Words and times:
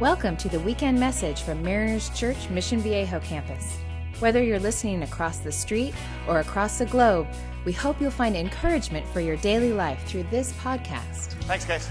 Welcome 0.00 0.36
to 0.38 0.48
the 0.48 0.58
weekend 0.58 0.98
message 0.98 1.42
from 1.42 1.62
Mariners 1.62 2.10
Church 2.18 2.50
Mission 2.50 2.80
Viejo 2.80 3.20
campus. 3.20 3.78
Whether 4.18 4.42
you're 4.42 4.58
listening 4.58 5.04
across 5.04 5.38
the 5.38 5.52
street 5.52 5.94
or 6.26 6.40
across 6.40 6.78
the 6.78 6.86
globe, 6.86 7.28
we 7.64 7.70
hope 7.70 8.00
you'll 8.00 8.10
find 8.10 8.36
encouragement 8.36 9.06
for 9.10 9.20
your 9.20 9.36
daily 9.36 9.72
life 9.72 10.04
through 10.04 10.24
this 10.32 10.52
podcast. 10.54 11.34
Thanks, 11.44 11.64
guys. 11.64 11.88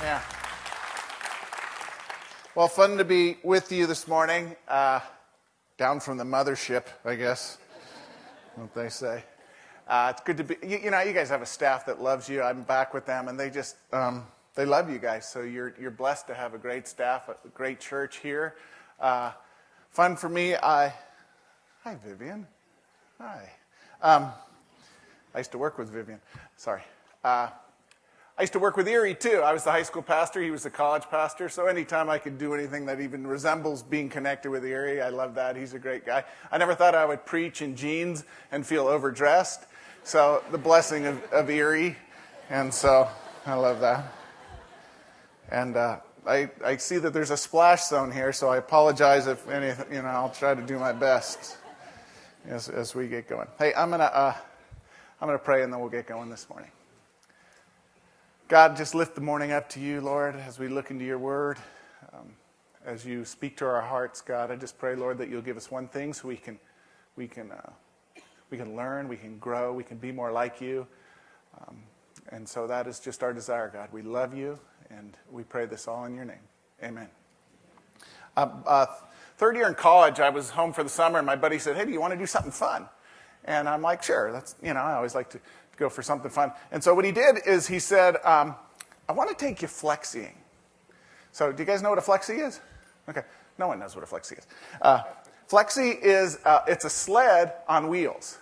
Yeah. 0.00 0.22
Well, 2.54 2.68
fun 2.68 2.96
to 2.96 3.04
be 3.04 3.36
with 3.42 3.70
you 3.70 3.86
this 3.86 4.08
morning. 4.08 4.56
Uh, 4.66 5.00
down 5.76 6.00
from 6.00 6.16
the 6.16 6.24
mothership, 6.24 6.86
I 7.04 7.14
guess, 7.14 7.58
what 8.54 8.74
they 8.74 8.88
say. 8.88 9.22
Uh, 9.86 10.14
it's 10.14 10.22
good 10.22 10.38
to 10.38 10.44
be. 10.44 10.56
You, 10.66 10.78
you, 10.84 10.90
know, 10.90 11.02
you 11.02 11.12
guys 11.12 11.28
have 11.28 11.42
a 11.42 11.46
staff 11.46 11.84
that 11.84 12.00
loves 12.00 12.26
you. 12.26 12.40
I'm 12.40 12.62
back 12.62 12.94
with 12.94 13.04
them, 13.04 13.28
and 13.28 13.38
they 13.38 13.50
just 13.50 13.76
um, 13.92 14.26
they 14.54 14.64
love 14.64 14.90
you 14.90 14.98
guys. 14.98 15.28
So 15.28 15.42
you're 15.42 15.74
you're 15.80 15.90
blessed 15.90 16.28
to 16.28 16.34
have 16.34 16.54
a 16.54 16.58
great 16.58 16.86
staff, 16.86 17.28
a 17.28 17.48
great 17.48 17.80
church 17.80 18.18
here. 18.18 18.54
Uh, 19.00 19.32
fun 19.90 20.16
for 20.16 20.28
me. 20.28 20.54
I 20.54 20.94
hi 21.82 21.96
Vivian. 22.04 22.46
Hi. 23.18 23.50
Um, 24.00 24.30
I 25.34 25.38
used 25.38 25.52
to 25.52 25.58
work 25.58 25.78
with 25.78 25.90
Vivian. 25.90 26.20
Sorry. 26.56 26.82
Uh, 27.22 27.48
I 28.36 28.42
used 28.42 28.52
to 28.54 28.58
work 28.58 28.76
with 28.76 28.88
Erie 28.88 29.14
too. 29.14 29.42
I 29.44 29.52
was 29.52 29.62
the 29.62 29.70
high 29.70 29.84
school 29.84 30.02
pastor. 30.02 30.42
He 30.42 30.50
was 30.50 30.64
the 30.64 30.70
college 30.70 31.04
pastor. 31.04 31.48
So 31.48 31.66
anytime 31.66 32.10
I 32.10 32.18
could 32.18 32.36
do 32.36 32.52
anything 32.52 32.86
that 32.86 33.00
even 33.00 33.24
resembles 33.26 33.82
being 33.82 34.08
connected 34.08 34.50
with 34.50 34.64
Erie, 34.64 35.00
I 35.00 35.10
love 35.10 35.36
that. 35.36 35.54
He's 35.56 35.72
a 35.72 35.78
great 35.78 36.04
guy. 36.04 36.24
I 36.50 36.58
never 36.58 36.74
thought 36.74 36.96
I 36.96 37.04
would 37.04 37.24
preach 37.24 37.62
in 37.62 37.76
jeans 37.76 38.24
and 38.50 38.66
feel 38.66 38.88
overdressed. 38.88 39.66
So 40.02 40.42
the 40.50 40.58
blessing 40.58 41.06
of, 41.06 41.22
of 41.32 41.48
Erie. 41.48 41.96
And 42.50 42.74
so 42.74 43.08
I 43.46 43.54
love 43.54 43.80
that. 43.80 44.23
And 45.54 45.76
uh, 45.76 46.00
I, 46.26 46.50
I 46.64 46.78
see 46.78 46.98
that 46.98 47.12
there's 47.12 47.30
a 47.30 47.36
splash 47.36 47.84
zone 47.84 48.10
here, 48.10 48.32
so 48.32 48.48
I 48.48 48.56
apologize 48.56 49.28
if 49.28 49.48
anything, 49.48 49.86
you 49.94 50.02
know, 50.02 50.08
I'll 50.08 50.30
try 50.30 50.52
to 50.52 50.60
do 50.60 50.80
my 50.80 50.92
best 50.92 51.58
as, 52.44 52.68
as 52.68 52.92
we 52.92 53.06
get 53.06 53.28
going. 53.28 53.46
Hey, 53.56 53.72
I'm 53.72 53.90
going 53.90 54.00
to 54.00 54.12
uh, 54.12 54.34
I'm 55.20 55.28
going 55.28 55.38
to 55.38 55.44
pray 55.44 55.62
and 55.62 55.72
then 55.72 55.78
we'll 55.78 55.90
get 55.90 56.08
going 56.08 56.28
this 56.28 56.50
morning. 56.50 56.72
God, 58.48 58.76
just 58.76 58.96
lift 58.96 59.14
the 59.14 59.20
morning 59.20 59.52
up 59.52 59.68
to 59.70 59.80
you, 59.80 60.00
Lord, 60.00 60.34
as 60.34 60.58
we 60.58 60.66
look 60.66 60.90
into 60.90 61.04
your 61.04 61.18
word. 61.18 61.58
Um, 62.12 62.34
as 62.84 63.06
you 63.06 63.24
speak 63.24 63.56
to 63.58 63.64
our 63.64 63.80
hearts, 63.80 64.22
God, 64.22 64.50
I 64.50 64.56
just 64.56 64.76
pray, 64.76 64.96
Lord, 64.96 65.18
that 65.18 65.28
you'll 65.28 65.40
give 65.40 65.56
us 65.56 65.70
one 65.70 65.86
thing 65.86 66.14
so 66.14 66.26
we 66.26 66.36
can, 66.36 66.58
we 67.14 67.28
can, 67.28 67.52
uh, 67.52 67.70
we 68.50 68.58
can 68.58 68.74
learn, 68.74 69.06
we 69.06 69.16
can 69.16 69.38
grow, 69.38 69.72
we 69.72 69.84
can 69.84 69.98
be 69.98 70.10
more 70.10 70.32
like 70.32 70.60
you. 70.60 70.84
Um, 71.60 71.76
and 72.30 72.48
so 72.48 72.66
that 72.66 72.88
is 72.88 72.98
just 72.98 73.22
our 73.22 73.32
desire, 73.32 73.70
God. 73.72 73.90
We 73.92 74.02
love 74.02 74.34
you, 74.34 74.58
and 74.96 75.16
we 75.30 75.42
pray 75.42 75.66
this 75.66 75.88
all 75.88 76.04
in 76.04 76.14
your 76.14 76.24
name. 76.24 76.36
Amen. 76.82 77.08
Uh, 78.36 78.48
uh, 78.66 78.86
third 79.36 79.56
year 79.56 79.68
in 79.68 79.74
college, 79.74 80.20
I 80.20 80.30
was 80.30 80.50
home 80.50 80.72
for 80.72 80.82
the 80.82 80.88
summer, 80.88 81.18
and 81.18 81.26
my 81.26 81.36
buddy 81.36 81.58
said, 81.58 81.76
Hey, 81.76 81.84
do 81.84 81.92
you 81.92 82.00
want 82.00 82.12
to 82.12 82.18
do 82.18 82.26
something 82.26 82.52
fun? 82.52 82.88
And 83.44 83.68
I'm 83.68 83.82
like, 83.82 84.02
Sure. 84.02 84.32
That's, 84.32 84.56
you 84.62 84.74
know, 84.74 84.80
I 84.80 84.94
always 84.94 85.14
like 85.14 85.30
to 85.30 85.40
go 85.76 85.88
for 85.88 86.02
something 86.02 86.30
fun. 86.30 86.52
And 86.70 86.82
so 86.82 86.94
what 86.94 87.04
he 87.04 87.12
did 87.12 87.38
is 87.46 87.66
he 87.66 87.78
said, 87.78 88.16
um, 88.24 88.54
I 89.08 89.12
want 89.12 89.30
to 89.30 89.36
take 89.36 89.62
you 89.62 89.68
flexing. 89.68 90.36
So 91.32 91.52
do 91.52 91.62
you 91.62 91.66
guys 91.66 91.82
know 91.82 91.90
what 91.90 91.98
a 91.98 92.02
flexi 92.02 92.46
is? 92.46 92.60
Okay, 93.08 93.22
no 93.58 93.68
one 93.68 93.78
knows 93.78 93.94
what 93.94 94.04
a 94.04 94.06
flexi 94.06 94.38
is. 94.38 94.46
Uh, 94.80 95.02
flexie 95.50 96.00
is 96.00 96.38
uh, 96.44 96.60
it's 96.66 96.84
a 96.84 96.90
sled 96.90 97.54
on 97.68 97.88
wheels. 97.88 98.38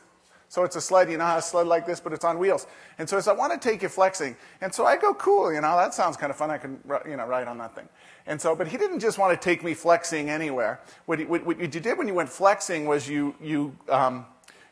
So 0.53 0.65
it's 0.65 0.77
a 0.77 0.83
sled, 0.83 1.11
you 1.11 1.17
know 1.17 1.25
how 1.25 1.39
a 1.39 1.41
sled 1.41 1.67
like 1.67 1.87
this, 1.87 1.99
but 1.99 2.13
it's 2.13 2.27
on 2.27 2.39
wheels. 2.39 2.67
And 2.99 3.09
so 3.09 3.17
he 3.17 3.23
said, 3.23 3.31
I 3.31 3.35
want 3.37 3.59
to 3.59 3.71
take 3.71 3.81
you 3.81 3.89
flexing. 3.89 4.37
And 4.61 4.75
so 4.75 4.85
I 4.85 4.99
go, 4.99 5.15
cool, 5.15 5.51
you 5.51 5.63
know, 5.63 5.79
that 5.79 5.95
sounds 5.95 6.19
kind 6.19 6.29
of 6.29 6.37
fun. 6.37 6.51
I 6.51 6.59
can, 6.59 6.79
you 7.09 7.17
know, 7.17 7.25
ride 7.25 7.49
on 7.49 7.57
that 7.57 7.75
thing. 7.75 7.89
And 8.27 8.39
so, 8.39 8.55
but 8.55 8.69
he 8.69 8.77
didn't 8.77 9.01
just 9.01 9.17
want 9.17 9.33
to 9.33 9.43
take 9.43 9.65
me 9.65 9.73
flexing 9.73 10.29
anywhere. 10.29 10.79
What, 11.07 11.21
he, 11.21 11.25
what, 11.25 11.47
what 11.47 11.59
you 11.59 11.69
did 11.69 11.97
when 11.97 12.07
you 12.07 12.13
went 12.13 12.29
flexing 12.29 12.85
was 12.85 13.09
you, 13.09 13.35
you, 13.41 13.75
um, 13.89 14.27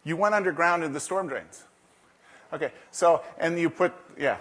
you 0.04 0.18
went 0.18 0.34
underground 0.34 0.84
in 0.84 0.92
the 0.92 1.00
storm 1.00 1.28
drains. 1.28 1.64
Okay, 2.52 2.72
so, 2.90 3.22
and 3.38 3.58
you 3.58 3.70
put, 3.70 3.94
yeah, 4.18 4.36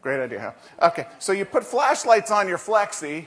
great 0.00 0.20
idea, 0.20 0.40
huh? 0.40 0.86
Okay, 0.86 1.06
so 1.18 1.32
you 1.32 1.44
put 1.44 1.64
flashlights 1.64 2.30
on 2.30 2.48
your 2.48 2.56
flexi, 2.56 3.26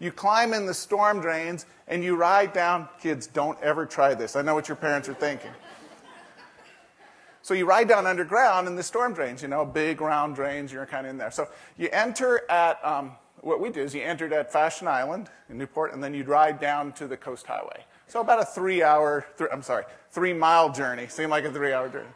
you 0.00 0.10
climb 0.10 0.52
in 0.52 0.66
the 0.66 0.74
storm 0.74 1.20
drains, 1.20 1.64
and 1.86 2.02
you 2.02 2.16
ride 2.16 2.52
down. 2.52 2.88
Kids, 3.00 3.28
don't 3.28 3.56
ever 3.62 3.86
try 3.86 4.14
this. 4.14 4.34
I 4.34 4.42
know 4.42 4.56
what 4.56 4.66
your 4.66 4.76
parents 4.76 5.08
are 5.08 5.14
thinking. 5.14 5.52
So 7.46 7.54
you 7.54 7.64
ride 7.64 7.86
down 7.86 8.08
underground 8.08 8.66
in 8.66 8.74
the 8.74 8.82
storm 8.82 9.14
drains, 9.14 9.40
you 9.40 9.46
know, 9.46 9.64
big 9.64 10.00
round 10.00 10.34
drains, 10.34 10.72
you're 10.72 10.84
kind 10.84 11.06
of 11.06 11.10
in 11.10 11.16
there. 11.16 11.30
So 11.30 11.46
you 11.78 11.88
enter 11.92 12.40
at, 12.50 12.84
um, 12.84 13.12
what 13.40 13.60
we 13.60 13.70
do 13.70 13.82
is 13.82 13.94
you 13.94 14.02
entered 14.02 14.32
at 14.32 14.52
Fashion 14.52 14.88
Island 14.88 15.30
in 15.48 15.56
Newport, 15.56 15.94
and 15.94 16.02
then 16.02 16.12
you'd 16.12 16.26
ride 16.26 16.58
down 16.58 16.90
to 16.94 17.06
the 17.06 17.16
Coast 17.16 17.46
Highway. 17.46 17.84
So 18.08 18.20
about 18.20 18.42
a 18.42 18.44
three 18.44 18.82
hour, 18.82 19.24
I'm 19.52 19.62
sorry, 19.62 19.84
three 20.10 20.32
mile 20.32 20.72
journey. 20.72 21.06
Seemed 21.06 21.30
like 21.30 21.44
a 21.44 21.52
three 21.52 21.72
hour 21.72 21.88
journey. 21.88 22.08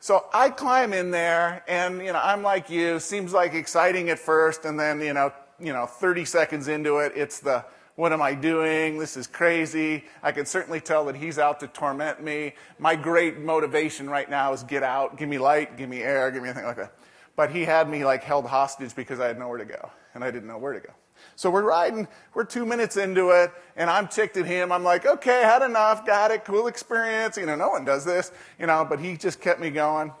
So 0.00 0.26
I 0.34 0.50
climb 0.50 0.92
in 0.92 1.10
there, 1.10 1.64
and 1.66 2.02
you 2.02 2.12
know, 2.12 2.20
I'm 2.22 2.42
like 2.42 2.68
you. 2.68 3.00
Seems 3.00 3.32
like 3.32 3.54
exciting 3.54 4.10
at 4.10 4.18
first, 4.18 4.66
and 4.66 4.78
then 4.78 5.00
you 5.00 5.14
know, 5.14 5.32
you 5.58 5.72
know, 5.72 5.86
30 5.86 6.26
seconds 6.26 6.68
into 6.68 6.98
it, 6.98 7.12
it's 7.16 7.40
the 7.40 7.64
what 7.96 8.12
am 8.12 8.20
I 8.20 8.34
doing? 8.34 8.98
This 8.98 9.16
is 9.16 9.26
crazy. 9.26 10.04
I 10.22 10.30
can 10.30 10.44
certainly 10.44 10.80
tell 10.80 11.06
that 11.06 11.16
he's 11.16 11.38
out 11.38 11.60
to 11.60 11.66
torment 11.66 12.22
me. 12.22 12.52
My 12.78 12.94
great 12.94 13.38
motivation 13.38 14.08
right 14.08 14.28
now 14.28 14.52
is 14.52 14.62
get 14.62 14.82
out, 14.82 15.16
give 15.16 15.28
me 15.28 15.38
light, 15.38 15.78
give 15.78 15.88
me 15.88 16.02
air, 16.02 16.30
give 16.30 16.42
me 16.42 16.50
anything 16.50 16.66
like 16.66 16.76
that. 16.76 16.92
But 17.36 17.50
he 17.50 17.64
had 17.64 17.88
me 17.88 18.04
like 18.04 18.22
held 18.22 18.46
hostage 18.46 18.94
because 18.94 19.18
I 19.18 19.26
had 19.26 19.38
nowhere 19.38 19.58
to 19.58 19.64
go, 19.64 19.90
and 20.14 20.22
I 20.22 20.30
didn't 20.30 20.46
know 20.46 20.58
where 20.58 20.74
to 20.74 20.80
go. 20.80 20.92
So 21.36 21.50
we're 21.50 21.62
riding, 21.62 22.06
we're 22.34 22.44
two 22.44 22.66
minutes 22.66 22.98
into 22.98 23.30
it, 23.30 23.50
and 23.76 23.88
I'm 23.88 24.08
ticked 24.08 24.36
at 24.36 24.44
him. 24.44 24.70
I'm 24.70 24.84
like, 24.84 25.06
okay, 25.06 25.42
had 25.42 25.62
enough, 25.62 26.06
got 26.06 26.30
it, 26.30 26.44
cool 26.44 26.66
experience. 26.66 27.38
You 27.38 27.46
know, 27.46 27.56
no 27.56 27.70
one 27.70 27.86
does 27.86 28.04
this, 28.04 28.30
you 28.58 28.66
know, 28.66 28.86
but 28.86 29.00
he 29.00 29.16
just 29.16 29.40
kept 29.40 29.58
me 29.58 29.70
going. 29.70 30.12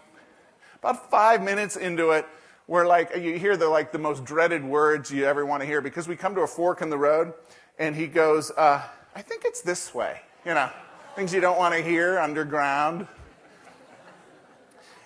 About 0.78 1.10
five 1.10 1.42
minutes 1.42 1.76
into 1.76 2.12
it, 2.12 2.26
we're 2.66 2.86
like, 2.86 3.14
you 3.16 3.38
hear 3.38 3.56
the 3.56 3.68
like 3.68 3.92
the 3.92 3.98
most 3.98 4.24
dreaded 4.24 4.64
words 4.64 5.10
you 5.10 5.24
ever 5.24 5.46
want 5.46 5.60
to 5.60 5.66
hear 5.66 5.80
because 5.80 6.08
we 6.08 6.16
come 6.16 6.34
to 6.34 6.40
a 6.40 6.46
fork 6.46 6.82
in 6.82 6.90
the 6.90 6.98
road, 6.98 7.32
and 7.78 7.94
he 7.94 8.06
goes, 8.06 8.50
uh, 8.52 8.82
I 9.14 9.22
think 9.22 9.44
it's 9.44 9.60
this 9.60 9.94
way, 9.94 10.20
you 10.44 10.54
know, 10.54 10.70
things 11.14 11.32
you 11.32 11.40
don't 11.40 11.58
want 11.58 11.74
to 11.74 11.82
hear 11.82 12.18
underground. 12.18 13.06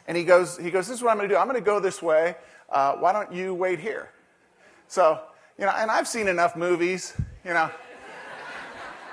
And 0.07 0.17
he 0.17 0.25
goes, 0.25 0.59
he 0.59 0.71
goes, 0.71 0.89
this 0.89 0.99
is 0.99 1.03
what 1.03 1.11
I'm 1.11 1.19
going 1.19 1.29
to 1.29 1.35
do. 1.35 1.39
I'm 1.39 1.47
going 1.47 1.61
to 1.61 1.65
go 1.65 1.79
this 1.79 2.03
way. 2.03 2.35
Uh, 2.69 2.95
why 2.95 3.13
don't 3.13 3.33
you 3.33 3.55
wait 3.55 3.79
here? 3.79 4.11
So 4.89 5.21
you 5.61 5.67
know, 5.67 5.73
and 5.77 5.91
I've 5.91 6.09
seen 6.09 6.27
enough 6.27 6.57
movies, 6.57 7.13
you 7.45 7.53
know. 7.53 7.71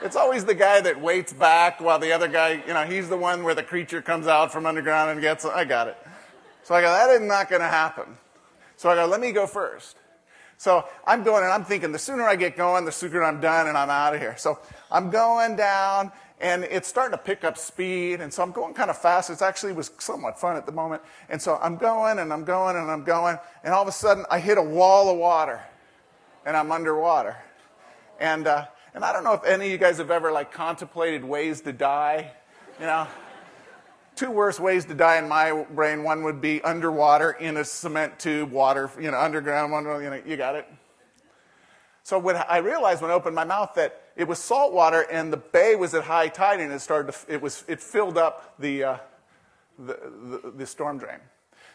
It's 0.02 0.16
always 0.16 0.46
the 0.46 0.56
guy 0.56 0.80
that 0.80 1.02
waits 1.02 1.34
back 1.34 1.82
while 1.82 2.00
the 2.00 2.14
other 2.14 2.30
guy, 2.30 2.64
you 2.66 2.74
know, 2.74 2.86
he's 2.86 3.10
the 3.10 3.18
one 3.18 3.44
where 3.44 3.54
the 3.54 3.64
creature 3.64 4.02
comes 4.02 4.28
out 4.28 4.54
from 4.54 4.66
underground 4.66 5.12
and 5.12 5.20
gets, 5.20 5.44
I 5.44 5.66
got 5.66 5.90
it. 5.90 5.98
So 6.64 6.74
I 6.74 6.82
go, 6.82 6.88
that 6.88 7.10
is 7.10 7.20
not 7.20 7.50
going 7.50 7.62
to 7.62 7.68
happen. 7.68 8.16
So 8.78 8.90
I 8.90 8.96
go, 8.96 9.08
let 9.08 9.20
me 9.20 9.34
go 9.34 9.46
first. 9.46 9.98
So 10.58 10.86
I'm 11.06 11.24
going 11.24 11.44
and 11.44 11.54
I'm 11.54 11.64
thinking 11.64 11.92
the 11.92 12.00
sooner 12.00 12.24
I 12.24 12.36
get 12.36 12.58
going, 12.58 12.84
the 12.84 12.92
sooner 12.92 13.24
I'm 13.24 13.40
done 13.40 13.68
and 13.68 13.78
I'm 13.78 13.92
out 13.92 14.16
of 14.16 14.20
here. 14.20 14.36
So 14.38 14.60
I'm 14.92 15.12
going 15.12 15.56
down 15.56 16.12
and 16.42 16.64
it's 16.64 16.88
starting 16.88 17.16
to 17.16 17.24
pick 17.24 17.44
up 17.44 17.58
speed. 17.60 18.22
And 18.22 18.34
so 18.34 18.42
I'm 18.42 18.52
going 18.52 18.74
kind 18.74 18.90
of 18.90 18.98
fast. 18.98 19.30
It 19.30 19.42
actually 19.42 19.74
was 19.74 19.92
somewhat 20.00 20.40
fun 20.40 20.56
at 20.58 20.66
the 20.66 20.72
moment. 20.72 21.04
And 21.30 21.40
so 21.40 21.60
I'm 21.62 21.78
going 21.78 22.18
and 22.20 22.34
I'm 22.34 22.44
going 22.44 22.76
and 22.76 22.90
I'm 22.90 23.04
going. 23.04 23.38
And 23.64 23.74
all 23.74 23.84
of 23.84 23.88
a 23.88 23.92
sudden 23.92 24.26
I 24.32 24.40
hit 24.40 24.58
a 24.58 24.64
wall 24.64 25.12
of 25.12 25.18
water 25.18 25.62
and 26.44 26.58
I'm 26.58 26.72
underwater. 26.72 27.38
And, 28.20 28.48
uh, 28.48 28.66
and 28.96 29.06
I 29.06 29.14
don't 29.14 29.24
know 29.24 29.34
if 29.34 29.46
any 29.46 29.68
of 29.68 29.72
you 29.72 29.78
guys 29.78 30.00
have 30.00 30.10
ever 30.10 30.32
like 30.32 30.52
contemplated 30.52 31.24
ways 31.24 31.62
to 31.62 31.72
die. 31.72 32.32
You 32.80 32.88
know, 32.88 33.08
two 34.18 34.32
worst 34.32 34.60
ways 34.60 34.84
to 34.86 34.94
die 34.94 35.18
in 35.18 35.30
my 35.30 35.64
brain. 35.72 36.04
One 36.04 36.24
would 36.24 36.42
be 36.42 36.62
underwater 36.64 37.32
in 37.32 37.58
a 37.58 37.64
cement 37.64 38.20
tube, 38.20 38.52
water, 38.52 38.90
you 39.00 39.12
know, 39.12 39.18
underground. 39.18 39.72
One, 39.72 39.86
you 39.86 40.10
know, 40.10 40.22
you 40.26 40.36
got 40.36 40.56
it. 40.56 40.68
So 42.04 42.18
when 42.18 42.36
I 42.36 42.58
realized 42.58 43.02
when 43.02 43.12
I 43.12 43.14
opened 43.14 43.36
my 43.36 43.44
mouth 43.44 43.74
that 43.76 44.02
it 44.16 44.28
was 44.28 44.40
salt 44.40 44.74
water 44.74 45.06
and 45.12 45.32
the 45.32 45.38
bay 45.38 45.76
was 45.76 45.94
at 45.94 46.04
high 46.04 46.30
tide 46.30 46.60
and 46.60 46.72
it 46.72 46.80
started 46.80 47.12
to, 47.12 47.34
it 47.34 47.42
was, 47.42 47.64
it 47.68 47.82
filled 47.82 48.18
up 48.18 48.56
the, 48.60 48.84
uh, 48.84 48.98
the, 49.78 49.94
the, 50.44 50.54
the 50.58 50.66
storm 50.66 50.98
drain. 50.98 51.20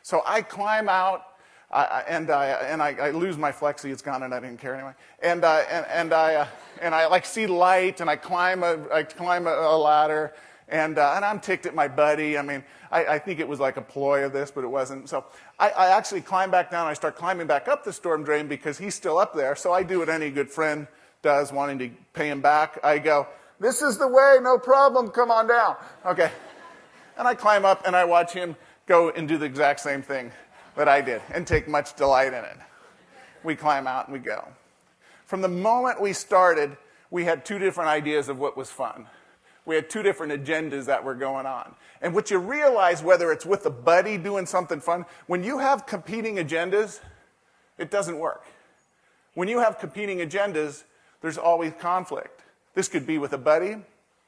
So 0.03 0.23
I 0.27 0.43
climb 0.43 0.89
out 0.89 1.27
I, 1.71 2.05
and 2.07 2.31
I, 2.31 2.49
and 2.49 2.83
I, 2.83 2.93
I, 3.01 3.11
lose 3.13 3.39
my 3.39 3.51
flexi. 3.51 3.91
It's 3.91 4.03
gone, 4.03 4.23
and 4.25 4.35
I 4.35 4.41
didn't 4.41 4.61
care 4.61 4.75
anyway. 4.75 4.93
And, 5.23 5.43
uh, 5.43 5.65
and, 5.71 5.87
and, 5.87 6.13
I, 6.13 6.35
uh, 6.35 6.47
and 6.83 6.95
I 6.95 7.07
like 7.07 7.25
see 7.25 7.47
light, 7.47 8.03
and 8.03 8.11
I 8.11 8.17
climb 8.17 8.63
a, 8.63 8.79
I 8.93 9.05
climb 9.05 9.47
a, 9.47 9.55
a 9.55 9.79
ladder, 9.79 10.35
and, 10.73 10.97
uh, 10.99 11.13
and 11.15 11.25
I'm 11.25 11.39
ticked 11.39 11.67
at 11.67 11.75
my 11.75 11.87
buddy. 11.87 12.39
I 12.39 12.43
mean, 12.43 12.65
I, 12.91 13.05
I, 13.05 13.19
think 13.19 13.41
it 13.41 13.47
was 13.47 13.61
like 13.61 13.77
a 13.77 13.83
ploy 13.83 14.25
of 14.25 14.33
this, 14.33 14.51
but 14.51 14.65
it 14.65 14.69
wasn't. 14.69 15.07
So 15.07 15.27
I, 15.59 15.69
I 15.69 15.97
actually 15.97 16.23
climb 16.23 16.51
back 16.51 16.71
down. 16.71 16.87
I 16.87 16.95
start 16.95 17.15
climbing 17.15 17.47
back 17.47 17.69
up 17.69 17.85
the 17.85 17.93
storm 17.93 18.25
drain 18.25 18.49
because 18.49 18.79
he's 18.79 18.95
still 18.95 19.19
up 19.19 19.35
there. 19.35 19.55
So 19.55 19.71
I 19.71 19.83
do 19.83 19.99
what 19.99 20.09
any 20.09 20.31
good 20.31 20.51
friend 20.51 20.89
does, 21.21 21.53
wanting 21.53 21.79
to 21.79 21.91
pay 22.15 22.31
him 22.31 22.41
back. 22.41 22.81
I 22.83 22.99
go, 22.99 23.29
"This 23.61 23.83
is 23.83 23.99
the 23.99 24.09
way, 24.09 24.39
no 24.41 24.59
problem. 24.59 25.11
Come 25.11 25.31
on 25.31 25.47
down." 25.47 25.77
Okay, 26.07 26.31
and 27.19 27.29
I 27.29 27.35
climb 27.35 27.67
up 27.67 27.87
and 27.87 27.95
I 27.95 28.05
watch 28.07 28.33
him 28.33 28.57
go 28.87 29.11
and 29.11 29.29
do 29.29 29.37
the 29.37 29.45
exact 29.45 29.81
same 29.81 30.01
thing 30.01 30.33
that 30.75 30.89
I 30.89 31.03
did 31.03 31.21
and 31.35 31.47
take 31.47 31.69
much 31.69 31.95
delight 31.97 32.29
in 32.29 32.45
it. 32.45 32.57
we 33.45 33.57
climb 33.57 33.87
out 33.87 34.07
and 34.09 34.13
we 34.15 34.21
go. 34.21 34.49
From 35.27 35.43
the 35.43 35.49
moment 35.49 36.01
we 36.01 36.15
started, 36.15 36.77
we 37.11 37.25
had 37.25 37.45
two 37.45 37.59
different 37.59 37.91
ideas 37.91 38.29
of 38.29 38.39
what 38.39 38.57
was 38.57 38.71
fun. 38.71 39.07
We 39.65 39.77
had 39.77 39.89
two 39.89 40.03
different 40.03 40.33
agendas 40.33 40.87
that 40.87 41.05
were 41.05 41.15
going 41.15 41.47
on. 41.47 41.75
And 42.01 42.15
what 42.15 42.31
you 42.31 42.39
realize, 42.39 43.03
whether 43.03 43.31
it's 43.31 43.47
with 43.47 43.65
a 43.67 43.71
buddy 43.71 44.19
doing 44.19 44.45
something 44.45 44.81
fun, 44.81 45.05
when 45.27 45.45
you 45.45 45.59
have 45.59 45.87
competing 45.87 46.37
agendas, 46.37 47.01
it 47.79 47.91
doesn't 47.91 48.19
work. 48.19 48.45
When 49.35 49.49
you 49.49 49.61
have 49.61 49.79
competing 49.79 50.19
agendas, 50.19 50.83
there's 51.21 51.39
always 51.39 51.73
conflict. 51.79 52.43
This 52.75 52.89
could 52.89 53.07
be 53.07 53.19
with 53.19 53.33
a 53.33 53.39
buddy. 53.39 53.77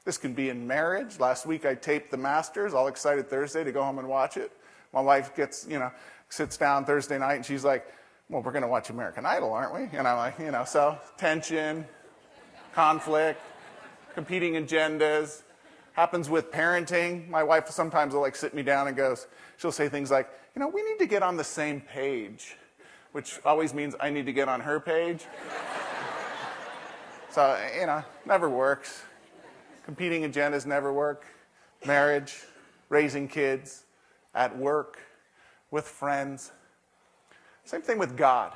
This 0.05 0.17
can 0.17 0.33
be 0.33 0.49
in 0.49 0.65
marriage. 0.65 1.19
Last 1.19 1.45
week 1.45 1.65
I 1.65 1.75
taped 1.75 2.11
The 2.11 2.17
Masters, 2.17 2.73
all 2.73 2.87
excited 2.87 3.29
Thursday 3.29 3.63
to 3.63 3.71
go 3.71 3.83
home 3.83 3.99
and 3.99 4.07
watch 4.07 4.37
it. 4.37 4.51
My 4.93 5.01
wife 5.01 5.35
gets, 5.35 5.67
you 5.67 5.79
know, 5.79 5.91
sits 6.29 6.55
down 6.55 6.85
Thursday 6.85 7.17
night 7.17 7.35
and 7.35 7.45
she's 7.45 7.65
like, 7.65 7.85
well, 8.29 8.41
we're 8.41 8.51
going 8.51 8.61
to 8.63 8.67
watch 8.67 8.89
American 8.89 9.25
Idol, 9.25 9.51
aren't 9.51 9.73
we? 9.73 9.97
And 9.97 10.07
I'm 10.07 10.17
like, 10.17 10.39
you 10.39 10.51
know, 10.51 10.63
so 10.63 10.97
tension, 11.17 11.85
conflict, 12.73 13.41
competing 14.15 14.53
agendas. 14.53 15.43
Happens 15.93 16.29
with 16.29 16.51
parenting. 16.51 17.29
My 17.29 17.43
wife 17.43 17.69
sometimes 17.69 18.13
will 18.13 18.21
like 18.21 18.35
sit 18.35 18.53
me 18.53 18.63
down 18.63 18.87
and 18.87 18.97
goes, 18.97 19.27
she'll 19.57 19.71
say 19.71 19.87
things 19.87 20.09
like, 20.09 20.29
you 20.55 20.59
know, 20.59 20.67
we 20.67 20.81
need 20.81 20.97
to 20.99 21.05
get 21.05 21.21
on 21.21 21.37
the 21.37 21.43
same 21.43 21.81
page, 21.81 22.55
which 23.11 23.39
always 23.45 23.73
means 23.73 23.93
I 23.99 24.09
need 24.09 24.25
to 24.25 24.33
get 24.33 24.49
on 24.49 24.61
her 24.61 24.79
page. 24.79 25.25
so, 27.29 27.61
you 27.79 27.85
know, 27.85 28.03
never 28.25 28.49
works. 28.49 29.03
Competing 29.83 30.23
agendas 30.23 30.65
never 30.65 30.91
work. 30.91 31.25
Marriage, 31.85 32.43
raising 32.89 33.27
kids, 33.27 33.83
at 34.33 34.57
work, 34.57 34.97
with 35.71 35.85
friends. 35.85 36.51
Same 37.65 37.81
thing 37.81 37.99
with 37.99 38.17
God. 38.17 38.53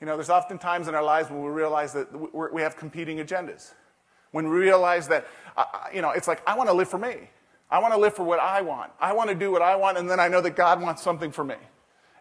You 0.00 0.06
know, 0.06 0.16
there's 0.16 0.30
often 0.30 0.58
times 0.58 0.86
in 0.86 0.94
our 0.94 1.02
lives 1.02 1.30
when 1.30 1.42
we 1.42 1.50
realize 1.50 1.92
that 1.94 2.08
we 2.52 2.62
have 2.62 2.76
competing 2.76 3.18
agendas. 3.18 3.72
When 4.30 4.48
we 4.48 4.56
realize 4.56 5.08
that, 5.08 5.26
uh, 5.56 5.64
uh, 5.72 5.78
you 5.92 6.02
know, 6.02 6.10
it's 6.10 6.28
like, 6.28 6.42
I 6.46 6.56
want 6.56 6.68
to 6.68 6.74
live 6.74 6.88
for 6.88 6.98
me. 6.98 7.30
I 7.70 7.78
want 7.80 7.92
to 7.92 8.00
live 8.00 8.14
for 8.14 8.24
what 8.24 8.38
I 8.38 8.62
want. 8.62 8.92
I 9.00 9.12
want 9.12 9.28
to 9.30 9.34
do 9.34 9.50
what 9.50 9.62
I 9.62 9.76
want, 9.76 9.98
and 9.98 10.08
then 10.08 10.20
I 10.20 10.28
know 10.28 10.40
that 10.40 10.56
God 10.56 10.80
wants 10.80 11.02
something 11.02 11.30
for 11.30 11.44
me. 11.44 11.56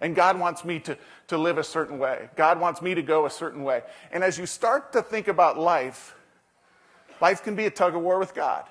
And 0.02 0.16
God 0.16 0.40
wants 0.40 0.64
me 0.64 0.80
to, 0.82 0.98
to 1.28 1.38
live 1.38 1.58
a 1.58 1.64
certain 1.64 1.98
way. 1.98 2.30
God 2.36 2.60
wants 2.60 2.82
me 2.82 2.94
to 2.94 3.02
go 3.02 3.26
a 3.26 3.30
certain 3.30 3.64
way. 3.64 3.82
And 4.12 4.24
as 4.24 4.38
you 4.38 4.46
start 4.46 4.94
to 4.94 5.02
think 5.02 5.28
about 5.28 5.58
life, 5.58 6.16
life 7.20 7.44
can 7.44 7.56
be 7.56 7.66
a 7.66 7.72
tug 7.72 7.96
of 7.96 8.02
war 8.02 8.20
with 8.20 8.36
God. 8.36 8.66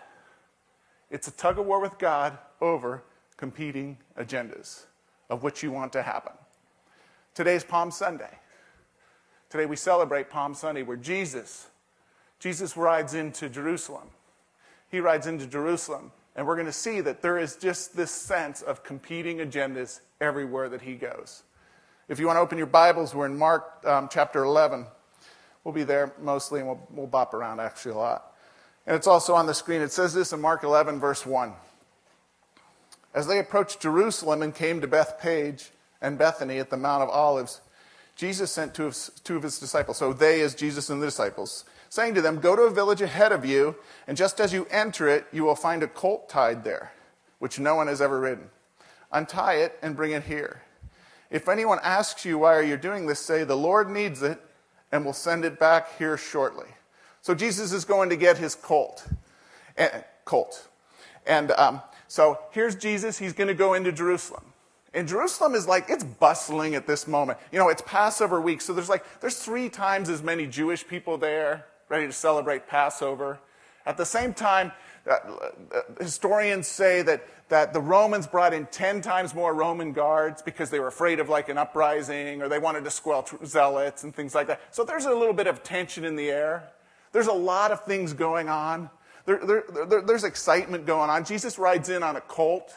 It's 1.11 1.27
a 1.27 1.33
tug 1.33 1.59
of 1.59 1.67
war 1.67 1.81
with 1.81 1.99
God 1.99 2.38
over 2.61 3.03
competing 3.37 3.99
agendas 4.19 4.85
of 5.29 5.43
what 5.43 5.62
you 5.62 5.73
want 5.73 5.93
to 5.94 6.03
happen. 6.03 6.33
Today's 7.35 7.65
Palm 7.65 7.91
Sunday. 7.91 8.38
Today 9.50 9.67
we 9.67 9.77
celebrate 9.77 10.31
Palm 10.31 10.55
Sunday 10.55 10.83
where 10.83 10.97
Jesus, 10.97 11.67
Jesus 12.38 12.77
rides 12.77 13.15
into 13.15 13.49
Jerusalem. 13.49 14.09
He 14.91 15.00
rides 15.00 15.27
into 15.27 15.47
Jerusalem, 15.47 16.12
and 16.35 16.47
we're 16.47 16.55
going 16.55 16.67
to 16.67 16.73
see 16.73 17.00
that 17.00 17.23
there 17.23 17.38
is 17.38 17.56
just 17.56 17.97
this 17.97 18.11
sense 18.11 18.62
of 18.62 18.85
competing 18.85 19.38
agendas 19.38 20.00
everywhere 20.21 20.69
that 20.69 20.83
he 20.83 20.94
goes. 20.94 21.43
If 22.09 22.21
you 22.21 22.27
want 22.27 22.37
to 22.37 22.41
open 22.41 22.56
your 22.56 22.69
Bibles, 22.69 23.15
we're 23.15 23.27
in 23.27 23.37
Mark 23.37 23.83
um, 23.85 24.09
chapter 24.11 24.44
11. 24.44 24.87
We'll 25.65 25.75
be 25.75 25.83
there 25.83 26.12
mostly, 26.21 26.61
and 26.61 26.69
we'll, 26.69 26.88
we'll 26.91 27.06
bop 27.09 27.35
around 27.35 27.61
actually 27.61 27.93
a 27.93 27.99
lot. 27.99 28.33
And 28.87 28.94
it's 28.94 29.09
also 29.09 29.35
on 29.35 29.47
the 29.47 29.55
screen. 29.55 29.81
It 29.81 29.91
says 29.91 30.15
this 30.15 30.33
in 30.33 30.41
Mark 30.41 30.62
11, 30.62 31.00
verse 31.00 31.27
1. 31.27 31.53
As 33.12 33.27
they 33.27 33.41
approached 33.41 33.81
Jerusalem 33.81 34.43
and 34.43 34.55
came 34.55 34.81
to 34.81 34.87
Bethphage 34.87 35.71
and 36.00 36.17
Bethany 36.17 36.59
at 36.59 36.71
the 36.71 36.77
Mount 36.77 37.03
of 37.03 37.09
Olives, 37.09 37.61
Jesus 38.16 38.50
sent 38.50 38.74
two 38.74 38.86
of, 38.86 38.96
two 39.24 39.36
of 39.36 39.42
his 39.42 39.58
disciples. 39.58 39.98
So 39.98 40.12
they, 40.12 40.40
as 40.40 40.54
Jesus 40.54 40.88
and 40.88 41.00
the 41.00 41.06
disciples, 41.06 41.64
saying 41.90 42.14
to 42.14 42.22
them, 42.22 42.40
Go 42.40 42.56
to 42.56 42.62
a 42.62 42.70
village 42.70 43.02
ahead 43.02 43.30
of 43.30 43.44
you, 43.44 43.76
and 44.06 44.16
just 44.16 44.40
as 44.40 44.52
you 44.52 44.66
enter 44.70 45.06
it, 45.06 45.26
you 45.32 45.44
will 45.44 45.54
find 45.54 45.82
a 45.82 45.86
colt 45.86 46.28
tied 46.28 46.64
there, 46.64 46.92
which 47.38 47.60
no 47.60 47.74
one 47.74 47.86
has 47.86 48.00
ever 48.00 48.18
ridden. 48.18 48.48
Untie 49.12 49.56
it 49.56 49.78
and 49.82 49.94
bring 49.94 50.12
it 50.12 50.24
here. 50.24 50.62
If 51.30 51.48
anyone 51.48 51.78
asks 51.82 52.24
you, 52.24 52.38
Why 52.38 52.54
are 52.54 52.62
you 52.62 52.78
doing 52.78 53.06
this? 53.06 53.20
say, 53.20 53.44
The 53.44 53.56
Lord 53.56 53.90
needs 53.90 54.22
it, 54.22 54.40
and 54.90 55.04
we'll 55.04 55.14
send 55.14 55.44
it 55.44 55.58
back 55.58 55.98
here 55.98 56.16
shortly. 56.16 56.68
So 57.20 57.34
Jesus 57.34 57.72
is 57.72 57.84
going 57.84 58.08
to 58.08 58.16
get 58.16 58.38
his 58.38 58.54
colt. 58.54 59.06
And, 59.76 59.90
eh, 59.92 60.00
colt. 60.24 60.68
And 61.26 61.50
um, 61.52 61.82
so 62.08 62.38
here's 62.52 62.76
Jesus. 62.76 63.18
He's 63.18 63.34
going 63.34 63.48
to 63.48 63.54
go 63.54 63.74
into 63.74 63.92
Jerusalem. 63.92 64.44
And 64.96 65.06
Jerusalem 65.06 65.54
is 65.54 65.69
like, 65.69 65.90
it's 65.90 66.02
bustling 66.02 66.75
at 66.75 66.87
this 66.87 67.06
moment. 67.06 67.38
You 67.52 67.58
know, 67.58 67.69
it's 67.69 67.82
Passover 67.82 68.40
week, 68.40 68.62
so 68.62 68.72
there's 68.72 68.88
like, 68.88 69.04
there's 69.20 69.37
three 69.37 69.69
times 69.69 70.08
as 70.08 70.22
many 70.22 70.46
Jewish 70.46 70.88
people 70.88 71.19
there 71.19 71.66
ready 71.90 72.06
to 72.06 72.12
celebrate 72.14 72.66
Passover. 72.66 73.38
At 73.84 73.98
the 73.98 74.06
same 74.06 74.32
time, 74.32 74.72
uh, 75.06 75.12
uh, 75.12 75.82
historians 76.00 76.66
say 76.66 77.02
that, 77.02 77.28
that 77.50 77.75
the 77.75 77.81
Romans 77.81 78.26
brought 78.26 78.54
in 78.54 78.64
10 78.66 79.02
times 79.02 79.34
more 79.34 79.54
Roman 79.54 79.93
guards 79.93 80.40
because 80.40 80.70
they 80.70 80.81
were 80.81 80.88
afraid 80.88 81.20
of 81.20 81.28
like 81.28 81.50
an 81.50 81.58
uprising 81.58 82.40
or 82.40 82.49
they 82.49 82.58
wanted 82.58 82.82
to 82.84 82.90
squelch 82.90 83.32
zealots 83.44 84.02
and 84.02 84.14
things 84.14 84.34
like 84.34 84.46
that. 84.46 84.62
So 84.70 84.82
there's 84.82 85.04
a 85.04 85.14
little 85.14 85.34
bit 85.34 85.46
of 85.46 85.62
tension 85.62 86.06
in 86.06 86.16
the 86.16 86.31
air. 86.31 86.70
There's 87.12 87.28
a 87.28 87.32
lot 87.32 87.70
of 87.70 87.84
things 87.84 88.14
going 88.14 88.49
on. 88.49 88.88
There, 89.26 89.44
there, 89.44 89.64
there, 89.88 90.00
there's 90.00 90.25
excitement 90.25 90.87
going 90.87 91.10
on. 91.10 91.26
Jesus 91.26 91.58
rides 91.58 91.90
in 91.90 92.02
on 92.02 92.16
a 92.16 92.20
colt, 92.22 92.75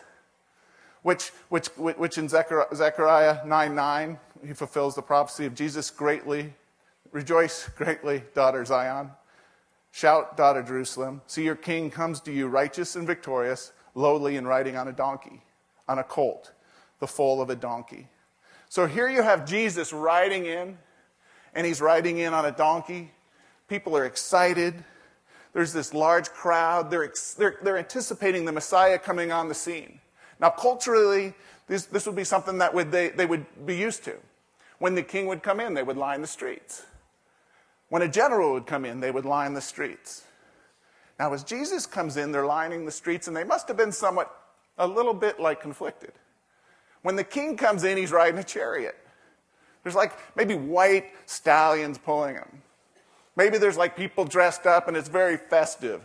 which, 1.02 1.30
which, 1.50 1.68
which 1.78 2.18
in 2.18 2.28
Zechariah 2.28 3.46
9 3.46 3.76
9, 3.76 4.20
he 4.46 4.54
fulfills 4.54 4.96
the 4.96 5.02
prophecy 5.02 5.46
of 5.46 5.56
Jesus 5.56 5.90
greatly. 5.90 6.54
Rejoice 7.12 7.70
greatly, 7.76 8.24
daughter 8.36 8.64
Zion. 8.66 9.12
Shout, 9.92 10.38
daughter 10.38 10.62
Jerusalem. 10.62 11.22
See, 11.26 11.44
your 11.44 11.56
king 11.56 11.90
comes 11.90 12.22
to 12.22 12.32
you, 12.32 12.48
righteous 12.48 12.96
and 12.96 13.08
victorious, 13.08 13.72
lowly 13.96 14.38
and 14.38 14.48
riding 14.48 14.76
on 14.76 14.88
a 14.88 14.94
donkey, 14.94 15.42
on 15.88 16.00
a 16.00 16.04
colt, 16.04 16.52
the 17.00 17.08
foal 17.08 17.42
of 17.42 17.50
a 17.50 17.56
donkey. 17.56 18.08
So 18.68 18.86
here 18.86 19.10
you 19.10 19.24
have 19.24 19.48
Jesus 19.48 19.92
riding 19.92 20.46
in, 20.46 20.78
and 21.56 21.66
he's 21.66 21.82
riding 21.82 22.20
in 22.20 22.34
on 22.34 22.46
a 22.46 22.52
donkey. 22.52 23.12
People 23.68 23.98
are 23.98 24.06
excited. 24.06 24.76
There's 25.54 25.74
this 25.74 25.94
large 25.94 26.30
crowd. 26.30 26.92
They're, 26.92 27.12
they're, 27.38 27.58
they're 27.64 27.78
anticipating 27.80 28.46
the 28.46 28.52
Messiah 28.52 29.00
coming 29.00 29.32
on 29.32 29.48
the 29.48 29.56
scene. 29.56 30.00
Now, 30.40 30.50
culturally, 30.50 31.34
this, 31.68 31.86
this 31.86 32.06
would 32.06 32.16
be 32.16 32.24
something 32.24 32.60
that 32.60 32.74
would, 32.74 32.92
they, 32.92 33.10
they 33.10 33.26
would 33.26 33.46
be 33.66 33.76
used 33.76 34.04
to. 34.06 34.16
When 34.80 34.96
the 34.96 35.04
king 35.04 35.28
would 35.28 35.44
come 35.44 35.60
in, 35.60 35.74
they 35.74 35.84
would 35.84 35.98
line 35.98 36.22
the 36.22 36.28
streets. 36.28 36.84
When 37.90 38.02
a 38.02 38.08
general 38.08 38.54
would 38.54 38.66
come 38.66 38.86
in, 38.86 39.00
they 39.00 39.12
would 39.12 39.26
line 39.26 39.54
the 39.54 39.62
streets. 39.62 40.24
Now, 41.20 41.34
as 41.34 41.44
Jesus 41.44 41.86
comes 41.86 42.16
in, 42.16 42.32
they're 42.32 42.46
lining 42.46 42.86
the 42.86 42.92
streets, 42.92 43.28
and 43.28 43.36
they 43.36 43.44
must 43.44 43.68
have 43.68 43.76
been 43.76 43.92
somewhat, 43.92 44.34
a 44.78 44.88
little 44.88 45.14
bit 45.14 45.40
like 45.40 45.62
conflicted. 45.62 46.14
When 47.02 47.16
the 47.16 47.24
king 47.24 47.58
comes 47.58 47.84
in, 47.84 47.98
he's 47.98 48.12
riding 48.12 48.40
a 48.40 48.44
chariot. 48.44 48.96
There's 49.84 49.96
like 49.96 50.14
maybe 50.36 50.56
white 50.56 51.12
stallions 51.26 51.98
pulling 51.98 52.36
him. 52.36 52.62
Maybe 53.36 53.58
there's 53.58 53.78
like 53.78 53.96
people 53.96 54.26
dressed 54.26 54.66
up 54.66 54.88
and 54.88 54.98
it's 54.98 55.08
very 55.08 55.38
festive. 55.38 56.02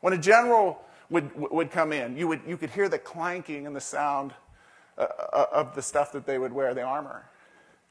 When 0.00 0.12
a 0.12 0.18
general 0.18 0.80
would, 1.12 1.30
would 1.36 1.70
come 1.70 1.92
in, 1.92 2.16
you, 2.16 2.26
would, 2.26 2.40
you 2.46 2.56
could 2.56 2.70
hear 2.70 2.88
the 2.88 2.98
clanking 2.98 3.66
and 3.66 3.76
the 3.76 3.80
sound 3.80 4.32
uh, 4.98 5.06
uh, 5.32 5.46
of 5.52 5.74
the 5.74 5.82
stuff 5.82 6.10
that 6.12 6.26
they 6.26 6.38
would 6.38 6.52
wear, 6.52 6.74
the 6.74 6.82
armor. 6.82 7.24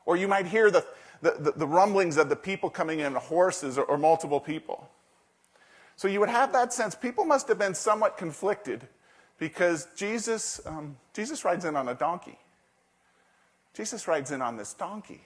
Or 0.05 0.17
you 0.17 0.27
might 0.27 0.47
hear 0.47 0.71
the, 0.71 0.85
the, 1.21 1.53
the 1.55 1.67
rumblings 1.67 2.17
of 2.17 2.29
the 2.29 2.35
people 2.35 2.69
coming 2.69 2.99
in, 2.99 3.13
horses 3.13 3.77
or, 3.77 3.83
or 3.83 3.97
multiple 3.97 4.39
people. 4.39 4.89
So 5.95 6.07
you 6.07 6.19
would 6.19 6.29
have 6.29 6.51
that 6.53 6.73
sense. 6.73 6.95
People 6.95 7.23
must 7.23 7.47
have 7.47 7.59
been 7.59 7.75
somewhat 7.75 8.17
conflicted 8.17 8.87
because 9.37 9.87
Jesus, 9.95 10.59
um, 10.65 10.97
Jesus 11.13 11.45
rides 11.45 11.63
in 11.63 11.75
on 11.75 11.87
a 11.89 11.93
donkey. 11.93 12.39
Jesus 13.75 14.07
rides 14.07 14.31
in 14.31 14.41
on 14.41 14.57
this 14.57 14.73
donkey. 14.73 15.21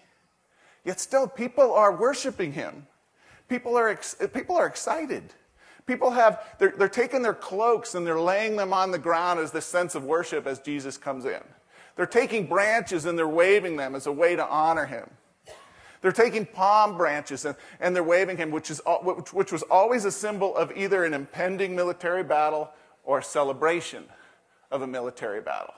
Yet 0.83 0.99
still, 0.99 1.27
people 1.27 1.73
are 1.73 1.95
worshiping 1.95 2.51
him. 2.51 2.87
People 3.47 3.77
are, 3.77 3.89
ex- 3.89 4.15
people 4.33 4.57
are 4.57 4.67
excited. 4.67 5.33
People 5.85 6.11
have, 6.11 6.43
they're, 6.57 6.73
they're 6.77 6.89
taking 6.89 7.21
their 7.21 7.33
cloaks 7.33 7.93
and 7.95 8.05
they're 8.05 8.19
laying 8.19 8.55
them 8.55 8.73
on 8.73 8.91
the 8.91 8.97
ground 8.97 9.39
as 9.39 9.51
this 9.51 9.65
sense 9.65 9.93
of 9.93 10.03
worship 10.03 10.47
as 10.47 10.59
Jesus 10.59 10.97
comes 10.97 11.25
in. 11.25 11.41
They're 11.95 12.05
taking 12.05 12.47
branches 12.47 13.05
and 13.05 13.17
they're 13.17 13.27
waving 13.27 13.77
them 13.77 13.95
as 13.95 14.07
a 14.07 14.11
way 14.11 14.35
to 14.35 14.45
honor 14.45 14.85
him. 14.85 15.09
They're 16.01 16.11
taking 16.11 16.45
palm 16.45 16.97
branches 16.97 17.45
and, 17.45 17.55
and 17.79 17.95
they're 17.95 18.03
waving 18.03 18.37
him, 18.37 18.51
which, 18.51 18.69
is, 18.69 18.81
which, 19.03 19.33
which 19.33 19.51
was 19.51 19.63
always 19.63 20.05
a 20.05 20.11
symbol 20.11 20.55
of 20.55 20.71
either 20.75 21.03
an 21.03 21.13
impending 21.13 21.75
military 21.75 22.23
battle 22.23 22.69
or 23.03 23.19
a 23.19 23.23
celebration 23.23 24.03
of 24.71 24.81
a 24.81 24.87
military 24.87 25.41
battle. 25.41 25.73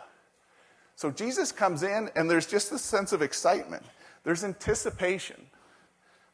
So 0.96 1.12
Jesus 1.12 1.52
comes 1.52 1.84
in 1.84 2.10
and 2.16 2.30
there's 2.30 2.48
just 2.48 2.72
this 2.72 2.82
sense 2.82 3.12
of 3.12 3.22
excitement. 3.22 3.84
There's 4.24 4.44
anticipation. 4.44 5.46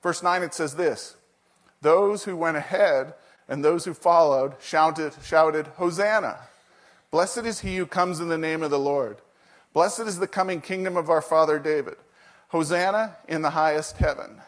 Verse 0.01 0.23
9, 0.23 0.43
it 0.43 0.53
says 0.53 0.75
this 0.75 1.15
those 1.81 2.23
who 2.23 2.37
went 2.37 2.57
ahead 2.57 3.13
and 3.47 3.63
those 3.63 3.85
who 3.85 3.93
followed 3.93 4.55
shouted, 4.61 5.13
shouted, 5.23 5.67
Hosanna! 5.75 6.37
Blessed 7.11 7.45
is 7.45 7.59
he 7.59 7.77
who 7.77 7.85
comes 7.85 8.19
in 8.19 8.29
the 8.29 8.37
name 8.37 8.63
of 8.63 8.71
the 8.71 8.79
Lord. 8.79 9.17
Blessed 9.73 10.01
is 10.01 10.19
the 10.19 10.27
coming 10.27 10.61
kingdom 10.61 10.97
of 10.97 11.09
our 11.09 11.21
father 11.21 11.59
David. 11.59 11.95
Hosanna 12.49 13.15
in 13.27 13.41
the 13.41 13.51
highest 13.51 13.97
heaven. 13.97 14.41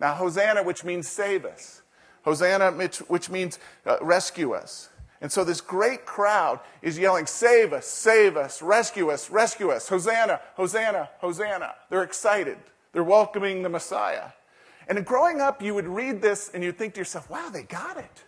Now, 0.00 0.14
Hosanna, 0.14 0.62
which 0.62 0.84
means 0.84 1.08
save 1.08 1.44
us. 1.44 1.82
Hosanna, 2.22 2.72
which, 2.72 3.30
means 3.30 3.58
uh, 3.86 3.98
rescue 4.00 4.52
us. 4.52 4.88
And 5.20 5.30
so 5.30 5.44
this 5.44 5.60
great 5.60 6.04
crowd 6.04 6.60
is 6.82 6.98
yelling, 6.98 7.26
Save 7.26 7.72
us, 7.72 7.86
save 7.86 8.36
us, 8.36 8.60
rescue 8.60 9.10
us, 9.10 9.30
rescue 9.30 9.70
us. 9.70 9.88
Hosanna, 9.88 10.40
Hosanna, 10.54 11.10
Hosanna. 11.18 11.74
They're 11.90 12.02
excited. 12.02 12.58
They're 12.92 13.04
welcoming 13.04 13.62
the 13.62 13.68
Messiah. 13.68 14.30
And 14.88 15.04
growing 15.04 15.40
up, 15.40 15.62
you 15.62 15.74
would 15.74 15.86
read 15.86 16.20
this 16.20 16.50
and 16.52 16.62
you'd 16.62 16.78
think 16.78 16.94
to 16.94 17.00
yourself, 17.00 17.30
wow, 17.30 17.48
they 17.50 17.62
got 17.62 17.96
it. 17.96 18.24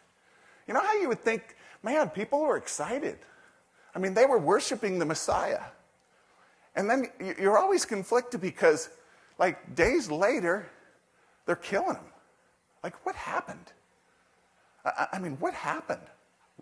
You 0.67 0.75
know 0.75 0.81
how 0.81 0.95
you 0.95 1.09
would 1.09 1.21
think, 1.21 1.57
man, 1.83 2.11
people 2.11 2.41
were 2.41 2.57
excited. 2.57 3.19
I 3.95 3.99
mean, 3.99 4.15
they 4.15 4.27
were 4.27 4.39
worshiping 4.39 4.99
the 4.99 5.05
Messiah. 5.05 5.63
And 6.75 6.91
then 6.91 7.09
you're 7.39 7.57
always 7.59 7.85
conflicted 7.85 8.41
because, 8.41 8.91
like, 9.39 9.75
days 9.75 10.11
later, 10.11 10.69
they're 11.47 11.57
killing 11.57 11.97
him. 11.97 12.05
Like, 12.83 13.05
what 13.07 13.15
happened? 13.15 13.73
I 14.85 15.19
mean, 15.19 15.37
what 15.41 15.55
happened? 15.55 16.07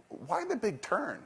Why 0.09 0.45
the 0.45 0.57
big 0.57 0.81
turn? 0.81 1.21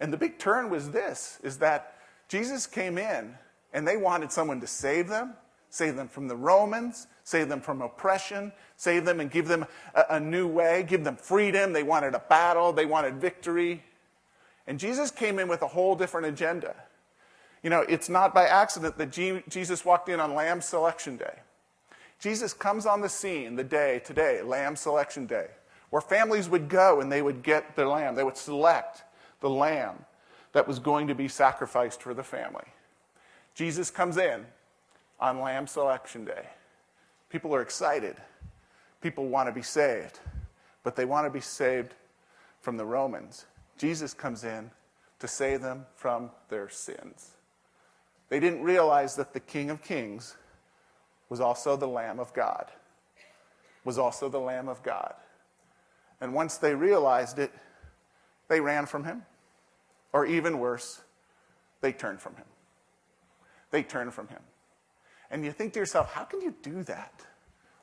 And 0.00 0.12
the 0.12 0.16
big 0.16 0.38
turn 0.38 0.70
was 0.70 0.90
this 0.90 1.38
is 1.42 1.58
that 1.58 1.98
Jesus 2.28 2.66
came 2.66 2.98
in 2.98 3.34
and 3.72 3.86
they 3.86 3.96
wanted 3.96 4.32
someone 4.32 4.60
to 4.60 4.66
save 4.66 5.08
them, 5.08 5.34
save 5.74 5.96
them 5.96 6.06
from 6.06 6.28
the 6.28 6.36
Romans, 6.36 7.08
save 7.24 7.48
them 7.48 7.60
from 7.60 7.82
oppression, 7.82 8.52
save 8.76 9.04
them 9.04 9.18
and 9.18 9.28
give 9.28 9.48
them 9.48 9.66
a, 9.96 10.04
a 10.10 10.20
new 10.20 10.46
way, 10.46 10.84
give 10.88 11.02
them 11.02 11.16
freedom. 11.16 11.72
They 11.72 11.82
wanted 11.82 12.14
a 12.14 12.20
battle, 12.20 12.72
they 12.72 12.86
wanted 12.86 13.16
victory. 13.16 13.82
And 14.68 14.78
Jesus 14.78 15.10
came 15.10 15.40
in 15.40 15.48
with 15.48 15.62
a 15.62 15.66
whole 15.66 15.96
different 15.96 16.28
agenda. 16.28 16.76
You 17.64 17.70
know, 17.70 17.80
it's 17.88 18.08
not 18.08 18.32
by 18.32 18.46
accident 18.46 18.96
that 18.98 19.10
G- 19.10 19.42
Jesus 19.48 19.84
walked 19.84 20.08
in 20.08 20.20
on 20.20 20.36
Lamb 20.36 20.60
Selection 20.60 21.16
Day. 21.16 21.40
Jesus 22.20 22.52
comes 22.52 22.86
on 22.86 23.00
the 23.00 23.08
scene 23.08 23.56
the 23.56 23.64
day, 23.64 24.00
today, 24.04 24.42
Lamb 24.42 24.76
Selection 24.76 25.26
Day, 25.26 25.48
where 25.90 26.00
families 26.00 26.48
would 26.48 26.68
go 26.68 27.00
and 27.00 27.10
they 27.10 27.20
would 27.20 27.42
get 27.42 27.74
their 27.74 27.88
lamb. 27.88 28.14
They 28.14 28.22
would 28.22 28.36
select 28.36 29.02
the 29.40 29.50
lamb 29.50 30.04
that 30.52 30.68
was 30.68 30.78
going 30.78 31.08
to 31.08 31.16
be 31.16 31.26
sacrificed 31.26 32.00
for 32.00 32.14
the 32.14 32.22
family. 32.22 32.66
Jesus 33.56 33.90
comes 33.90 34.18
in 34.18 34.46
on 35.24 35.40
Lamb 35.40 35.66
Selection 35.66 36.26
Day. 36.26 36.46
People 37.30 37.54
are 37.54 37.62
excited. 37.62 38.16
People 39.00 39.26
want 39.26 39.48
to 39.48 39.54
be 39.54 39.62
saved, 39.62 40.20
but 40.82 40.96
they 40.96 41.06
want 41.06 41.24
to 41.24 41.30
be 41.30 41.40
saved 41.40 41.94
from 42.60 42.76
the 42.76 42.84
Romans. 42.84 43.46
Jesus 43.78 44.12
comes 44.12 44.44
in 44.44 44.70
to 45.20 45.26
save 45.26 45.62
them 45.62 45.86
from 45.94 46.30
their 46.50 46.68
sins. 46.68 47.30
They 48.28 48.38
didn't 48.38 48.64
realize 48.64 49.16
that 49.16 49.32
the 49.32 49.40
King 49.40 49.70
of 49.70 49.82
Kings 49.82 50.36
was 51.30 51.40
also 51.40 51.74
the 51.74 51.88
Lamb 51.88 52.20
of 52.20 52.34
God, 52.34 52.70
was 53.82 53.98
also 53.98 54.28
the 54.28 54.38
Lamb 54.38 54.68
of 54.68 54.82
God. 54.82 55.14
And 56.20 56.34
once 56.34 56.58
they 56.58 56.74
realized 56.74 57.38
it, 57.38 57.50
they 58.48 58.60
ran 58.60 58.84
from 58.84 59.04
him. 59.04 59.22
Or 60.12 60.26
even 60.26 60.58
worse, 60.58 61.00
they 61.80 61.92
turned 61.92 62.20
from 62.20 62.36
him. 62.36 62.46
They 63.70 63.82
turned 63.82 64.12
from 64.12 64.28
him. 64.28 64.40
And 65.34 65.44
you 65.44 65.50
think 65.50 65.72
to 65.72 65.80
yourself, 65.80 66.12
how 66.12 66.22
can 66.22 66.40
you 66.40 66.54
do 66.62 66.84
that? 66.84 67.12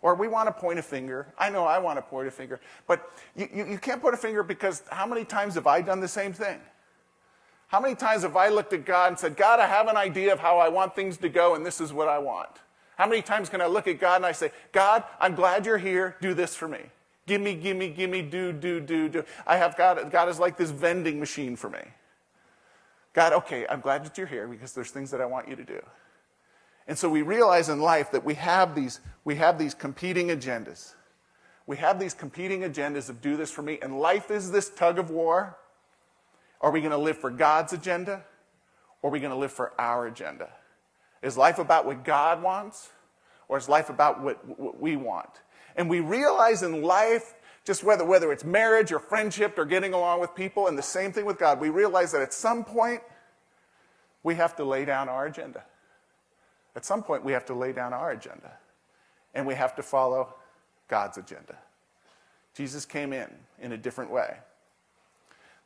Or 0.02 0.16
we 0.16 0.30
want 0.30 0.48
to 0.48 0.54
point 0.54 0.80
a 0.80 0.82
finger. 0.82 1.28
I 1.38 1.50
know 1.50 1.66
I 1.66 1.80
want 1.80 1.98
to 1.98 2.02
point 2.02 2.30
a 2.30 2.32
finger. 2.32 2.62
But 2.88 3.12
you, 3.36 3.50
you, 3.54 3.66
you, 3.72 3.78
can't 3.78 4.02
point 4.02 4.14
a 4.14 4.18
finger 4.18 4.42
because 4.42 4.84
how 4.90 5.06
many 5.06 5.26
times 5.26 5.56
have 5.56 5.68
I 5.68 5.82
done 5.82 6.00
the 6.00 6.08
same 6.08 6.32
thing? 6.32 6.62
How 7.68 7.82
many 7.82 7.94
times 7.94 8.24
have 8.24 8.38
I 8.38 8.48
looked 8.48 8.72
at 8.72 8.86
God 8.86 9.10
and 9.10 9.20
said, 9.20 9.36
God, 9.36 9.60
I 9.60 9.68
have 9.68 9.90
an 9.90 9.98
idea 9.98 10.32
of 10.32 10.40
how 10.40 10.60
I 10.60 10.70
want 10.70 10.96
things 10.96 11.18
to 11.18 11.28
go, 11.28 11.56
and 11.56 11.66
this 11.66 11.82
is 11.82 11.92
what 11.92 12.08
I 12.08 12.20
want? 12.20 12.50
How 12.98 13.06
many 13.06 13.22
times 13.22 13.50
can 13.50 13.60
I 13.60 13.66
look 13.66 13.86
at 13.86 14.00
God 14.00 14.16
and 14.16 14.26
I 14.26 14.32
say, 14.32 14.52
God, 14.72 15.04
I'm 15.20 15.36
glad 15.36 15.66
you're 15.66 15.78
here. 15.78 16.16
Do 16.22 16.34
this 16.34 16.56
for 16.56 16.70
me. 16.70 16.80
Give 17.28 17.42
me, 17.42 17.54
give 17.56 17.76
me, 17.76 17.90
give 17.90 18.10
me, 18.10 18.22
do, 18.22 18.54
do, 18.54 18.80
do, 18.80 19.10
do. 19.10 19.26
I 19.46 19.58
have 19.58 19.76
God, 19.76 20.10
God 20.10 20.30
is 20.30 20.40
like 20.40 20.56
this 20.56 20.72
vending 20.72 21.20
machine 21.20 21.58
for 21.58 21.70
me. 21.70 21.84
God, 23.12 23.34
okay, 23.34 23.66
I'm 23.70 23.82
glad 23.82 24.06
that 24.06 24.18
you're 24.18 24.28
here 24.28 24.48
because 24.48 24.72
there's 24.72 24.92
things 24.92 25.12
that 25.12 25.20
I 25.20 25.26
want 25.26 25.50
you 25.50 25.58
to 25.58 25.66
do. 25.66 25.82
And 26.88 26.98
so 26.98 27.10
we 27.10 27.22
realize 27.22 27.70
in 27.70 27.80
life 27.80 28.12
that 28.12 28.24
we 28.24 28.34
have 28.36 28.76
these, 28.76 29.00
we 29.24 29.36
have 29.36 29.58
these 29.58 29.74
competing 29.74 30.28
agendas. 30.28 30.94
We 31.68 31.78
have 31.78 32.00
these 32.00 32.14
competing 32.14 32.62
agendas 32.62 33.10
of 33.10 33.22
do 33.22 33.38
this 33.38 33.52
for 33.52 33.62
me. 33.62 33.80
And 33.82 34.00
life 34.00 34.32
is 34.32 34.52
this 34.52 34.70
tug 34.70 35.00
of 35.00 35.10
war. 35.10 35.58
Are 36.60 36.72
we 36.72 36.80
going 36.80 36.92
to 36.92 36.98
live 36.98 37.18
for 37.18 37.30
God's 37.30 37.74
agenda? 37.74 38.24
Or 39.02 39.10
are 39.10 39.14
we 39.14 39.20
going 39.20 39.32
to 39.32 39.38
live 39.38 39.52
for 39.52 39.74
our 39.80 40.08
agenda? 40.08 40.50
Is 41.22 41.38
life 41.38 41.60
about 41.60 41.86
what 41.86 42.04
God 42.04 42.42
wants? 42.42 42.90
Or 43.48 43.58
is 43.58 43.70
life 43.70 43.90
about 43.90 44.22
what, 44.22 44.60
what 44.60 44.80
we 44.82 44.96
want? 44.96 45.30
And 45.76 45.90
we 45.90 46.00
realize 46.00 46.64
in 46.64 46.82
life, 46.82 47.34
just 47.64 47.84
whether, 47.84 48.04
whether 48.04 48.32
it's 48.32 48.44
marriage 48.44 48.92
or 48.92 49.00
friendship 49.00 49.58
or 49.58 49.66
getting 49.66 49.94
along 49.94 50.20
with 50.20 50.36
people, 50.36 50.68
and 50.68 50.78
the 50.78 50.84
same 50.84 51.12
thing 51.12 51.26
with 51.26 51.38
God, 51.38 51.60
we 51.60 51.70
realize 51.70 52.12
that 52.12 52.22
at 52.22 52.34
some 52.34 52.64
point, 52.64 53.02
we 54.24 54.36
have 54.36 54.56
to 54.58 54.64
lay 54.64 54.86
down 54.86 55.10
our 55.10 55.26
agenda. 55.26 55.64
At 56.76 56.86
some 56.86 57.04
point, 57.04 57.24
we 57.24 57.34
have 57.34 57.46
to 57.46 57.54
lay 57.54 57.74
down 57.74 57.94
our 57.94 58.12
agenda 58.12 58.52
and 59.34 59.46
we 59.46 59.56
have 59.56 59.76
to 59.76 59.84
follow 59.84 60.34
God's 60.88 61.18
agenda. 61.18 61.58
Jesus 62.54 62.86
came 62.86 63.14
in 63.14 63.30
in 63.60 63.72
a 63.72 63.78
different 63.78 64.12
way. 64.12 64.38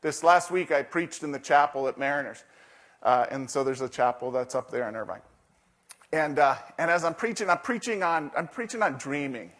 This 0.01 0.23
last 0.23 0.51
week, 0.51 0.71
I 0.71 0.83
preached 0.83 1.23
in 1.23 1.31
the 1.31 1.39
chapel 1.39 1.87
at 1.87 1.97
Mariners. 1.97 2.43
Uh, 3.01 3.25
and 3.31 3.49
so 3.49 3.63
there's 3.63 3.81
a 3.81 3.89
chapel 3.89 4.31
that's 4.31 4.55
up 4.55 4.69
there 4.69 4.87
in 4.87 4.95
Irvine. 4.95 5.21
And, 6.11 6.39
uh, 6.39 6.55
and 6.77 6.89
as 6.91 7.03
I'm 7.03 7.13
preaching, 7.13 7.49
I'm 7.49 7.59
preaching, 7.59 8.03
on, 8.03 8.31
I'm 8.37 8.47
preaching 8.47 8.81
on 8.81 8.97
dreaming 8.97 9.51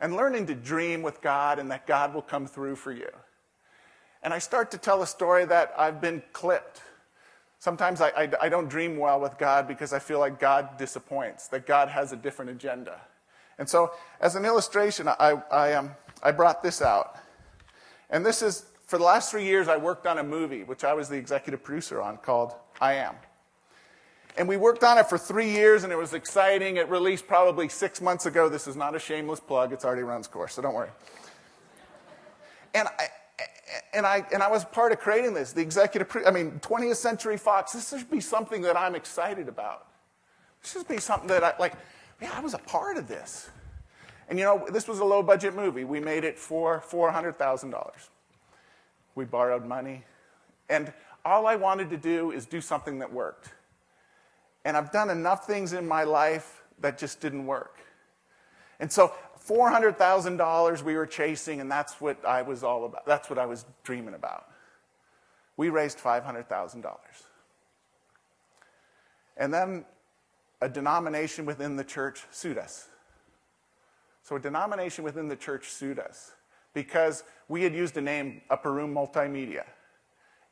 and 0.00 0.16
learning 0.16 0.46
to 0.46 0.54
dream 0.54 1.02
with 1.02 1.20
God 1.20 1.58
and 1.58 1.70
that 1.70 1.86
God 1.86 2.14
will 2.14 2.22
come 2.22 2.46
through 2.46 2.76
for 2.76 2.92
you. 2.92 3.08
And 4.22 4.32
I 4.32 4.38
start 4.38 4.70
to 4.70 4.78
tell 4.78 5.02
a 5.02 5.06
story 5.06 5.44
that 5.44 5.74
I've 5.76 6.00
been 6.00 6.22
clipped 6.32 6.82
Sometimes 7.64 8.02
I, 8.02 8.08
I, 8.10 8.30
I, 8.42 8.48
don't 8.50 8.68
dream 8.68 8.98
well 8.98 9.18
with 9.18 9.38
God 9.38 9.66
because 9.66 9.94
I 9.94 9.98
feel 9.98 10.18
like 10.18 10.38
God 10.38 10.76
disappoints, 10.76 11.48
that 11.48 11.64
God 11.64 11.88
has 11.88 12.12
a 12.12 12.16
different 12.16 12.50
agenda. 12.50 13.00
And 13.58 13.66
so, 13.66 13.92
as 14.20 14.36
an 14.36 14.44
illustration, 14.44 15.08
I, 15.08 15.40
I, 15.50 15.72
um, 15.72 15.92
I 16.22 16.30
brought 16.30 16.62
this 16.62 16.82
out. 16.82 17.16
And 18.10 18.24
this 18.24 18.42
is, 18.42 18.66
for 18.86 18.98
the 18.98 19.04
last 19.04 19.30
three 19.30 19.46
years, 19.46 19.66
I 19.66 19.78
worked 19.78 20.06
on 20.06 20.18
a 20.18 20.22
movie, 20.22 20.62
which 20.62 20.84
I 20.84 20.92
was 20.92 21.08
the 21.08 21.16
executive 21.16 21.64
producer 21.64 22.02
on, 22.02 22.18
called 22.18 22.52
I 22.82 22.96
Am. 22.96 23.14
And 24.36 24.46
we 24.46 24.58
worked 24.58 24.84
on 24.84 24.98
it 24.98 25.08
for 25.08 25.16
three 25.16 25.48
years, 25.48 25.84
and 25.84 25.92
it 25.92 25.96
was 25.96 26.12
exciting. 26.12 26.76
It 26.76 26.90
released 26.90 27.26
probably 27.26 27.70
six 27.70 28.02
months 28.02 28.26
ago. 28.26 28.50
This 28.50 28.66
is 28.66 28.76
not 28.76 28.94
a 28.94 28.98
shameless 28.98 29.40
plug, 29.40 29.72
it's 29.72 29.86
already 29.86 30.02
run 30.02 30.18
its 30.18 30.28
course, 30.28 30.52
so 30.52 30.60
don't 30.60 30.74
worry. 30.74 30.90
And 32.74 32.88
I, 32.88 33.06
and 33.92 34.06
I, 34.06 34.24
and 34.32 34.42
I 34.42 34.48
was 34.48 34.64
part 34.64 34.92
of 34.92 34.98
creating 34.98 35.34
this, 35.34 35.52
the 35.52 35.62
executive, 35.62 36.14
I 36.26 36.30
mean, 36.30 36.60
20th 36.60 36.96
Century 36.96 37.36
Fox. 37.36 37.72
This 37.72 37.88
should 37.90 38.10
be 38.10 38.20
something 38.20 38.62
that 38.62 38.76
I'm 38.76 38.94
excited 38.94 39.48
about. 39.48 39.86
This 40.62 40.72
should 40.72 40.88
be 40.88 40.98
something 40.98 41.28
that 41.28 41.44
I, 41.44 41.54
like, 41.58 41.74
yeah, 42.20 42.30
I 42.34 42.40
was 42.40 42.54
a 42.54 42.58
part 42.58 42.96
of 42.96 43.08
this. 43.08 43.50
And 44.28 44.38
you 44.38 44.44
know, 44.44 44.66
this 44.70 44.88
was 44.88 45.00
a 45.00 45.04
low 45.04 45.22
budget 45.22 45.54
movie. 45.54 45.84
We 45.84 46.00
made 46.00 46.24
it 46.24 46.38
for 46.38 46.82
$400,000. 46.88 47.90
We 49.14 49.24
borrowed 49.24 49.64
money. 49.64 50.04
And 50.68 50.92
all 51.24 51.46
I 51.46 51.56
wanted 51.56 51.90
to 51.90 51.96
do 51.96 52.30
is 52.30 52.46
do 52.46 52.60
something 52.60 52.98
that 53.00 53.12
worked. 53.12 53.50
And 54.64 54.76
I've 54.76 54.90
done 54.92 55.10
enough 55.10 55.46
things 55.46 55.72
in 55.72 55.86
my 55.86 56.04
life 56.04 56.62
that 56.80 56.98
just 56.98 57.20
didn't 57.20 57.46
work. 57.46 57.78
And 58.80 58.90
so 58.90 59.12
$400,000 59.46 60.82
we 60.82 60.94
were 60.94 61.06
chasing, 61.06 61.60
and 61.60 61.70
that's 61.70 62.00
what 62.00 62.24
I 62.24 62.42
was 62.42 62.64
all 62.64 62.84
about. 62.84 63.06
That's 63.06 63.28
what 63.28 63.38
I 63.38 63.46
was 63.46 63.64
dreaming 63.82 64.14
about. 64.14 64.46
We 65.56 65.68
raised 65.68 65.98
$500,000. 65.98 66.86
And 69.36 69.52
then 69.52 69.84
a 70.60 70.68
denomination 70.68 71.44
within 71.44 71.76
the 71.76 71.84
church 71.84 72.24
sued 72.30 72.58
us. 72.58 72.88
So 74.22 74.36
a 74.36 74.40
denomination 74.40 75.04
within 75.04 75.28
the 75.28 75.36
church 75.36 75.70
sued 75.70 75.98
us 75.98 76.32
because 76.72 77.24
we 77.48 77.62
had 77.62 77.74
used 77.74 77.94
the 77.94 78.00
name 78.00 78.40
Upper 78.48 78.72
Room 78.72 78.94
Multimedia. 78.94 79.64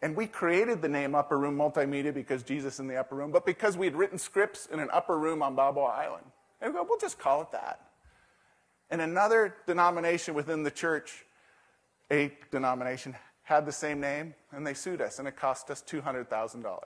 And 0.02 0.16
we 0.16 0.26
created 0.26 0.82
the 0.82 0.88
name 0.88 1.14
Upper 1.14 1.38
Room 1.38 1.56
Multimedia 1.56 2.12
because 2.12 2.42
Jesus 2.42 2.80
in 2.80 2.88
the 2.88 2.96
upper 2.96 3.14
room, 3.14 3.30
but 3.30 3.46
because 3.46 3.76
we 3.76 3.87
had 3.87 3.94
written 3.94 4.18
scripts 4.18 4.66
in 4.66 4.80
an 4.80 4.88
upper 4.92 5.16
room 5.16 5.42
on 5.42 5.54
Balboa 5.54 5.87
Island. 5.87 6.26
And 6.61 6.72
we 6.72 6.78
go, 6.78 6.84
we'll 6.87 6.99
just 6.99 7.18
call 7.18 7.40
it 7.40 7.52
that. 7.52 7.91
And 8.92 9.00
another 9.00 9.56
denomination 9.66 10.34
within 10.34 10.64
the 10.64 10.70
church, 10.70 11.25
a 12.11 12.30
denomination, 12.50 13.16
had 13.42 13.64
the 13.64 13.72
same 13.72 14.00
name, 14.00 14.34
and 14.52 14.66
they 14.66 14.75
sued 14.75 15.00
us, 15.00 15.18
and 15.18 15.26
it 15.26 15.34
cost 15.34 15.70
us 15.70 15.82
$200,000. 15.82 16.78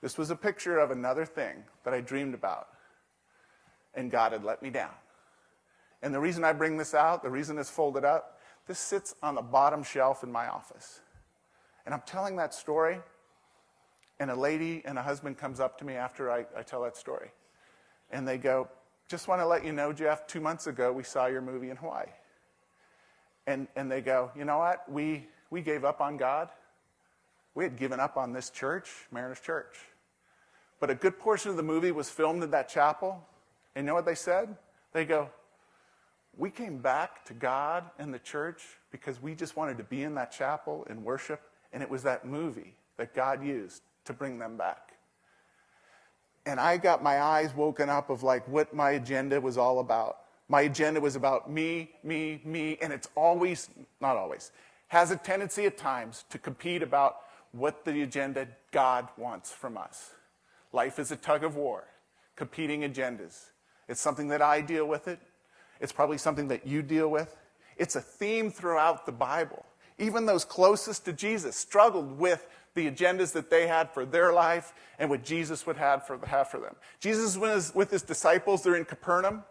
This 0.00 0.16
was 0.16 0.30
a 0.30 0.34
picture 0.34 0.78
of 0.78 0.90
another 0.90 1.26
thing 1.26 1.64
that 1.84 1.92
I 1.92 2.00
dreamed 2.00 2.32
about, 2.32 2.68
and 3.94 4.10
God 4.10 4.32
had 4.32 4.44
let 4.44 4.62
me 4.62 4.70
down. 4.70 4.94
And 6.02 6.14
the 6.14 6.20
reason 6.20 6.42
I 6.42 6.54
bring 6.54 6.78
this 6.78 6.94
out, 6.94 7.22
the 7.22 7.30
reason 7.30 7.58
it's 7.58 7.68
folded 7.68 8.06
up, 8.06 8.40
this 8.66 8.78
sits 8.78 9.14
on 9.22 9.34
the 9.34 9.42
bottom 9.42 9.82
shelf 9.82 10.24
in 10.24 10.32
my 10.32 10.48
office. 10.48 11.00
And 11.84 11.94
I'm 11.94 12.02
telling 12.06 12.36
that 12.36 12.54
story, 12.54 12.98
And 14.18 14.30
a 14.30 14.36
lady 14.36 14.82
and 14.86 14.98
a 14.98 15.02
husband 15.02 15.36
comes 15.36 15.60
up 15.60 15.78
to 15.80 15.84
me 15.84 15.94
after 15.96 16.30
I, 16.30 16.46
I 16.56 16.62
tell 16.62 16.82
that 16.84 16.96
story. 16.96 17.30
And 18.10 18.26
they 18.26 18.38
go, 18.38 18.68
Just 19.12 19.28
want 19.28 19.42
to 19.42 19.46
let 19.46 19.62
you 19.62 19.72
know, 19.72 19.92
Jeff, 19.92 20.26
two 20.26 20.40
months 20.40 20.66
ago 20.66 20.90
we 20.90 21.02
saw 21.02 21.26
your 21.26 21.42
movie 21.42 21.68
in 21.68 21.76
Hawaii. 21.76 22.06
And, 23.46 23.68
and 23.76 23.92
they 23.92 24.00
go, 24.00 24.30
You 24.34 24.46
know 24.46 24.56
what? 24.56 24.90
We, 24.90 25.26
we 25.50 25.60
gave 25.60 25.84
up 25.84 26.00
on 26.00 26.16
God. 26.16 26.48
We 27.54 27.62
had 27.62 27.76
given 27.76 28.00
up 28.00 28.16
on 28.16 28.32
this 28.32 28.48
church, 28.48 28.88
Mariners 29.10 29.40
Church. 29.40 29.76
But 30.80 30.88
a 30.88 30.94
good 30.94 31.18
portion 31.18 31.50
of 31.50 31.58
the 31.58 31.62
movie 31.62 31.92
was 31.92 32.08
filmed 32.08 32.42
in 32.42 32.52
that 32.52 32.70
chapel. 32.70 33.22
And 33.76 33.84
you 33.84 33.88
know 33.88 33.94
what 33.94 34.06
they 34.06 34.14
said? 34.14 34.56
They 34.94 35.04
go, 35.04 35.28
We 36.34 36.48
came 36.48 36.78
back 36.78 37.22
to 37.26 37.34
God 37.34 37.84
and 37.98 38.14
the 38.14 38.18
church 38.18 38.62
because 38.90 39.20
we 39.20 39.34
just 39.34 39.58
wanted 39.58 39.76
to 39.76 39.84
be 39.84 40.04
in 40.04 40.14
that 40.14 40.32
chapel 40.32 40.86
and 40.88 41.04
worship. 41.04 41.42
And 41.74 41.82
it 41.82 41.90
was 41.90 42.02
that 42.04 42.24
movie 42.24 42.76
that 42.96 43.12
God 43.12 43.44
used 43.44 43.82
to 44.06 44.14
bring 44.14 44.38
them 44.38 44.56
back. 44.56 44.91
And 46.44 46.58
I 46.58 46.76
got 46.76 47.02
my 47.02 47.20
eyes 47.20 47.54
woken 47.54 47.88
up 47.88 48.10
of 48.10 48.22
like 48.22 48.46
what 48.48 48.74
my 48.74 48.92
agenda 48.92 49.40
was 49.40 49.56
all 49.56 49.78
about. 49.78 50.18
My 50.48 50.62
agenda 50.62 51.00
was 51.00 51.16
about 51.16 51.50
me, 51.50 51.90
me, 52.02 52.40
me, 52.44 52.76
and 52.82 52.92
it's 52.92 53.08
always, 53.14 53.70
not 54.00 54.16
always, 54.16 54.50
has 54.88 55.10
a 55.10 55.16
tendency 55.16 55.66
at 55.66 55.78
times 55.78 56.24
to 56.30 56.38
compete 56.38 56.82
about 56.82 57.16
what 57.52 57.84
the 57.84 58.02
agenda 58.02 58.48
God 58.70 59.08
wants 59.16 59.52
from 59.52 59.78
us. 59.78 60.10
Life 60.72 60.98
is 60.98 61.12
a 61.12 61.16
tug 61.16 61.44
of 61.44 61.56
war, 61.56 61.84
competing 62.34 62.80
agendas. 62.82 63.50
It's 63.88 64.00
something 64.00 64.28
that 64.28 64.42
I 64.42 64.60
deal 64.60 64.86
with 64.86 65.06
it. 65.08 65.20
It's 65.80 65.92
probably 65.92 66.18
something 66.18 66.48
that 66.48 66.66
you 66.66 66.82
deal 66.82 67.08
with. 67.08 67.36
It's 67.76 67.96
a 67.96 68.00
theme 68.00 68.50
throughout 68.50 69.06
the 69.06 69.12
Bible. 69.12 69.64
Even 69.98 70.26
those 70.26 70.44
closest 70.44 71.04
to 71.04 71.12
Jesus 71.12 71.56
struggled 71.56 72.18
with 72.18 72.46
the 72.74 72.90
agendas 72.90 73.32
that 73.32 73.50
they 73.50 73.66
had 73.66 73.90
for 73.90 74.04
their 74.04 74.32
life 74.32 74.72
and 74.98 75.10
what 75.10 75.24
Jesus 75.24 75.66
would 75.66 75.76
have 75.76 76.06
for, 76.06 76.18
have 76.26 76.48
for 76.48 76.58
them. 76.58 76.74
Jesus 77.00 77.36
was 77.36 77.74
with 77.74 77.90
his 77.90 78.02
disciples. 78.02 78.62
They're 78.62 78.76
in 78.76 78.84
Capernaum. 78.84 79.44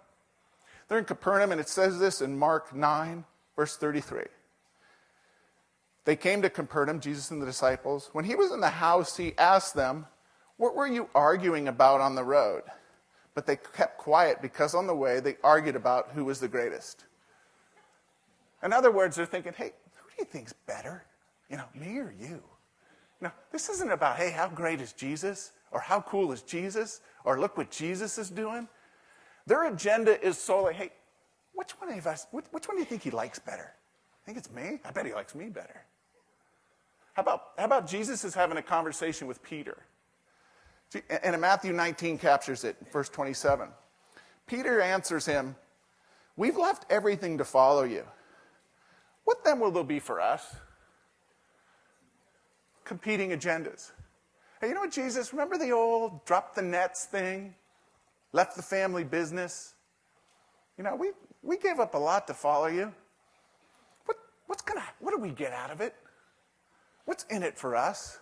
They're 0.88 1.00
in 1.00 1.06
Capernaum, 1.06 1.52
and 1.52 1.62
it 1.62 1.70
says 1.70 2.00
this 2.00 2.22
in 2.22 2.38
Mark 2.38 2.76
9, 2.76 3.24
verse 3.56 3.78
33. 3.78 4.24
They 6.04 6.16
came 6.16 6.42
to 6.42 6.50
Capernaum, 6.50 7.00
Jesus 7.00 7.32
and 7.32 7.42
the 7.42 7.46
disciples. 7.46 8.10
When 8.12 8.26
he 8.26 8.36
was 8.36 8.52
in 8.52 8.60
the 8.60 8.70
house, 8.70 9.18
he 9.18 9.38
asked 9.38 9.76
them, 9.76 10.08
What 10.58 10.76
were 10.76 10.88
you 10.88 11.10
arguing 11.14 11.68
about 11.68 12.02
on 12.02 12.16
the 12.16 12.24
road? 12.24 12.64
But 13.36 13.46
they 13.46 13.56
kept 13.56 14.00
quiet 14.00 14.42
because 14.42 14.74
on 14.74 14.88
the 14.88 14.96
way 14.96 15.20
they 15.20 15.38
argued 15.44 15.76
about 15.76 16.10
who 16.14 16.26
was 16.26 16.40
the 16.40 16.48
greatest. 16.48 17.06
In 18.64 18.74
other 18.74 18.92
words, 18.92 19.16
they're 19.16 19.26
thinking, 19.26 19.54
Hey, 19.56 19.74
who 19.96 20.10
do 20.10 20.16
you 20.20 20.26
think's 20.26 20.54
better? 20.54 21.06
You 21.50 21.58
know, 21.58 21.66
me 21.76 22.00
or 22.00 22.14
you? 22.20 22.42
Now, 23.22 23.34
this 23.52 23.70
isn't 23.70 23.92
about, 23.92 24.18
hey, 24.18 24.32
how 24.32 24.48
great 24.48 24.82
is 24.82 24.94
Jesus? 24.94 25.52
Or 25.72 25.80
how 25.80 26.02
cool 26.02 26.32
is 26.32 26.42
Jesus? 26.42 27.02
Or 27.24 27.40
look 27.40 27.56
what 27.58 27.70
Jesus 27.70 28.18
is 28.18 28.30
doing. 28.30 28.68
Their 29.46 29.72
agenda 29.72 30.22
is 30.26 30.38
solely, 30.38 30.74
hey, 30.74 30.92
which 31.54 31.72
one 31.80 31.92
of 31.98 32.08
us, 32.08 32.28
which, 32.32 32.46
which 32.52 32.68
one 32.68 32.78
do 32.78 32.82
you 32.82 32.86
think 32.86 33.04
he 33.04 33.12
likes 33.12 33.40
better? 33.40 33.72
I 33.72 34.26
think 34.26 34.38
it's 34.38 34.52
me? 34.52 34.80
I 34.84 34.92
bet 34.92 35.06
he 35.06 35.14
likes 35.14 35.36
me 35.36 35.50
better. 35.50 35.86
How 37.14 37.22
about, 37.24 37.44
how 37.58 37.66
about 37.66 37.88
Jesus 37.88 38.24
is 38.24 38.34
having 38.34 38.58
a 38.58 38.62
conversation 38.62 39.28
with 39.28 39.44
Peter? 39.44 39.78
And 41.24 41.40
Matthew 41.40 41.74
19 41.74 42.18
captures 42.18 42.64
it, 42.64 42.76
verse 42.92 43.10
27. 43.10 43.70
Peter 44.46 44.82
answers 44.82 45.26
him, 45.26 45.56
We've 46.36 46.58
left 46.58 46.86
everything 46.90 47.38
to 47.38 47.46
follow 47.46 47.84
you. 47.84 48.04
What 49.24 49.44
then 49.44 49.60
will 49.60 49.72
there 49.72 49.84
be 49.84 50.00
for 50.00 50.20
us? 50.20 50.56
Competing 52.92 53.30
agendas. 53.30 53.92
Hey, 54.60 54.68
you 54.68 54.74
know 54.74 54.82
what, 54.82 54.92
Jesus? 54.92 55.32
Remember 55.32 55.58
the 55.58 55.72
old 55.72 56.26
drop 56.26 56.56
the 56.56 56.62
nets 56.62 57.06
thing? 57.06 57.56
Left 58.34 58.58
the 58.58 58.62
family 58.62 59.06
business? 59.06 59.76
You 60.78 60.84
know, 60.84 60.98
we, 60.98 61.12
we 61.42 61.58
gave 61.58 61.80
up 61.80 61.94
a 61.94 61.98
lot 61.98 62.28
to 62.28 62.34
follow 62.34 62.68
you. 62.68 62.94
What, 64.04 64.18
what's 64.48 64.62
gonna, 64.62 64.84
what 65.00 65.16
do 65.16 65.22
we 65.22 65.30
get 65.30 65.54
out 65.54 65.72
of 65.72 65.80
it? 65.80 65.96
What's 67.06 67.24
in 67.30 67.44
it 67.44 67.58
for 67.58 67.78
us? 67.78 68.20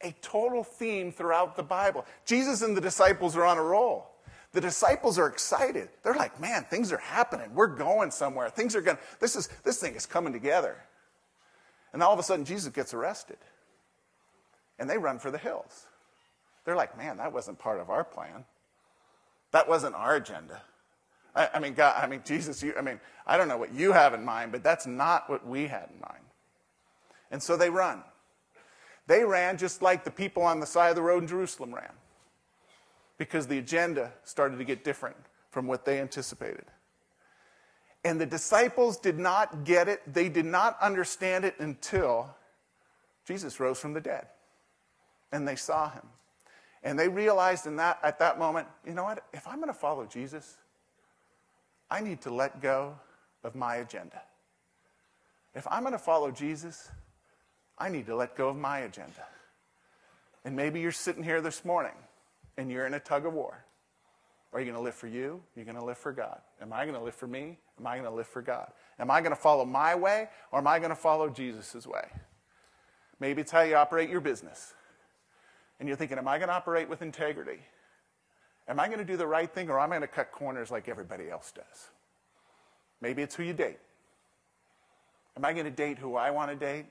A 0.00 0.12
total 0.22 0.64
theme 0.64 1.12
throughout 1.12 1.54
the 1.54 1.62
Bible. 1.62 2.06
Jesus 2.24 2.62
and 2.62 2.74
the 2.74 2.80
disciples 2.80 3.36
are 3.36 3.44
on 3.44 3.58
a 3.58 3.62
roll. 3.62 4.08
The 4.52 4.60
disciples 4.62 5.18
are 5.18 5.26
excited. 5.26 5.90
They're 6.02 6.14
like, 6.14 6.40
man, 6.40 6.64
things 6.64 6.92
are 6.92 6.98
happening. 6.98 7.54
We're 7.54 7.66
going 7.66 8.10
somewhere. 8.10 8.48
Things 8.48 8.74
are 8.74 8.80
going, 8.80 8.96
this 9.20 9.36
is, 9.36 9.50
this 9.64 9.78
thing 9.78 9.96
is 9.96 10.06
coming 10.06 10.32
together. 10.32 10.78
And 11.92 12.02
all 12.02 12.14
of 12.14 12.18
a 12.18 12.22
sudden, 12.22 12.46
Jesus 12.46 12.72
gets 12.72 12.94
arrested 12.94 13.36
and 14.78 14.88
they 14.88 14.98
run 14.98 15.18
for 15.18 15.30
the 15.30 15.38
hills. 15.38 15.86
They're 16.64 16.76
like, 16.76 16.96
man, 16.96 17.16
that 17.18 17.32
wasn't 17.32 17.58
part 17.58 17.80
of 17.80 17.90
our 17.90 18.04
plan. 18.04 18.44
That 19.52 19.68
wasn't 19.68 19.94
our 19.94 20.16
agenda. 20.16 20.62
I, 21.34 21.48
I, 21.54 21.58
mean, 21.60 21.74
God, 21.74 21.94
I 22.00 22.06
mean, 22.06 22.22
Jesus, 22.24 22.62
you, 22.62 22.74
I 22.78 22.82
mean, 22.82 23.00
I 23.26 23.36
don't 23.36 23.48
know 23.48 23.56
what 23.56 23.72
you 23.72 23.92
have 23.92 24.14
in 24.14 24.24
mind, 24.24 24.52
but 24.52 24.62
that's 24.62 24.86
not 24.86 25.28
what 25.28 25.46
we 25.46 25.66
had 25.66 25.88
in 25.92 26.00
mind. 26.00 26.24
And 27.30 27.42
so 27.42 27.56
they 27.56 27.70
run. 27.70 28.02
They 29.06 29.24
ran 29.24 29.56
just 29.56 29.82
like 29.82 30.04
the 30.04 30.10
people 30.10 30.42
on 30.42 30.60
the 30.60 30.66
side 30.66 30.90
of 30.90 30.96
the 30.96 31.02
road 31.02 31.22
in 31.22 31.28
Jerusalem 31.28 31.74
ran 31.74 31.92
because 33.18 33.46
the 33.46 33.58
agenda 33.58 34.12
started 34.24 34.58
to 34.58 34.64
get 34.64 34.84
different 34.84 35.16
from 35.50 35.66
what 35.66 35.84
they 35.84 36.00
anticipated. 36.00 36.64
And 38.04 38.20
the 38.20 38.26
disciples 38.26 38.98
did 38.98 39.18
not 39.18 39.64
get 39.64 39.88
it, 39.88 40.02
they 40.12 40.28
did 40.28 40.44
not 40.44 40.76
understand 40.80 41.44
it 41.44 41.54
until 41.58 42.34
Jesus 43.26 43.60
rose 43.60 43.78
from 43.78 43.92
the 43.92 44.00
dead 44.00 44.26
and 45.32 45.48
they 45.48 45.56
saw 45.56 45.90
him. 45.90 46.02
And 46.82 46.98
they 46.98 47.08
realized 47.08 47.66
in 47.66 47.76
that, 47.76 47.98
at 48.02 48.18
that 48.18 48.38
moment, 48.38 48.66
you 48.86 48.94
know 48.94 49.04
what? 49.04 49.24
If 49.32 49.46
I'm 49.46 49.56
going 49.56 49.68
to 49.68 49.74
follow 49.74 50.04
Jesus, 50.04 50.58
I 51.90 52.00
need 52.00 52.20
to 52.22 52.34
let 52.34 52.60
go 52.60 52.94
of 53.44 53.54
my 53.54 53.76
agenda. 53.76 54.20
If 55.54 55.66
I'm 55.70 55.82
going 55.82 55.92
to 55.92 55.98
follow 55.98 56.30
Jesus, 56.30 56.90
I 57.78 57.88
need 57.88 58.06
to 58.06 58.16
let 58.16 58.36
go 58.36 58.48
of 58.48 58.56
my 58.56 58.80
agenda. 58.80 59.26
And 60.44 60.56
maybe 60.56 60.80
you're 60.80 60.92
sitting 60.92 61.22
here 61.22 61.40
this 61.40 61.64
morning 61.64 61.94
and 62.56 62.70
you're 62.70 62.86
in 62.86 62.94
a 62.94 63.00
tug 63.00 63.26
of 63.26 63.32
war. 63.32 63.64
Are 64.52 64.60
you 64.60 64.66
going 64.66 64.76
to 64.76 64.82
live 64.82 64.94
for 64.94 65.06
you? 65.06 65.40
Are 65.56 65.60
you 65.60 65.64
going 65.64 65.78
to 65.78 65.84
live 65.84 65.98
for 65.98 66.12
God? 66.12 66.40
Am 66.60 66.72
I 66.72 66.84
going 66.84 66.96
to 66.96 67.02
live 67.02 67.14
for 67.14 67.26
me? 67.26 67.58
Am 67.78 67.86
I 67.86 67.96
going 67.96 68.08
to 68.08 68.14
live 68.14 68.26
for 68.26 68.42
God? 68.42 68.70
Am 68.98 69.10
I 69.10 69.20
going 69.20 69.30
to 69.30 69.40
follow 69.40 69.64
my 69.64 69.94
way 69.94 70.28
or 70.50 70.58
am 70.58 70.66
I 70.66 70.78
going 70.78 70.90
to 70.90 70.96
follow 70.96 71.30
Jesus' 71.30 71.86
way? 71.86 72.04
Maybe 73.20 73.40
it's 73.40 73.52
how 73.52 73.62
you 73.62 73.76
operate 73.76 74.10
your 74.10 74.20
business 74.20 74.74
and 75.82 75.88
you're 75.88 75.96
thinking, 75.96 76.16
am 76.16 76.28
I 76.28 76.38
going 76.38 76.46
to 76.46 76.54
operate 76.54 76.88
with 76.88 77.02
integrity? 77.02 77.58
Am 78.68 78.78
I 78.78 78.86
going 78.86 79.00
to 79.00 79.04
do 79.04 79.16
the 79.16 79.26
right 79.26 79.52
thing 79.52 79.68
or 79.68 79.80
am 79.80 79.90
I 79.90 79.96
going 79.96 80.02
to 80.02 80.06
cut 80.06 80.30
corners 80.30 80.70
like 80.70 80.88
everybody 80.88 81.28
else 81.28 81.50
does? 81.50 81.90
Maybe 83.00 83.20
it's 83.20 83.34
who 83.34 83.42
you 83.42 83.52
date. 83.52 83.80
Am 85.36 85.44
I 85.44 85.52
going 85.52 85.64
to 85.64 85.72
date 85.72 85.98
who 85.98 86.14
I 86.14 86.30
want 86.30 86.52
to 86.52 86.56
date? 86.56 86.86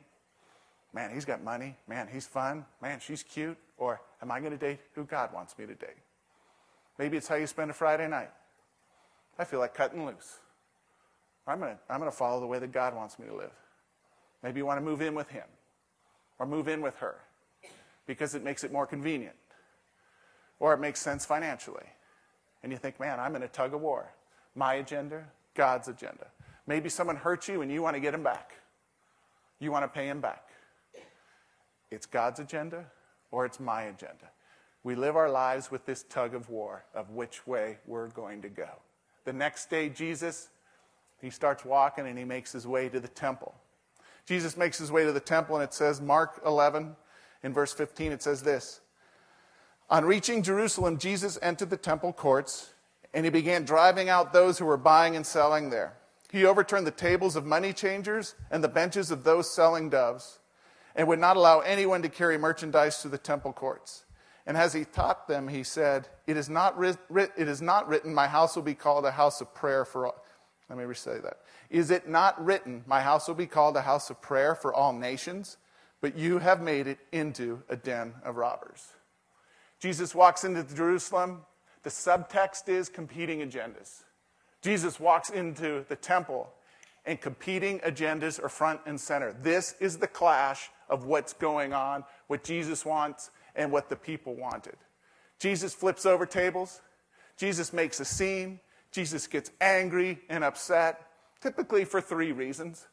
Man, 0.94 1.10
he's 1.14 1.24
got 1.24 1.42
money. 1.42 1.78
Man, 1.88 2.10
he's 2.12 2.28
fun. 2.28 2.66
Man, 2.82 3.00
she's 3.00 3.24
cute. 3.24 3.58
Or 3.78 4.02
am 4.22 4.30
I 4.30 4.42
going 4.42 4.52
to 4.52 4.58
date 4.58 4.82
who 4.94 5.06
God 5.06 5.34
wants 5.34 5.58
me 5.58 5.66
to 5.68 5.74
date? 5.74 6.02
Maybe 7.00 7.16
it's 7.16 7.30
how 7.30 7.36
you 7.36 7.48
spend 7.48 7.72
a 7.72 7.74
Friday 7.74 8.10
night. 8.10 8.32
I 9.40 9.46
feel 9.46 9.60
like 9.60 9.74
cutting 9.74 10.06
loose. 10.06 10.40
I'm 11.48 11.60
going 11.60 11.76
to, 11.76 11.80
I'm 11.90 12.00
going 12.02 12.12
to 12.12 12.18
follow 12.18 12.42
the 12.42 12.48
way 12.48 12.60
that 12.60 12.74
God 12.74 12.94
wants 12.94 13.18
me 13.20 13.28
to 13.28 13.36
live. 13.36 13.56
Maybe 14.44 14.60
you 14.60 14.66
want 14.66 14.82
to 14.82 14.86
move 14.86 15.02
in 15.02 15.16
with 15.16 15.30
him 15.30 15.48
or 16.40 16.46
move 16.46 16.68
in 16.68 16.82
with 16.82 16.98
her 16.98 17.16
because 18.12 18.36
it 18.36 18.44
makes 18.44 18.66
it 18.66 18.74
more 18.74 18.86
convenient 18.86 19.38
or 20.60 20.74
it 20.74 20.82
makes 20.82 21.00
sense 21.00 21.26
financially. 21.26 21.86
And 22.62 22.70
you 22.70 22.78
think, 22.78 23.00
man, 23.00 23.22
I'm 23.22 23.38
in 23.38 23.44
a 23.44 23.48
tug 23.48 23.74
of 23.74 23.80
war. 23.80 24.12
My 24.54 24.74
agenda, 24.74 25.24
God's 25.56 25.88
agenda. 25.88 26.28
Maybe 26.68 26.90
someone 26.90 27.16
hurt 27.16 27.48
you 27.48 27.62
and 27.62 27.72
you 27.72 27.82
want 27.82 27.96
to 27.96 28.02
get 28.02 28.14
him 28.14 28.22
back. 28.22 28.52
You 29.60 29.72
want 29.72 29.86
to 29.86 29.88
pay 29.88 30.10
him 30.10 30.20
back. 30.20 30.50
It's 31.90 32.06
God's 32.06 32.42
agenda 32.42 32.84
or 33.32 33.46
it's 33.46 33.62
my 33.62 33.84
agenda. 33.84 34.30
We 34.84 34.96
live 34.96 35.16
our 35.16 35.30
lives 35.30 35.72
with 35.72 35.86
this 35.86 36.04
tug 36.04 36.36
of 36.36 36.50
war 36.50 36.84
of 36.94 37.12
which 37.12 37.48
way 37.48 37.78
we're 37.86 38.10
going 38.10 38.42
to 38.42 38.50
go. 38.50 38.68
The 39.24 39.32
next 39.32 39.70
day, 39.70 39.88
Jesus, 39.88 40.50
he 41.22 41.30
starts 41.30 41.64
walking 41.64 42.08
and 42.08 42.18
he 42.18 42.26
makes 42.26 42.52
his 42.52 42.68
way 42.68 42.90
to 42.90 43.00
the 43.00 43.08
temple. 43.08 43.56
Jesus 44.26 44.58
makes 44.58 44.78
his 44.78 44.92
way 44.92 45.06
to 45.06 45.12
the 45.12 45.20
temple, 45.20 45.56
and 45.56 45.64
it 45.64 45.74
says, 45.74 46.00
Mark 46.00 46.42
11, 46.46 46.96
in 47.44 47.54
verse 47.54 47.74
15, 47.74 48.12
it 48.12 48.24
says 48.24 48.44
this 48.44 48.82
On 49.90 50.06
reaching 50.06 50.44
Jerusalem, 50.44 50.98
Jesus 50.98 51.38
entered 51.42 51.70
the 51.70 51.78
temple 51.78 52.14
courts 52.14 52.74
and 53.14 53.26
he 53.26 53.30
began 53.30 53.66
driving 53.66 54.10
out 54.10 54.34
those 54.34 54.58
who 54.58 54.66
were 54.66 54.78
buying 54.78 55.16
and 55.16 55.26
selling 55.26 55.70
there. 55.70 55.94
He 56.32 56.46
overturned 56.46 56.88
the 56.88 56.92
tables 56.92 57.36
of 57.36 57.46
money 57.46 57.74
changers 57.74 58.36
and 58.50 58.64
the 58.64 58.70
benches 58.70 59.12
of 59.12 59.24
those 59.24 59.54
selling 59.54 59.90
doves 59.90 60.40
and 60.96 61.08
would 61.08 61.20
not 61.20 61.36
allow 61.36 61.60
anyone 61.60 62.02
to 62.02 62.10
carry 62.10 62.38
merchandise 62.38 63.02
to 63.02 63.10
the 63.10 63.18
temple 63.18 63.52
courts. 63.52 64.06
And 64.46 64.58
as 64.58 64.74
he 64.74 64.86
taught 64.86 65.28
them, 65.28 65.50
he 65.50 65.64
said, 65.64 66.08
It 66.26 66.38
is 66.38 66.50
not, 66.50 66.78
ri- 66.80 66.96
it 67.38 67.48
is 67.48 67.62
not 67.62 67.88
written, 67.88 68.14
My 68.14 68.28
house 68.28 68.56
will 68.56 68.64
be 68.64 68.74
called 68.74 69.06
a 69.06 69.12
house 69.12 69.42
of 69.42 69.54
prayer 69.54 69.86
for 69.86 70.08
all. 70.08 70.26
Let 70.70 70.78
me 70.78 70.86
re 70.86 70.96
that. 70.96 71.40
Is 71.70 71.92
it 71.92 72.08
not 72.08 72.44
written, 72.44 72.84
My 72.88 73.02
house 73.02 73.28
will 73.28 73.36
be 73.36 73.46
called 73.46 73.76
a 73.76 73.82
house 73.82 74.10
of 74.10 74.22
prayer 74.22 74.56
for 74.56 74.74
all 74.74 74.94
nations? 74.94 75.58
But 76.02 76.18
you 76.18 76.40
have 76.40 76.62
made 76.62 76.88
it 76.88 77.00
into 77.12 77.62
a 77.70 77.76
den 77.76 78.14
of 78.24 78.36
robbers. 78.36 78.88
Jesus 79.80 80.14
walks 80.14 80.44
into 80.44 80.64
Jerusalem. 80.64 81.42
The 81.84 81.90
subtext 81.90 82.68
is 82.68 82.90
competing 82.90 83.40
agendas. 83.40 84.04
Jesus 84.62 85.00
walks 85.00 85.30
into 85.30 85.86
the 85.90 85.96
temple, 85.96 86.52
and 87.06 87.20
competing 87.20 87.80
agendas 87.80 88.44
are 88.44 88.50
front 88.50 88.82
and 88.86 89.00
center. 89.00 89.36
This 89.42 89.76
is 89.80 89.98
the 89.98 90.08
clash 90.08 90.70
of 90.90 91.06
what's 91.06 91.34
going 91.34 91.74
on, 91.74 92.04
what 92.28 92.44
Jesus 92.44 92.86
wants, 92.86 93.32
and 93.56 93.72
what 93.72 93.90
the 93.90 93.96
people 93.96 94.36
wanted. 94.36 94.76
Jesus 95.40 95.74
flips 95.74 96.06
over 96.06 96.28
tables. 96.28 96.82
Jesus 97.38 97.74
makes 97.74 98.00
a 98.00 98.06
scene. 98.06 98.60
Jesus 98.92 99.26
gets 99.26 99.50
angry 99.60 100.20
and 100.30 100.44
upset, 100.44 101.08
typically 101.42 101.86
for 101.86 102.02
three 102.02 102.32
reasons. 102.32 102.88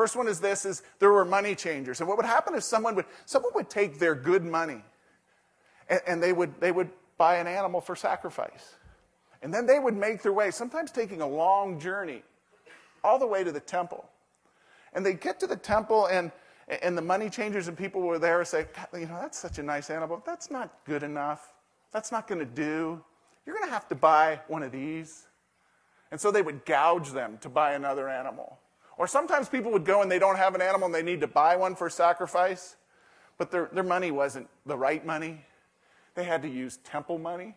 First 0.00 0.16
one 0.16 0.28
is 0.28 0.40
this 0.40 0.64
is 0.64 0.82
there 0.98 1.10
were 1.10 1.26
money 1.26 1.54
changers. 1.54 2.00
And 2.00 2.08
what 2.08 2.16
would 2.16 2.24
happen 2.24 2.54
if 2.54 2.62
someone 2.62 2.94
would 2.94 3.04
someone 3.26 3.52
would 3.54 3.68
take 3.68 3.98
their 3.98 4.14
good 4.14 4.42
money 4.42 4.82
and, 5.90 6.00
and 6.06 6.22
they 6.22 6.32
would 6.32 6.58
they 6.58 6.72
would 6.72 6.88
buy 7.18 7.36
an 7.36 7.46
animal 7.46 7.82
for 7.82 7.94
sacrifice. 7.94 8.76
And 9.42 9.52
then 9.52 9.66
they 9.66 9.78
would 9.78 9.94
make 9.94 10.22
their 10.22 10.32
way, 10.32 10.52
sometimes 10.52 10.90
taking 10.90 11.20
a 11.20 11.26
long 11.26 11.78
journey, 11.78 12.22
all 13.04 13.18
the 13.18 13.26
way 13.26 13.44
to 13.44 13.52
the 13.52 13.60
temple. 13.60 14.08
And 14.94 15.04
they'd 15.04 15.20
get 15.20 15.38
to 15.40 15.46
the 15.46 15.56
temple, 15.56 16.06
and, 16.06 16.32
and 16.80 16.96
the 16.96 17.02
money 17.02 17.28
changers 17.28 17.68
and 17.68 17.76
people 17.76 18.00
were 18.00 18.18
there 18.18 18.38
and 18.38 18.48
say, 18.48 18.68
You 18.94 19.00
know, 19.00 19.18
that's 19.20 19.38
such 19.38 19.58
a 19.58 19.62
nice 19.62 19.90
animal. 19.90 20.22
That's 20.24 20.50
not 20.50 20.72
good 20.86 21.02
enough. 21.02 21.52
That's 21.92 22.10
not 22.10 22.26
going 22.26 22.38
to 22.38 22.46
do. 22.46 23.04
You're 23.44 23.54
going 23.54 23.68
to 23.68 23.74
have 23.74 23.86
to 23.88 23.94
buy 23.94 24.40
one 24.48 24.62
of 24.62 24.72
these. 24.72 25.26
And 26.10 26.18
so 26.18 26.30
they 26.30 26.40
would 26.40 26.64
gouge 26.64 27.10
them 27.10 27.36
to 27.42 27.50
buy 27.50 27.74
another 27.74 28.08
animal. 28.08 28.58
Or 29.00 29.06
sometimes 29.06 29.48
people 29.48 29.72
would 29.72 29.86
go 29.86 30.02
and 30.02 30.10
they 30.10 30.18
don't 30.18 30.36
have 30.36 30.54
an 30.54 30.60
animal 30.60 30.84
and 30.84 30.94
they 30.94 31.02
need 31.02 31.22
to 31.22 31.26
buy 31.26 31.56
one 31.56 31.74
for 31.74 31.88
sacrifice, 31.88 32.76
but 33.38 33.50
their, 33.50 33.70
their 33.72 33.82
money 33.82 34.10
wasn't 34.10 34.46
the 34.66 34.76
right 34.76 35.06
money. 35.06 35.42
They 36.14 36.24
had 36.24 36.42
to 36.42 36.48
use 36.50 36.76
temple 36.84 37.18
money. 37.18 37.54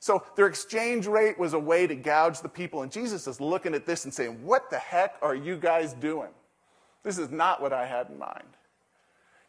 So 0.00 0.24
their 0.34 0.48
exchange 0.48 1.06
rate 1.06 1.38
was 1.38 1.52
a 1.52 1.58
way 1.60 1.86
to 1.86 1.94
gouge 1.94 2.40
the 2.40 2.48
people. 2.48 2.82
And 2.82 2.90
Jesus 2.90 3.28
is 3.28 3.40
looking 3.40 3.76
at 3.76 3.86
this 3.86 4.06
and 4.06 4.12
saying, 4.12 4.44
What 4.44 4.70
the 4.70 4.78
heck 4.78 5.14
are 5.22 5.36
you 5.36 5.56
guys 5.56 5.92
doing? 5.92 6.30
This 7.04 7.16
is 7.16 7.30
not 7.30 7.62
what 7.62 7.72
I 7.72 7.86
had 7.86 8.08
in 8.10 8.18
mind. 8.18 8.56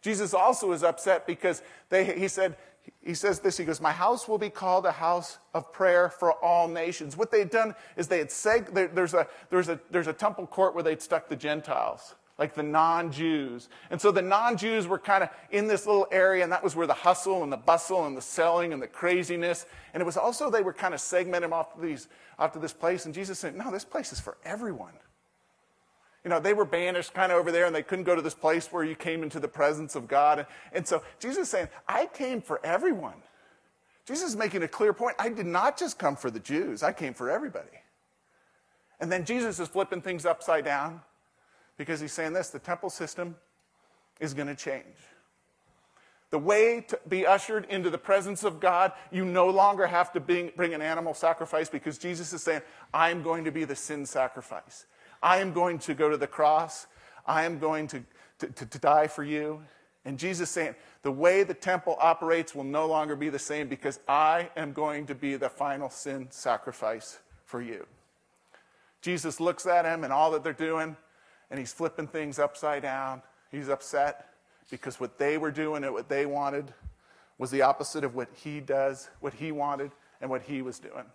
Jesus 0.04 0.36
also 0.36 0.72
is 0.72 0.84
upset 0.84 1.26
because 1.26 1.64
they, 1.90 2.20
he 2.20 2.28
said, 2.28 2.58
he 3.02 3.14
says 3.14 3.40
this, 3.40 3.58
he 3.58 3.66
goes, 3.66 3.82
My 3.82 3.92
house 3.92 4.28
will 4.28 4.38
be 4.38 4.50
called 4.50 4.86
a 4.86 4.92
house 4.92 5.38
of 5.54 5.72
prayer 5.74 6.10
for 6.10 6.34
all 6.34 6.68
nations. 6.68 7.18
What 7.18 7.32
they'd 7.32 7.50
done 7.50 7.76
is 7.98 8.08
they 8.08 8.20
had 8.20 8.30
seg- 8.30 8.74
there, 8.74 8.88
there's, 8.88 9.14
a, 9.14 9.28
there's, 9.50 9.70
a, 9.70 9.80
there's 9.92 10.08
a 10.08 10.14
temple 10.14 10.48
court 10.48 10.74
where 10.74 10.84
they'd 10.84 11.02
stuck 11.02 11.28
the 11.28 11.36
Gentiles, 11.36 12.16
like 12.38 12.56
the 12.56 12.64
non 12.64 13.12
Jews. 13.12 13.68
And 13.90 14.00
so 14.00 14.12
the 14.12 14.22
non 14.22 14.58
Jews 14.58 14.88
were 14.88 15.00
kind 15.00 15.24
of 15.24 15.30
in 15.52 15.68
this 15.68 15.86
little 15.86 16.08
area, 16.12 16.44
and 16.44 16.52
that 16.52 16.64
was 16.64 16.76
where 16.76 16.88
the 16.88 16.94
hustle 16.94 17.44
and 17.44 17.52
the 17.52 17.58
bustle 17.58 18.06
and 18.06 18.16
the 18.16 18.22
selling 18.22 18.72
and 18.72 18.82
the 18.82 18.88
craziness. 18.88 19.66
And 19.94 20.02
it 20.02 20.06
was 20.06 20.18
also, 20.18 20.50
they 20.50 20.62
were 20.62 20.74
kind 20.74 20.94
of 20.94 21.00
segmenting 21.00 21.52
off, 21.52 21.80
these, 21.80 22.08
off 22.40 22.54
to 22.54 22.60
this 22.60 22.74
place. 22.74 23.06
And 23.06 23.14
Jesus 23.14 23.38
said, 23.38 23.56
No, 23.56 23.70
this 23.70 23.86
place 23.86 24.14
is 24.14 24.20
for 24.20 24.38
everyone 24.46 24.94
you 26.24 26.30
know, 26.30 26.40
they 26.40 26.54
were 26.54 26.66
banished 26.66 27.14
kind 27.14 27.32
of 27.32 27.38
over 27.38 27.52
there 27.52 27.66
and 27.66 27.76
they 27.76 27.84
couldn't 27.84 28.06
go 28.06 28.16
to 28.16 28.22
this 28.22 28.34
place 28.34 28.72
where 28.72 28.84
you 28.84 28.96
came 28.96 29.24
into 29.24 29.40
the 29.40 29.48
presence 29.48 29.96
of 29.96 30.08
God. 30.08 30.48
And, 30.72 30.88
so 30.88 31.04
Jesus 31.20 31.44
is 31.44 31.50
saying, 31.50 31.68
I 31.88 32.06
came 32.06 32.42
for 32.42 32.66
everyone. 32.66 33.22
Jesus 34.06 34.30
is 34.30 34.36
making 34.36 34.64
a 34.64 34.68
clear 34.68 34.94
point. 34.94 35.16
I 35.20 35.30
did 35.30 35.46
not 35.46 35.78
just 35.78 36.00
come 36.00 36.16
for 36.16 36.32
the 36.32 36.40
Jews, 36.40 36.84
I 36.84 36.94
came 36.94 37.14
for 37.14 37.30
everybody. 37.30 37.68
And 39.00 39.12
then 39.12 39.26
Jesus 39.26 39.60
is 39.60 39.68
flipping 39.68 40.02
things 40.02 40.26
upside 40.26 40.64
down 40.64 41.02
because 41.78 42.00
he's 42.00 42.14
saying 42.14 42.34
this 42.34 42.50
the 42.50 42.60
temple 42.60 42.90
system 42.90 43.36
is 44.20 44.34
going 44.34 44.48
to 44.48 44.56
change. 44.56 44.86
The 46.30 46.40
way 46.40 46.84
to 46.88 47.00
be 47.08 47.28
ushered 47.28 47.66
into 47.70 47.90
the 47.90 47.98
presence 47.98 48.44
of 48.44 48.60
God, 48.60 48.94
you 49.12 49.24
no 49.24 49.50
longer 49.50 49.86
have 49.86 50.12
to 50.14 50.20
bring, 50.20 50.52
bring 50.56 50.74
an 50.74 50.82
animal 50.82 51.14
sacrifice 51.14 51.70
because 51.70 51.98
Jesus 51.98 52.34
is 52.34 52.42
saying, 52.42 52.62
I'm 52.94 53.22
going 53.22 53.44
to 53.44 53.52
be 53.52 53.66
the 53.66 53.76
sin 53.76 54.06
sacrifice. 54.06 54.86
I 55.24 55.40
am 55.40 55.54
going 55.54 55.80
to 55.80 55.94
go 55.94 56.10
to 56.10 56.18
the 56.18 56.28
cross. 56.28 56.86
I 57.26 57.46
am 57.46 57.58
going 57.58 57.88
to, 57.88 58.04
to, 58.40 58.48
to, 58.48 58.66
to 58.66 58.78
die 58.78 59.08
for 59.08 59.24
you. 59.24 59.62
And 60.06 60.20
Jesus 60.20 60.50
saying, 60.50 60.76
the 61.02 61.12
way 61.12 61.44
the 61.44 61.54
temple 61.54 61.98
operates 62.00 62.54
will 62.54 62.66
no 62.66 62.86
longer 62.86 63.16
be 63.16 63.30
the 63.30 63.40
same 63.40 63.70
because 63.70 64.00
I 64.08 64.50
am 64.58 64.74
going 64.74 65.06
to 65.08 65.16
be 65.16 65.36
the 65.38 65.50
final 65.50 65.90
sin 65.90 66.28
sacrifice 66.30 67.20
for 67.46 67.62
you. 67.62 67.86
Jesus 69.02 69.40
looks 69.40 69.66
at 69.66 69.86
him 69.86 70.04
and 70.04 70.12
all 70.12 70.32
that 70.32 70.44
they're 70.44 70.54
doing, 70.54 70.96
and 71.50 71.60
he's 71.60 71.74
flipping 71.74 72.08
things 72.08 72.40
upside 72.40 72.82
down. 72.82 73.22
He's 73.50 73.70
upset 73.70 74.30
because 74.70 75.00
what 75.00 75.18
they 75.18 75.38
were 75.38 75.52
doing 75.52 75.84
and 75.84 75.94
what 75.94 76.10
they 76.10 76.26
wanted 76.26 76.74
was 77.38 77.52
the 77.52 77.62
opposite 77.62 78.04
of 78.04 78.16
what 78.16 78.30
he 78.34 78.60
does, 78.60 79.10
what 79.20 79.34
he 79.34 79.52
wanted, 79.52 79.92
and 80.22 80.30
what 80.30 80.42
he 80.42 80.62
was 80.62 80.80
doing. 80.80 81.06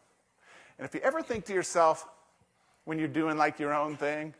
And 0.78 0.86
if 0.86 0.94
you 0.94 1.00
ever 1.00 1.22
think 1.22 1.44
to 1.46 1.54
yourself, 1.54 2.06
when 2.88 2.98
you're 2.98 3.06
doing 3.06 3.36
like 3.36 3.58
your 3.58 3.74
own 3.74 3.98
thing. 3.98 4.32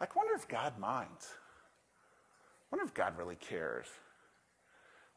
Like, 0.00 0.16
wonder 0.16 0.32
if 0.32 0.48
God 0.48 0.78
minds. 0.78 1.28
Wonder 2.72 2.86
if 2.86 2.94
God 2.94 3.18
really 3.18 3.34
cares. 3.34 3.84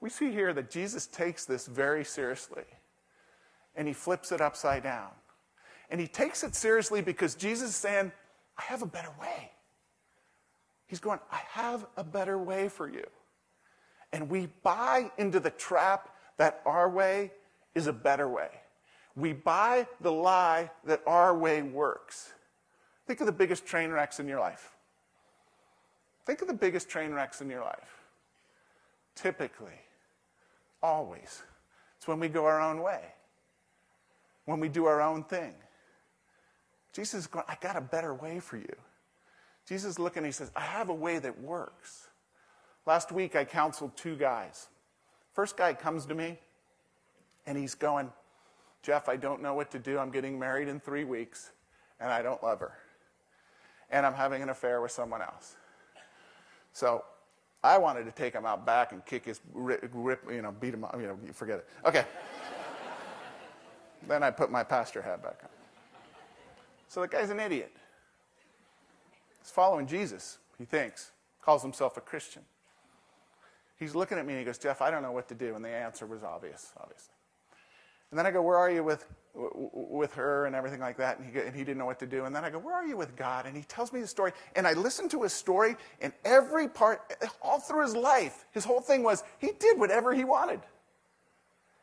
We 0.01 0.09
see 0.09 0.29
here 0.29 0.51
that 0.51 0.69
Jesus 0.69 1.07
takes 1.07 1.45
this 1.45 1.67
very 1.67 2.03
seriously 2.03 2.65
and 3.77 3.87
he 3.87 3.93
flips 3.93 4.33
it 4.33 4.41
upside 4.41 4.83
down. 4.83 5.07
And 5.89 6.01
he 6.01 6.07
takes 6.07 6.43
it 6.43 6.53
seriously 6.53 7.01
because 7.01 7.33
Jesus 7.33 7.69
is 7.69 7.75
saying, 7.77 8.11
I 8.57 8.63
have 8.63 8.81
a 8.81 8.87
better 8.87 9.13
way. 9.21 9.51
He's 10.85 10.99
going, 10.99 11.19
I 11.31 11.39
have 11.51 11.85
a 11.95 12.03
better 12.03 12.37
way 12.37 12.67
for 12.67 12.89
you. 12.89 13.05
And 14.11 14.29
we 14.29 14.49
buy 14.63 15.11
into 15.17 15.39
the 15.39 15.51
trap 15.51 16.09
that 16.35 16.61
our 16.65 16.89
way 16.89 17.31
is 17.73 17.87
a 17.87 17.93
better 17.93 18.27
way. 18.27 18.49
We 19.15 19.31
buy 19.31 19.87
the 20.01 20.11
lie 20.11 20.71
that 20.83 21.01
our 21.07 21.33
way 21.33 21.61
works. 21.61 22.33
Think 23.09 23.21
of 23.21 23.25
the 23.25 23.31
biggest 23.31 23.65
train 23.65 23.89
wrecks 23.89 24.19
in 24.19 24.27
your 24.27 24.39
life. 24.39 24.69
Think 26.27 26.43
of 26.43 26.47
the 26.47 26.53
biggest 26.53 26.89
train 26.89 27.11
wrecks 27.11 27.41
in 27.41 27.49
your 27.49 27.63
life. 27.63 28.03
Typically, 29.15 29.81
always, 30.83 31.41
it's 31.97 32.07
when 32.07 32.19
we 32.19 32.27
go 32.27 32.45
our 32.45 32.61
own 32.61 32.83
way, 32.83 33.01
when 34.45 34.59
we 34.59 34.69
do 34.69 34.85
our 34.85 35.01
own 35.01 35.23
thing. 35.23 35.55
Jesus 36.93 37.21
is 37.21 37.25
going, 37.25 37.45
I 37.49 37.57
got 37.59 37.75
a 37.75 37.81
better 37.81 38.13
way 38.13 38.39
for 38.39 38.57
you. 38.57 38.75
Jesus 39.67 39.93
is 39.93 39.99
looking, 39.99 40.23
he 40.23 40.31
says, 40.31 40.51
I 40.55 40.61
have 40.61 40.89
a 40.89 40.93
way 40.93 41.17
that 41.17 41.41
works. 41.41 42.09
Last 42.85 43.11
week, 43.11 43.35
I 43.35 43.43
counseled 43.43 43.97
two 43.97 44.17
guys. 44.17 44.67
First 45.33 45.57
guy 45.57 45.73
comes 45.73 46.05
to 46.05 46.13
me, 46.13 46.37
and 47.47 47.57
he's 47.57 47.73
going, 47.73 48.11
Jeff, 48.83 49.09
I 49.09 49.15
don't 49.15 49.41
know 49.41 49.55
what 49.55 49.71
to 49.71 49.79
do. 49.79 49.97
I'm 49.97 50.11
getting 50.11 50.37
married 50.37 50.67
in 50.67 50.79
three 50.79 51.05
weeks, 51.05 51.53
and 51.99 52.11
I 52.11 52.21
don't 52.21 52.43
love 52.43 52.59
her 52.59 52.73
and 53.91 54.05
I'm 54.05 54.13
having 54.13 54.41
an 54.41 54.49
affair 54.49 54.81
with 54.81 54.91
someone 54.91 55.21
else. 55.21 55.55
So 56.73 57.03
I 57.63 57.77
wanted 57.77 58.05
to 58.05 58.11
take 58.11 58.33
him 58.33 58.45
out 58.45 58.65
back 58.65 58.91
and 58.91 59.05
kick 59.05 59.25
his 59.25 59.41
rip, 59.53 59.89
rip 59.93 60.23
you 60.31 60.41
know, 60.41 60.51
beat 60.51 60.73
him 60.73 60.83
up, 60.83 60.95
you 60.99 61.07
know, 61.07 61.17
forget 61.33 61.59
it. 61.59 61.67
Okay. 61.85 62.05
then 64.07 64.23
I 64.23 64.31
put 64.31 64.51
my 64.51 64.63
pastor 64.63 65.01
hat 65.01 65.21
back 65.21 65.39
on. 65.43 65.49
So 66.87 67.01
the 67.01 67.07
guy's 67.07 67.29
an 67.29 67.39
idiot. 67.39 67.71
He's 69.41 69.51
following 69.51 69.87
Jesus, 69.87 70.37
he 70.57 70.65
thinks, 70.65 71.11
calls 71.41 71.61
himself 71.61 71.97
a 71.97 72.01
Christian. 72.01 72.43
He's 73.77 73.95
looking 73.95 74.17
at 74.17 74.25
me 74.25 74.33
and 74.33 74.39
he 74.39 74.45
goes, 74.45 74.57
Jeff, 74.57 74.81
I 74.81 74.91
don't 74.91 75.01
know 75.01 75.13
what 75.13 75.29
to 75.29 75.35
do. 75.35 75.55
And 75.55 75.63
the 75.63 75.69
answer 75.69 76.05
was 76.05 76.21
obvious, 76.21 76.73
obviously. 76.77 77.13
And 78.11 78.17
then 78.17 78.25
I 78.25 78.31
go, 78.31 78.41
Where 78.41 78.57
are 78.57 78.71
you 78.71 78.83
with, 78.83 79.05
with 79.33 80.13
her 80.13 80.45
and 80.45 80.55
everything 80.55 80.79
like 80.79 80.97
that? 80.97 81.19
And 81.19 81.31
he, 81.31 81.39
and 81.39 81.55
he 81.55 81.63
didn't 81.63 81.77
know 81.77 81.85
what 81.85 81.99
to 81.99 82.07
do. 82.07 82.25
And 82.25 82.35
then 82.35 82.43
I 82.43 82.49
go, 82.49 82.59
Where 82.59 82.75
are 82.75 82.85
you 82.85 82.97
with 82.97 83.15
God? 83.15 83.45
And 83.45 83.55
he 83.55 83.63
tells 83.63 83.93
me 83.93 84.01
the 84.01 84.07
story. 84.07 84.31
And 84.55 84.67
I 84.67 84.73
listen 84.73 85.09
to 85.09 85.23
his 85.23 85.33
story, 85.33 85.75
and 86.01 86.13
every 86.25 86.67
part, 86.67 87.01
all 87.41 87.59
through 87.59 87.83
his 87.83 87.95
life, 87.95 88.45
his 88.51 88.65
whole 88.65 88.81
thing 88.81 89.03
was 89.03 89.23
he 89.37 89.51
did 89.59 89.79
whatever 89.79 90.13
he 90.13 90.23
wanted. 90.23 90.61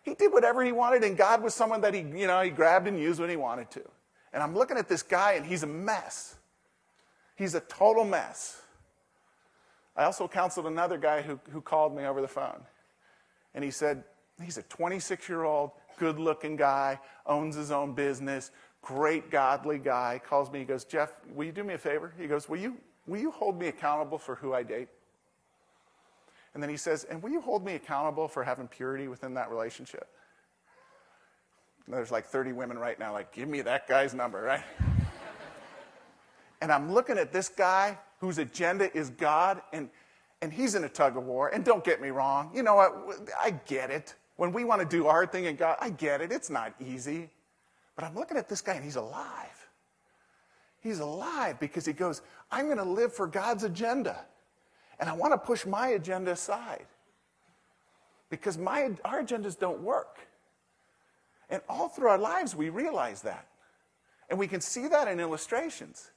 He 0.03 0.15
did 0.15 0.33
whatever 0.33 0.65
he 0.65 0.73
wanted, 0.73 1.03
and 1.03 1.17
God 1.17 1.43
was 1.43 1.53
someone 1.53 1.81
that 1.81 1.93
he, 1.93 2.01
you 2.01 2.29
know, 2.29 2.41
he 2.41 2.51
grabbed 2.51 2.87
and 2.87 2.99
used 2.99 3.19
when 3.21 3.31
he 3.31 3.37
wanted 3.37 3.71
to. 3.73 3.83
And 4.33 4.43
I'm 4.43 4.55
looking 4.55 4.77
at 4.77 4.89
this 4.89 5.03
guy, 5.03 5.33
and 5.33 5.45
he's 5.45 5.63
a 5.63 5.67
mess. 5.67 6.37
He's 7.35 7.55
a 7.55 7.61
total 7.61 8.05
mess. 8.05 8.61
I 9.97 10.05
also 10.05 10.29
counseled 10.29 10.67
another 10.67 10.99
guy 10.99 11.23
who, 11.23 11.41
who 11.51 11.61
called 11.61 11.97
me 11.97 12.05
over 12.05 12.21
the 12.21 12.29
phone. 12.29 12.61
And 13.55 13.65
he 13.65 13.71
said, 13.71 14.05
He's 14.43 14.59
a 14.59 14.63
26 14.63 15.29
year 15.29 15.45
old 15.45 15.71
good 15.99 16.19
looking 16.19 16.57
guy, 16.57 16.99
owns 17.27 17.57
his 17.57 17.71
own 17.71 17.93
business, 17.93 18.51
great 18.83 19.31
godly 19.31 19.79
guy, 19.79 20.21
calls 20.25 20.51
me. 20.51 20.61
He 20.61 20.65
goes, 20.65 20.85
Jeff, 20.85 21.13
will 21.35 21.45
you 21.45 21.53
do 21.53 21.65
me 21.65 21.75
a 21.75 21.79
favor? 21.79 22.13
He 22.17 22.27
goes, 22.27 22.49
Will 22.49 22.59
you, 22.59 22.77
will 23.07 23.21
you 23.21 23.31
hold 23.31 23.59
me 23.59 23.69
accountable 23.69 24.19
for 24.19 24.37
who 24.37 24.55
I 24.55 24.63
date? 24.63 24.89
And 26.55 26.63
then 26.63 26.71
he 26.71 26.77
says, 26.77 27.05
And 27.05 27.23
will 27.23 27.31
you 27.31 27.41
hold 27.41 27.65
me 27.65 27.75
accountable 27.75 28.29
for 28.29 28.45
having 28.45 28.69
purity 28.69 29.09
within 29.09 29.35
that 29.35 29.51
relationship? 29.51 30.09
And 31.85 31.95
there's 31.95 32.11
like 32.11 32.27
30 32.27 32.53
women 32.53 32.79
right 32.79 32.99
now, 32.99 33.13
like, 33.13 33.33
Give 33.33 33.49
me 33.49 33.61
that 33.63 33.89
guy's 33.89 34.15
number, 34.15 34.41
right? 34.41 34.65
and 36.61 36.71
I'm 36.73 36.93
looking 36.93 37.19
at 37.19 37.33
this 37.33 37.49
guy 37.49 37.99
whose 38.21 38.39
agenda 38.39 38.97
is 38.97 39.11
God, 39.11 39.63
and, 39.73 39.91
and 40.41 40.53
he's 40.53 40.75
in 40.75 40.85
a 40.85 40.89
tug 40.89 41.17
of 41.17 41.25
war. 41.25 41.49
And 41.49 41.65
don't 41.65 41.85
get 41.85 42.01
me 42.01 42.11
wrong, 42.11 42.51
you 42.55 42.63
know 42.63 42.77
what? 42.77 42.95
I 43.41 43.51
get 43.67 43.91
it. 43.91 44.15
When 44.37 44.53
we 44.53 44.65
want 44.65 44.83
to 44.83 44.87
do 44.87 45.07
our 45.07 45.27
thing 45.27 45.47
in 45.47 45.57
God, 45.57 45.77
I 45.81 45.91
get 45.91 46.21
it. 46.21 46.31
It's 46.31 46.51
not 46.51 46.75
easy. 46.81 47.31
But 47.95 48.05
I'm 48.05 48.15
looking 48.15 48.37
at 48.37 48.49
this 48.49 48.61
guy 48.61 48.75
and 48.75 48.85
he's 48.85 48.97
alive. 48.97 49.69
He's 50.81 51.01
alive 51.01 51.59
because 51.59 51.87
he 51.87 51.93
goes, 51.93 52.23
I'm 52.51 52.67
going 52.67 52.77
to 52.79 52.85
live 52.85 53.13
for 53.13 53.27
God's 53.27 53.65
agenda. 53.65 54.25
And 55.01 55.09
I 55.09 55.15
want 55.15 55.33
to 55.33 55.39
push 55.39 55.67
my 55.67 55.89
agenda 55.89 56.33
aside 56.33 56.87
because 58.31 58.59
my, 58.59 58.91
our 59.05 59.23
agendas 59.23 59.59
don't 59.59 59.81
work. 59.81 60.19
And 61.49 61.63
all 61.69 61.89
through 61.89 62.09
our 62.09 62.19
lives, 62.19 62.55
we 62.55 62.69
realize 62.69 63.23
that. 63.23 63.47
And 64.29 64.39
we 64.39 64.49
can 64.49 64.61
see 64.61 64.89
that 64.89 65.09
in 65.09 65.21
illustrations. 65.21 66.11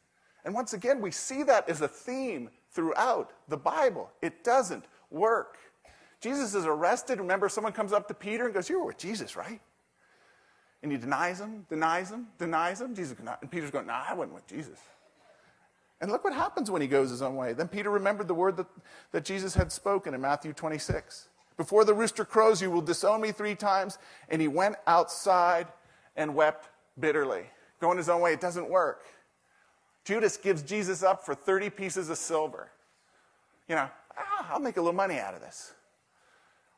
And 0.43 0.53
once 0.53 0.73
again, 0.73 1.01
we 1.01 1.11
see 1.11 1.43
that 1.43 1.69
as 1.69 1.81
a 1.81 1.87
theme 1.87 2.49
throughout 2.71 3.31
the 3.47 3.57
Bible. 3.57 4.09
It 4.21 4.43
doesn't 4.43 4.85
work. 5.11 5.57
Jesus 6.21 6.53
is 6.53 6.65
arrested. 6.65 7.19
Remember, 7.19 7.47
someone 7.49 7.73
comes 7.73 7.93
up 7.93 8.07
to 8.09 8.13
Peter 8.13 8.45
and 8.45 8.53
goes, 8.53 8.69
You 8.69 8.79
were 8.79 8.87
with 8.87 8.97
Jesus, 8.97 9.35
right? 9.35 9.61
And 10.81 10.91
he 10.91 10.97
denies 10.97 11.39
him, 11.39 11.65
denies 11.69 12.09
him, 12.09 12.27
denies 12.37 12.81
him. 12.81 12.95
Jesus, 12.95 13.17
and 13.41 13.51
Peter's 13.51 13.71
going, 13.71 13.87
No, 13.87 13.93
nah, 13.93 14.03
I 14.09 14.13
wasn't 14.13 14.35
with 14.35 14.47
Jesus. 14.47 14.79
And 16.01 16.11
look 16.11 16.23
what 16.23 16.33
happens 16.33 16.71
when 16.71 16.81
he 16.81 16.87
goes 16.87 17.09
his 17.09 17.21
own 17.21 17.35
way. 17.35 17.53
Then 17.53 17.67
Peter 17.67 17.89
remembered 17.89 18.27
the 18.27 18.33
word 18.33 18.55
that, 18.57 18.67
that 19.11 19.25
Jesus 19.25 19.53
had 19.53 19.71
spoken 19.71 20.13
in 20.13 20.21
Matthew 20.21 20.53
26. 20.53 21.27
Before 21.57 21.83
the 21.83 21.93
rooster 21.93 22.23
crows, 22.23 22.61
you 22.61 22.71
will 22.71 22.81
disown 22.81 23.19
me 23.19 23.33
three 23.33 23.55
times. 23.55 23.97
And 24.29 24.41
he 24.41 24.47
went 24.47 24.77
outside 24.87 25.67
and 26.15 26.33
wept 26.35 26.69
bitterly. 26.99 27.43
Going 27.81 27.97
his 27.97 28.07
own 28.07 28.21
way, 28.21 28.31
it 28.31 28.39
doesn't 28.39 28.69
work. 28.69 29.03
Judas 30.05 30.37
gives 30.37 30.61
Jesus 30.61 31.03
up 31.03 31.25
for 31.25 31.35
30 31.35 31.69
pieces 31.69 32.09
of 32.09 32.17
silver. 32.17 32.71
You 33.67 33.75
know, 33.75 33.89
ah, 34.17 34.47
I'll 34.51 34.59
make 34.59 34.77
a 34.77 34.81
little 34.81 34.93
money 34.93 35.19
out 35.19 35.33
of 35.33 35.41
this. 35.41 35.73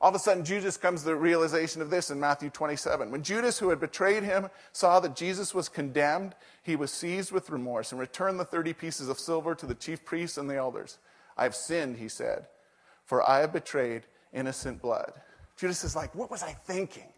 All 0.02 0.10
of 0.10 0.16
a 0.16 0.20
sudden, 0.20 0.44
Judas 0.44 0.78
comes 0.78 1.02
to 1.02 1.06
the 1.06 1.16
realization 1.16 1.80
of 1.80 1.92
this 1.92 2.10
in 2.10 2.20
Matthew 2.20 2.50
27. 2.50 3.12
When 3.12 3.22
Judas, 3.22 3.60
who 3.60 3.70
had 3.70 3.80
betrayed 3.80 4.24
him, 4.24 4.50
saw 4.72 5.00
that 5.00 5.16
Jesus 5.16 5.54
was 5.54 5.70
condemned, 5.70 6.34
he 6.64 6.76
was 6.76 6.92
seized 6.92 7.32
with 7.32 7.52
remorse 7.52 7.92
and 7.92 8.02
returned 8.02 8.40
the 8.40 8.46
30 8.46 8.74
pieces 8.74 9.10
of 9.10 9.20
silver 9.20 9.54
to 9.54 9.68
the 9.68 9.76
chief 9.76 10.04
priests 10.04 10.40
and 10.40 10.50
the 10.50 10.56
elders. 10.56 10.98
I 11.38 11.44
have 11.44 11.54
sinned, 11.54 11.98
he 11.98 12.08
said, 12.08 12.48
for 13.06 13.28
I 13.30 13.42
have 13.42 13.54
betrayed 13.54 14.08
innocent 14.34 14.82
blood. 14.82 15.14
Judas 15.56 15.84
is 15.84 15.96
like, 15.96 16.16
What 16.16 16.32
was 16.32 16.42
I 16.42 16.54
thinking? 16.54 17.14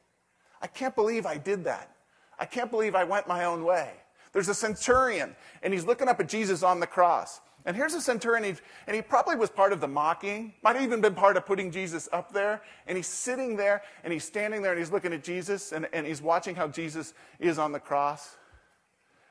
I 0.62 0.67
can't 0.67 0.96
believe 0.96 1.26
I 1.26 1.38
did 1.38 1.63
that. 1.63 1.96
I 2.38 2.46
can't 2.46 2.69
believe 2.69 2.96
I 2.96 3.06
went 3.06 3.30
my 3.30 3.46
own 3.46 3.63
way. 3.63 3.91
There's 4.34 4.50
a 4.50 4.54
centurion, 4.54 5.38
and 5.62 5.74
he's 5.74 5.86
looking 5.86 6.10
up 6.10 6.19
at 6.19 6.28
Jesus 6.28 6.63
on 6.63 6.82
the 6.82 6.88
cross. 6.88 7.39
And 7.65 7.78
here's 7.78 7.93
a 7.93 8.02
centurion, 8.02 8.58
and 8.88 8.95
he 8.95 9.02
probably 9.02 9.38
was 9.38 9.49
part 9.49 9.71
of 9.71 9.80
the 9.80 9.88
mocking, 9.88 10.54
might 10.63 10.76
have 10.76 10.84
even 10.84 10.99
been 10.99 11.15
part 11.15 11.38
of 11.38 11.45
putting 11.45 11.71
Jesus 11.71 12.10
up 12.12 12.34
there. 12.34 12.62
And 12.88 12.97
he's 12.97 13.08
sitting 13.08 13.56
there, 13.56 13.84
and 14.04 14.12
he's 14.12 14.26
standing 14.26 14.62
there, 14.62 14.71
and 14.71 14.80
he's 14.80 14.91
looking 14.91 15.13
at 15.13 15.23
Jesus, 15.23 15.71
and, 15.71 15.88
and 15.93 16.06
he's 16.06 16.21
watching 16.21 16.56
how 16.56 16.67
Jesus 16.67 17.13
is 17.39 17.58
on 17.58 17.71
the 17.71 17.80
cross. 17.80 18.36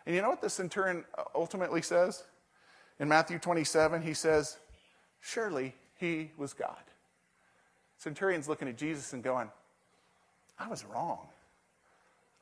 And 0.06 0.14
you 0.16 0.22
know 0.22 0.30
what 0.30 0.40
the 0.40 0.48
centurion 0.48 1.04
ultimately 1.34 1.82
says? 1.82 2.24
In 2.98 3.08
Matthew 3.08 3.38
27, 3.38 4.00
he 4.00 4.14
says, 4.14 4.58
Surely 5.20 5.74
he 5.98 6.30
was 6.36 6.54
God. 6.54 6.76
Centurion's 7.98 8.48
looking 8.48 8.66
at 8.66 8.76
Jesus 8.76 9.12
and 9.12 9.22
going, 9.22 9.50
I 10.58 10.68
was 10.68 10.84
wrong. 10.84 11.28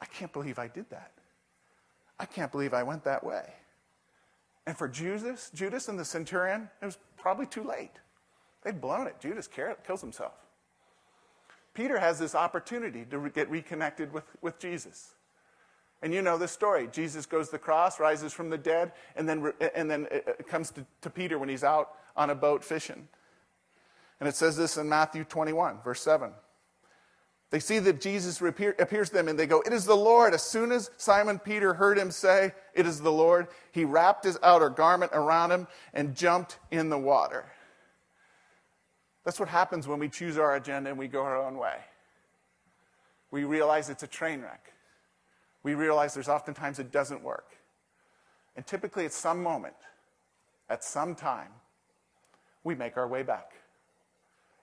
I 0.01 0.07
can't 0.07 0.33
believe 0.33 0.59
I 0.59 0.69
did 0.69 0.89
that. 0.91 1.13
I 2.19 2.27
can't 2.27 2.53
believe 2.53 2.75
I 2.75 2.83
went 2.83 3.05
that 3.05 3.25
way. 3.25 3.53
And 4.71 4.79
for 4.79 4.87
Judas, 4.87 5.51
Judas 5.53 5.89
and 5.89 5.99
the 5.99 6.05
centurion, 6.05 6.71
it 6.81 6.85
was 6.85 6.97
probably 7.17 7.45
too 7.45 7.65
late. 7.65 7.91
They'd 8.63 8.81
blown 8.81 9.09
it. 9.09 9.19
Judas 9.19 9.49
kills 9.49 10.01
himself. 10.01 10.35
Peter 11.75 11.99
has 11.99 12.21
this 12.21 12.37
opportunity 12.37 13.05
to 13.11 13.31
get 13.31 13.51
reconnected 13.51 14.13
with, 14.13 14.23
with 14.43 14.61
Jesus. 14.61 15.17
And 16.03 16.15
you 16.15 16.23
know 16.23 16.39
the 16.39 16.47
story. 16.47 16.89
Jesus 16.93 17.27
goes 17.27 17.47
to 17.47 17.53
the 17.53 17.59
cross, 17.59 17.99
rises 17.99 18.33
from 18.33 18.49
the 18.49 18.57
dead, 18.57 18.93
and 19.17 19.29
then, 19.29 19.53
and 19.75 19.91
then 19.91 20.07
it 20.09 20.47
comes 20.47 20.71
to, 20.71 20.87
to 21.01 21.11
Peter 21.11 21.37
when 21.37 21.49
he's 21.49 21.65
out 21.65 21.97
on 22.15 22.31
a 22.31 22.35
boat 22.37 22.63
fishing. 22.63 23.09
And 24.21 24.29
it 24.29 24.37
says 24.37 24.57
this 24.57 24.77
in 24.77 24.89
Matthew 24.89 25.25
21, 25.25 25.79
verse 25.83 26.01
7. 26.01 26.31
They 27.51 27.59
see 27.59 27.81
that 27.81 28.01
Jesus 28.01 28.41
appears 28.41 29.09
to 29.09 29.15
them 29.15 29.27
and 29.27 29.37
they 29.37 29.47
go, 29.47 29.61
It 29.63 29.73
is 29.73 29.85
the 29.85 29.97
Lord. 29.97 30.35
As 30.35 30.43
soon 30.43 30.71
as 30.71 30.91
Simon 30.97 31.41
Peter 31.41 31.75
heard 31.75 31.99
him 31.99 32.13
say, 32.13 32.53
It 32.75 32.87
is 32.87 33.01
the 33.01 33.11
Lord, 33.11 33.49
he 33.73 33.85
wrapped 33.85 34.25
his 34.25 34.39
outer 34.43 34.71
garment 34.71 35.11
around 35.13 35.51
him 35.51 35.67
and 35.93 36.15
jumped 36.15 36.59
in 36.71 36.91
the 36.91 36.99
water. 36.99 37.51
That's 39.25 39.41
what 39.41 39.49
happens 39.49 39.89
when 39.89 39.99
we 39.99 40.09
choose 40.09 40.39
our 40.39 40.55
agenda 40.55 40.91
and 40.91 40.99
we 40.99 41.09
go 41.09 41.23
our 41.23 41.45
own 41.45 41.59
way. 41.59 41.77
We 43.33 43.45
realize 43.45 43.91
it's 43.91 44.03
a 44.05 44.09
train 44.09 44.43
wreck. 44.43 44.73
We 45.63 45.75
realize 45.75 46.15
there's 46.15 46.29
oftentimes 46.29 46.79
it 46.79 46.91
doesn't 46.91 47.23
work. 47.23 47.57
And 48.57 48.67
typically, 48.67 49.05
at 49.05 49.13
some 49.13 49.43
moment, 49.43 49.77
at 50.69 50.85
some 50.85 51.15
time, 51.15 51.51
we 52.65 52.75
make 52.75 52.97
our 52.97 53.07
way 53.07 53.23
back. 53.23 53.53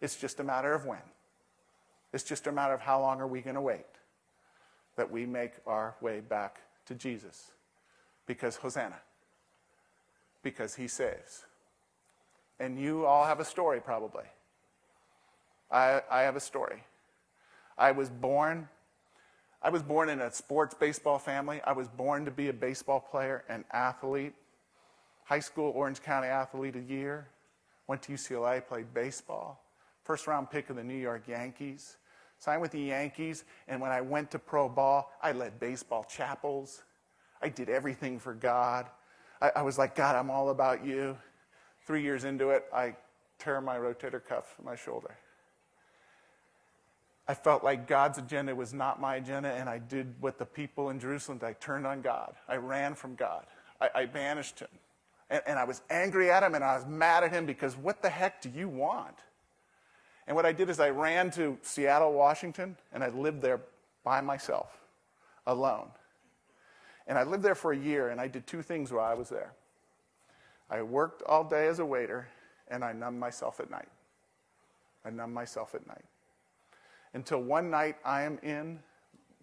It's 0.02 0.16
just 0.16 0.40
a 0.40 0.44
matter 0.44 0.74
of 0.74 0.86
when. 0.86 1.00
It's 2.18 2.24
just 2.24 2.48
a 2.48 2.52
matter 2.52 2.74
of 2.74 2.82
how 2.82 3.00
long 3.00 3.22
are 3.22 3.28
we 3.28 3.42
going 3.42 3.54
to 3.54 3.62
wait 3.62 3.86
that 4.96 5.12
we 5.12 5.28
make 5.28 5.52
our 5.68 5.94
way 6.02 6.20
back 6.20 6.62
to 6.88 6.96
Jesus. 6.96 7.52
Because 8.26 8.56
Hosanna. 8.56 8.96
Because 10.42 10.74
he 10.74 10.88
saves. 10.88 11.46
And 12.60 12.82
you 12.82 13.06
all 13.06 13.24
have 13.24 13.40
a 13.40 13.46
story, 13.46 13.80
probably. 13.80 14.24
I, 15.70 16.02
I 16.10 16.22
have 16.22 16.36
a 16.36 16.40
story. 16.40 16.84
I 17.78 17.92
was 17.92 18.10
born. 18.10 18.68
I 19.62 19.70
was 19.70 19.84
born 19.84 20.10
in 20.10 20.20
a 20.20 20.34
sports 20.34 20.74
baseball 20.74 21.20
family. 21.20 21.62
I 21.68 21.74
was 21.74 21.88
born 21.88 22.26
to 22.26 22.32
be 22.32 22.50
a 22.50 22.54
baseball 22.54 23.00
player, 23.00 23.44
an 23.48 23.64
athlete. 23.72 24.34
High 25.26 25.42
school 25.42 25.72
Orange 25.76 26.02
County 26.02 26.30
Athlete 26.30 26.74
the 26.74 26.80
Year. 26.82 27.28
Went 27.86 28.02
to 28.02 28.14
UCLA, 28.14 28.68
played 28.68 28.92
baseball 28.92 29.62
first 30.08 30.26
round 30.26 30.50
pick 30.50 30.70
of 30.70 30.78
the 30.78 30.84
New 30.86 30.96
York 30.96 31.28
Yankees. 31.28 31.98
Signed 32.40 32.62
with 32.62 32.72
the 32.72 32.80
Yankees, 32.80 33.46
and 33.68 33.82
when 33.82 33.92
I 33.92 34.02
went 34.02 34.32
to 34.32 34.40
pro 34.40 34.70
ball, 34.70 35.12
I 35.22 35.32
led 35.32 35.60
baseball 35.60 36.04
chapels. 36.04 36.84
I 37.42 37.50
did 37.50 37.70
everything 37.70 38.20
for 38.20 38.34
God. 38.34 38.88
I, 39.42 39.52
I 39.58 39.62
was 39.64 39.78
like, 39.78 39.96
God, 39.96 40.16
I'm 40.16 40.30
all 40.30 40.50
about 40.50 40.86
you. 40.86 41.18
Three 41.86 42.04
years 42.04 42.26
into 42.26 42.50
it, 42.50 42.66
I 42.74 42.96
tear 43.40 43.60
my 43.62 43.78
rotator 43.78 44.24
cuff 44.24 44.56
my 44.64 44.76
shoulder. 44.76 45.16
I 47.28 47.34
felt 47.34 47.64
like 47.64 47.88
God's 47.88 48.18
agenda 48.18 48.56
was 48.56 48.74
not 48.74 49.02
my 49.02 49.16
agenda, 49.16 49.50
and 49.50 49.68
I 49.68 49.80
did 49.80 50.16
what 50.22 50.38
the 50.38 50.46
people 50.46 50.90
in 50.92 51.00
Jerusalem 51.00 51.40
did. 51.40 51.48
I 51.48 51.54
turned 51.54 51.86
on 51.86 52.02
God. 52.02 52.36
I 52.48 52.56
ran 52.56 52.96
from 52.96 53.16
God. 53.16 53.46
I, 53.82 53.90
I 53.94 54.06
banished 54.06 54.60
him. 54.60 54.70
And, 55.30 55.42
and 55.46 55.60
I 55.60 55.66
was 55.66 55.82
angry 55.90 56.32
at 56.32 56.44
him, 56.44 56.56
and 56.56 56.64
I 56.64 56.76
was 56.76 56.86
mad 56.86 57.24
at 57.24 57.32
him 57.32 57.46
because 57.46 57.76
what 57.76 58.02
the 58.02 58.10
heck 58.10 58.42
do 58.42 58.50
you 58.50 58.70
want? 58.70 59.16
And 60.28 60.36
what 60.36 60.46
I 60.46 60.52
did 60.52 60.70
is 60.70 60.80
I 60.80 60.90
ran 60.90 61.32
to 61.32 61.58
Seattle, 61.62 62.14
Washington, 62.14 62.76
and 62.92 63.04
I 63.04 63.10
lived 63.10 63.42
there 63.42 63.62
by 64.04 64.20
myself, 64.20 64.78
alone. 65.46 65.88
And 67.08 67.18
I 67.18 67.24
lived 67.24 67.44
there 67.44 67.56
for 67.56 67.72
a 67.72 67.78
year, 67.78 68.10
and 68.10 68.20
I 68.20 68.28
did 68.28 68.46
two 68.46 68.62
things 68.62 68.92
while 68.92 69.06
I 69.06 69.14
was 69.14 69.30
there. 69.30 69.54
I 70.70 70.82
worked 70.82 71.24
all 71.24 71.46
day 71.46 71.68
as 71.68 71.80
a 71.80 71.86
waiter, 71.86 72.28
and 72.68 72.84
I 72.84 72.92
numbed 72.92 73.20
myself 73.20 73.62
at 73.62 73.72
night. 73.72 73.88
I 75.06 75.10
numbed 75.10 75.34
myself 75.34 75.74
at 75.74 75.88
night. 75.88 76.04
Until 77.14 77.42
one 77.42 77.70
night, 77.70 77.96
I 78.04 78.24
am 78.24 78.38
in 78.44 78.80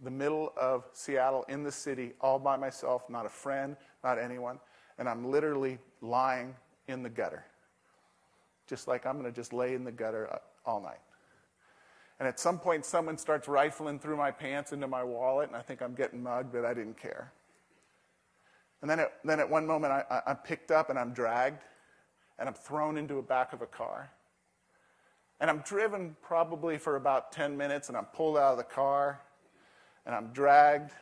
the 0.02 0.10
middle 0.10 0.52
of 0.54 0.84
Seattle, 0.92 1.44
in 1.48 1.62
the 1.62 1.72
city, 1.72 2.12
all 2.20 2.38
by 2.38 2.58
myself, 2.58 3.08
not 3.08 3.24
a 3.24 3.30
friend, 3.30 3.76
not 4.02 4.18
anyone, 4.18 4.60
and 4.98 5.08
I'm 5.08 5.30
literally 5.30 5.78
lying 6.02 6.54
in 6.88 7.02
the 7.02 7.08
gutter. 7.08 7.44
Just 8.66 8.86
like 8.86 9.06
I'm 9.06 9.18
going 9.18 9.30
to 9.30 9.34
just 9.34 9.54
lay 9.54 9.74
in 9.74 9.84
the 9.84 9.92
gutter 9.92 10.28
all 10.66 10.81
night. 10.81 11.00
And 12.18 12.29
at 12.29 12.38
some 12.38 12.59
point, 12.59 12.85
someone 12.85 13.18
starts 13.18 13.48
rifling 13.48 13.98
through 13.98 14.16
my 14.16 14.31
pants 14.31 14.72
into 14.72 14.87
my 14.87 15.03
wallet, 15.03 15.48
and 15.48 15.57
I 15.57 15.62
think 15.62 15.83
I'm 15.83 15.94
getting 15.94 16.22
mugged, 16.22 16.53
but 16.53 16.64
I 16.64 16.72
didn't 16.72 16.96
care. 16.96 17.33
And 18.83 18.90
then 18.90 19.00
at, 19.00 19.14
then 19.24 19.40
at 19.40 19.48
one 19.48 19.66
moment, 19.66 19.92
I, 19.92 20.22
I'm 20.27 20.37
picked 20.37 20.70
up 20.70 20.90
and 20.90 20.98
I'm 20.98 21.12
dragged, 21.12 21.62
and 22.38 22.48
I'm 22.48 22.55
thrown 22.55 22.96
into 22.96 23.14
the 23.14 23.22
back 23.22 23.53
of 23.53 23.62
a 23.62 23.66
car. 23.66 24.11
And 25.40 25.50
I'm 25.50 25.59
driven 25.61 26.16
probably 26.22 26.79
for 26.79 26.96
about 26.96 27.33
10 27.33 27.57
minutes, 27.57 27.88
and 27.88 27.96
I'm 27.96 28.05
pulled 28.07 28.38
out 28.38 28.53
of 28.53 28.59
the 28.59 28.64
car, 28.64 29.20
and 30.07 30.14
I'm 30.14 30.29
dragged, 30.29 30.92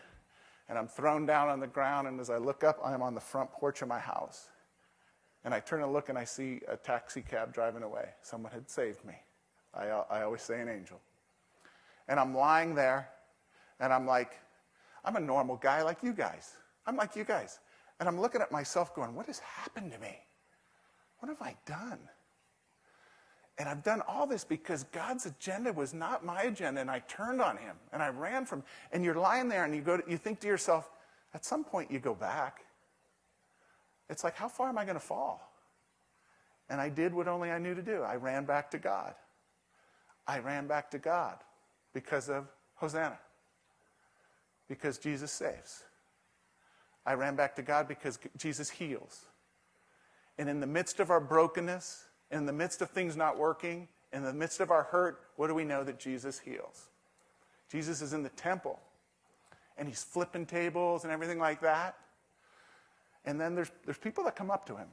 and 0.69 0.79
I'm 0.79 0.89
thrown 0.89 1.27
down 1.27 1.49
on 1.49 1.61
the 1.61 1.67
ground. 1.67 2.09
And 2.09 2.19
as 2.21 2.31
I 2.31 2.39
look 2.39 2.65
up, 2.65 2.79
I'm 2.83 3.03
on 3.03 3.15
the 3.15 3.21
front 3.21 3.53
porch 3.53 3.83
of 3.83 3.89
my 3.89 3.99
house. 3.99 4.49
And 5.45 5.53
I 5.53 5.61
turn 5.61 5.83
and 5.83 5.93
look, 5.93 6.09
and 6.09 6.17
I 6.17 6.25
see 6.25 6.61
a 6.69 6.77
taxi 6.77 7.21
cab 7.21 7.53
driving 7.53 7.83
away. 7.83 8.11
Someone 8.23 8.53
had 8.53 8.71
saved 8.71 9.05
me. 9.05 9.15
I, 9.75 9.89
uh, 9.89 10.05
I 10.11 10.23
always 10.23 10.43
say 10.43 10.61
an 10.61 10.69
angel. 10.69 11.01
And 12.09 12.19
I'm 12.19 12.35
lying 12.35 12.75
there, 12.75 13.09
and 13.81 13.93
I'm 13.93 14.07
like, 14.07 14.33
I'm 15.05 15.17
a 15.17 15.21
normal 15.21 15.57
guy 15.57 15.83
like 15.83 16.03
you 16.03 16.13
guys. 16.13 16.53
I'm 16.87 16.97
like 16.97 17.17
you 17.17 17.25
guys. 17.25 17.59
And 18.01 18.09
I'm 18.09 18.21
looking 18.21 18.41
at 18.41 18.51
myself 18.51 18.95
going, 18.95 19.15
what 19.15 19.27
has 19.27 19.39
happened 19.39 19.93
to 19.93 19.99
me? 19.99 20.19
What 21.21 21.29
have 21.29 21.41
I 21.41 21.57
done? 21.67 21.99
And 23.59 23.69
I've 23.69 23.85
done 23.85 24.03
all 24.09 24.27
this 24.27 24.45
because 24.45 24.85
God's 24.85 25.27
agenda 25.27 25.73
was 25.73 25.95
not 25.95 26.25
my 26.25 26.43
agenda, 26.43 26.81
and 26.81 26.91
I 26.91 27.01
turned 27.01 27.41
on 27.41 27.57
him 27.57 27.77
and 27.93 28.03
I 28.03 28.09
ran 28.09 28.45
from. 28.45 28.65
And 28.93 29.05
you're 29.05 29.15
lying 29.15 29.49
there, 29.49 29.65
and 29.65 29.75
you 29.75 29.83
go, 29.83 29.99
to, 29.99 30.11
you 30.11 30.17
think 30.17 30.41
to 30.41 30.49
yourself, 30.49 30.91
at 31.35 31.45
some 31.45 31.63
point 31.63 31.91
you 31.91 31.99
go 31.99 32.15
back. 32.15 32.65
It's 34.09 34.25
like, 34.25 34.35
how 34.35 34.49
far 34.49 34.69
am 34.69 34.79
I 34.79 34.85
going 34.85 34.97
to 34.97 35.01
fall? 35.01 35.53
And 36.69 36.81
I 36.81 36.89
did 36.89 37.15
what 37.15 37.29
only 37.29 37.51
I 37.51 37.59
knew 37.59 37.75
to 37.75 37.83
do. 37.83 38.03
I 38.03 38.17
ran 38.17 38.45
back 38.45 38.71
to 38.73 38.79
God. 38.79 39.15
I 40.27 40.39
ran 40.39 40.67
back 40.67 40.91
to 40.93 40.99
God 40.99 41.39
because 41.93 42.29
of 42.29 42.47
Hosanna, 42.77 43.19
because 44.69 44.99
Jesus 44.99 45.33
saves. 45.33 45.83
I 47.05 47.15
ran 47.15 47.35
back 47.35 47.57
to 47.57 47.63
God 47.63 47.89
because 47.89 48.19
Jesus 48.37 48.71
heals. 48.71 49.27
And 50.39 50.49
in 50.49 50.61
the 50.61 50.67
midst 50.67 51.01
of 51.01 51.11
our 51.11 51.21
brokenness, 51.21 52.05
in 52.31 52.47
the 52.47 52.53
midst 52.53 52.81
of 52.81 52.91
things 52.91 53.17
not 53.17 53.37
working, 53.37 53.89
in 54.13 54.23
the 54.23 54.33
midst 54.33 54.61
of 54.61 54.71
our 54.71 54.85
hurt, 54.85 55.21
what 55.37 55.49
do 55.49 55.55
we 55.55 55.65
know 55.65 55.85
that 55.85 55.99
Jesus 55.99 56.39
heals? 56.39 56.89
Jesus 57.71 58.03
is 58.03 58.13
in 58.13 58.23
the 58.23 58.29
temple 58.31 58.79
and 59.79 59.89
he's 59.89 60.05
flipping 60.05 60.47
tables 60.47 61.05
and 61.05 61.13
everything 61.13 61.39
like 61.39 61.61
that. 61.63 61.97
And 63.25 63.41
then 63.41 63.55
there's, 63.55 63.71
there's 63.85 63.99
people 63.99 64.25
that 64.25 64.37
come 64.37 64.51
up 64.51 64.67
to 64.67 64.77
him. 64.77 64.89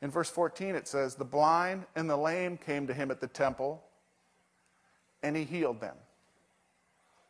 In 0.00 0.10
verse 0.10 0.30
14, 0.30 0.74
it 0.74 0.88
says, 0.88 1.14
The 1.14 1.24
blind 1.24 1.84
and 1.94 2.08
the 2.08 2.16
lame 2.16 2.56
came 2.56 2.86
to 2.86 2.94
him 2.94 3.10
at 3.10 3.20
the 3.20 3.26
temple, 3.26 3.82
and 5.22 5.36
he 5.36 5.44
healed 5.44 5.80
them. 5.80 5.96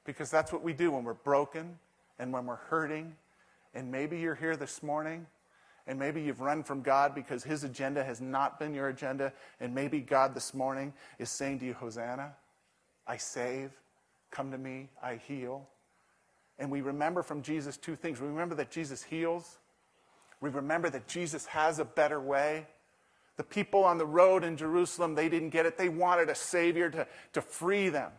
Because 0.05 0.31
that's 0.31 0.53
what 0.53 0.63
we 0.63 0.73
do 0.73 0.91
when 0.91 1.05
we're 1.05 1.15
broken 1.15 1.79
and 2.19 2.33
when 2.33 2.47
we're 2.47 2.57
hurting. 2.57 3.15
And 3.75 3.91
maybe 3.91 4.19
you're 4.19 4.35
here 4.35 4.57
this 4.57 4.83
morning 4.83 5.27
and 5.87 5.99
maybe 5.99 6.23
you've 6.23 6.41
run 6.41 6.63
from 6.63 6.83
God 6.83 7.15
because 7.15 7.43
his 7.43 7.65
agenda 7.65 8.05
has 8.05 8.21
not 8.21 8.59
been 8.59 8.75
your 8.75 8.89
agenda. 8.89 9.33
And 9.61 9.75
maybe 9.75 10.01
God 10.01 10.35
this 10.35 10.55
morning 10.55 10.93
is 11.19 11.29
saying 11.29 11.59
to 11.61 11.67
you, 11.67 11.75
Hosanna, 11.75 12.33
I 13.07 13.17
save, 13.17 13.71
come 14.31 14.51
to 14.53 14.59
me, 14.59 14.89
I 15.03 15.17
heal. 15.17 15.67
And 16.59 16.71
we 16.71 16.81
remember 16.81 17.23
from 17.23 17.43
Jesus 17.43 17.77
two 17.77 17.97
things. 17.97 18.21
We 18.21 18.29
remember 18.29 18.55
that 18.57 18.71
Jesus 18.71 19.03
heals, 19.03 19.59
we 20.41 20.51
remember 20.51 20.91
that 20.91 21.07
Jesus 21.09 21.47
has 21.47 21.79
a 21.79 21.85
better 21.85 22.21
way. 22.21 22.67
The 23.37 23.45
people 23.45 23.85
on 23.85 23.99
the 23.99 24.07
road 24.07 24.45
in 24.45 24.57
Jerusalem, 24.57 25.15
they 25.15 25.29
didn't 25.29 25.51
get 25.51 25.67
it. 25.67 25.79
They 25.79 25.89
wanted 25.89 26.29
a 26.29 26.35
Savior 26.35 26.91
to, 26.91 27.07
to 27.33 27.41
free 27.41 27.89
them. 27.89 28.11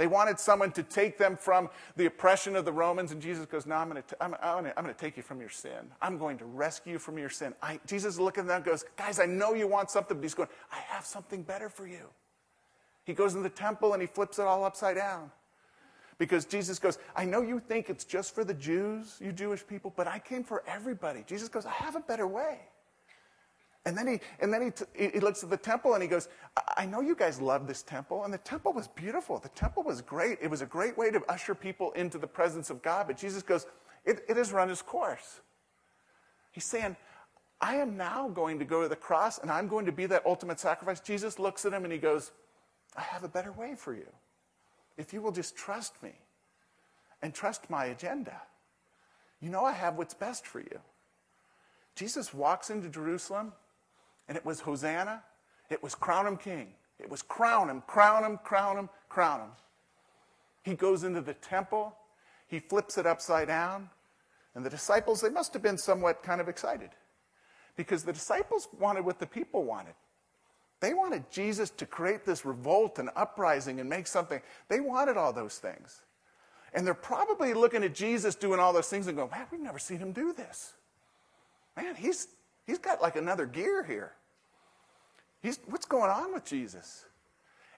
They 0.00 0.06
wanted 0.06 0.40
someone 0.40 0.72
to 0.72 0.82
take 0.82 1.18
them 1.18 1.36
from 1.36 1.68
the 1.94 2.06
oppression 2.06 2.56
of 2.56 2.64
the 2.64 2.72
Romans, 2.72 3.12
and 3.12 3.20
Jesus 3.20 3.44
goes, 3.44 3.66
No, 3.66 3.74
I'm 3.74 3.90
going 3.90 4.02
to, 4.02 4.94
take 4.94 5.18
you 5.18 5.22
from 5.22 5.40
your 5.40 5.50
sin. 5.50 5.92
I'm 6.00 6.16
going 6.16 6.38
to 6.38 6.46
rescue 6.46 6.94
you 6.94 6.98
from 6.98 7.18
your 7.18 7.28
sin. 7.28 7.54
I, 7.62 7.78
Jesus 7.86 8.18
looking 8.18 8.44
at 8.44 8.48
them 8.48 8.62
goes, 8.62 8.82
Guys, 8.96 9.20
I 9.20 9.26
know 9.26 9.52
you 9.52 9.68
want 9.68 9.90
something, 9.90 10.16
but 10.16 10.22
he's 10.22 10.32
going, 10.32 10.48
I 10.72 10.78
have 10.88 11.04
something 11.04 11.42
better 11.42 11.68
for 11.68 11.86
you. 11.86 12.06
He 13.04 13.12
goes 13.12 13.34
in 13.34 13.42
the 13.42 13.50
temple 13.50 13.92
and 13.92 14.00
he 14.00 14.06
flips 14.06 14.38
it 14.38 14.46
all 14.46 14.64
upside 14.64 14.96
down. 14.96 15.30
Because 16.16 16.46
Jesus 16.46 16.78
goes, 16.78 16.98
I 17.14 17.26
know 17.26 17.42
you 17.42 17.60
think 17.60 17.90
it's 17.90 18.04
just 18.06 18.34
for 18.34 18.42
the 18.42 18.54
Jews, 18.54 19.18
you 19.20 19.32
Jewish 19.32 19.66
people, 19.66 19.92
but 19.94 20.06
I 20.06 20.18
came 20.18 20.44
for 20.44 20.62
everybody. 20.66 21.24
Jesus 21.26 21.50
goes, 21.50 21.66
I 21.66 21.72
have 21.72 21.94
a 21.94 22.00
better 22.00 22.26
way. 22.26 22.60
And 23.86 23.96
then, 23.96 24.06
he, 24.06 24.20
and 24.40 24.52
then 24.52 24.72
he, 24.94 25.08
he 25.08 25.20
looks 25.20 25.42
at 25.42 25.48
the 25.48 25.56
temple 25.56 25.94
and 25.94 26.02
he 26.02 26.08
goes, 26.08 26.28
I 26.76 26.84
know 26.84 27.00
you 27.00 27.14
guys 27.14 27.40
love 27.40 27.66
this 27.66 27.82
temple. 27.82 28.24
And 28.24 28.32
the 28.32 28.38
temple 28.38 28.74
was 28.74 28.88
beautiful. 28.88 29.38
The 29.38 29.48
temple 29.50 29.82
was 29.82 30.02
great. 30.02 30.38
It 30.42 30.50
was 30.50 30.60
a 30.60 30.66
great 30.66 30.98
way 30.98 31.10
to 31.10 31.22
usher 31.30 31.54
people 31.54 31.92
into 31.92 32.18
the 32.18 32.26
presence 32.26 32.68
of 32.68 32.82
God. 32.82 33.06
But 33.06 33.16
Jesus 33.16 33.42
goes, 33.42 33.66
it, 34.04 34.20
it 34.28 34.36
has 34.36 34.52
run 34.52 34.70
its 34.70 34.82
course. 34.82 35.40
He's 36.52 36.64
saying, 36.64 36.96
I 37.60 37.76
am 37.76 37.96
now 37.96 38.28
going 38.28 38.58
to 38.58 38.66
go 38.66 38.82
to 38.82 38.88
the 38.88 38.96
cross 38.96 39.38
and 39.38 39.50
I'm 39.50 39.66
going 39.66 39.86
to 39.86 39.92
be 39.92 40.06
that 40.06 40.26
ultimate 40.26 40.60
sacrifice. 40.60 41.00
Jesus 41.00 41.38
looks 41.38 41.64
at 41.64 41.72
him 41.72 41.84
and 41.84 41.92
he 41.92 41.98
goes, 41.98 42.32
I 42.96 43.02
have 43.02 43.24
a 43.24 43.28
better 43.28 43.52
way 43.52 43.74
for 43.76 43.94
you. 43.94 44.08
If 44.98 45.14
you 45.14 45.22
will 45.22 45.32
just 45.32 45.56
trust 45.56 46.02
me 46.02 46.12
and 47.22 47.32
trust 47.32 47.70
my 47.70 47.86
agenda, 47.86 48.42
you 49.40 49.48
know 49.48 49.64
I 49.64 49.72
have 49.72 49.96
what's 49.96 50.14
best 50.14 50.46
for 50.46 50.60
you. 50.60 50.80
Jesus 51.94 52.34
walks 52.34 52.68
into 52.68 52.88
Jerusalem 52.88 53.52
and 54.30 54.36
it 54.36 54.46
was 54.46 54.60
Hosanna. 54.60 55.24
It 55.70 55.82
was 55.82 55.96
crown 55.96 56.24
him 56.24 56.36
king. 56.36 56.68
It 57.00 57.10
was 57.10 57.20
crown 57.20 57.68
him, 57.68 57.82
crown 57.88 58.22
him, 58.24 58.38
crown 58.44 58.78
him, 58.78 58.88
crown 59.08 59.40
him. 59.40 59.50
He 60.62 60.74
goes 60.74 61.02
into 61.02 61.20
the 61.20 61.34
temple. 61.34 61.96
He 62.46 62.60
flips 62.60 62.96
it 62.96 63.06
upside 63.06 63.48
down. 63.48 63.90
And 64.54 64.64
the 64.64 64.70
disciples, 64.70 65.20
they 65.20 65.30
must 65.30 65.52
have 65.52 65.62
been 65.62 65.76
somewhat 65.76 66.22
kind 66.22 66.40
of 66.40 66.48
excited 66.48 66.90
because 67.74 68.04
the 68.04 68.12
disciples 68.12 68.68
wanted 68.78 69.04
what 69.04 69.18
the 69.18 69.26
people 69.26 69.64
wanted. 69.64 69.94
They 70.78 70.94
wanted 70.94 71.28
Jesus 71.32 71.68
to 71.70 71.84
create 71.84 72.24
this 72.24 72.44
revolt 72.44 73.00
and 73.00 73.10
uprising 73.16 73.80
and 73.80 73.90
make 73.90 74.06
something. 74.06 74.40
They 74.68 74.78
wanted 74.78 75.16
all 75.16 75.32
those 75.32 75.58
things. 75.58 76.02
And 76.72 76.86
they're 76.86 76.94
probably 76.94 77.52
looking 77.52 77.82
at 77.82 77.96
Jesus 77.96 78.36
doing 78.36 78.60
all 78.60 78.72
those 78.72 78.88
things 78.88 79.08
and 79.08 79.16
going, 79.16 79.30
man, 79.30 79.46
we've 79.50 79.60
never 79.60 79.80
seen 79.80 79.98
him 79.98 80.12
do 80.12 80.32
this. 80.32 80.74
Man, 81.76 81.96
he's, 81.96 82.28
he's 82.64 82.78
got 82.78 83.02
like 83.02 83.16
another 83.16 83.44
gear 83.44 83.82
here. 83.82 84.12
He's, 85.42 85.58
what's 85.66 85.86
going 85.86 86.10
on 86.10 86.32
with 86.34 86.44
Jesus? 86.44 87.04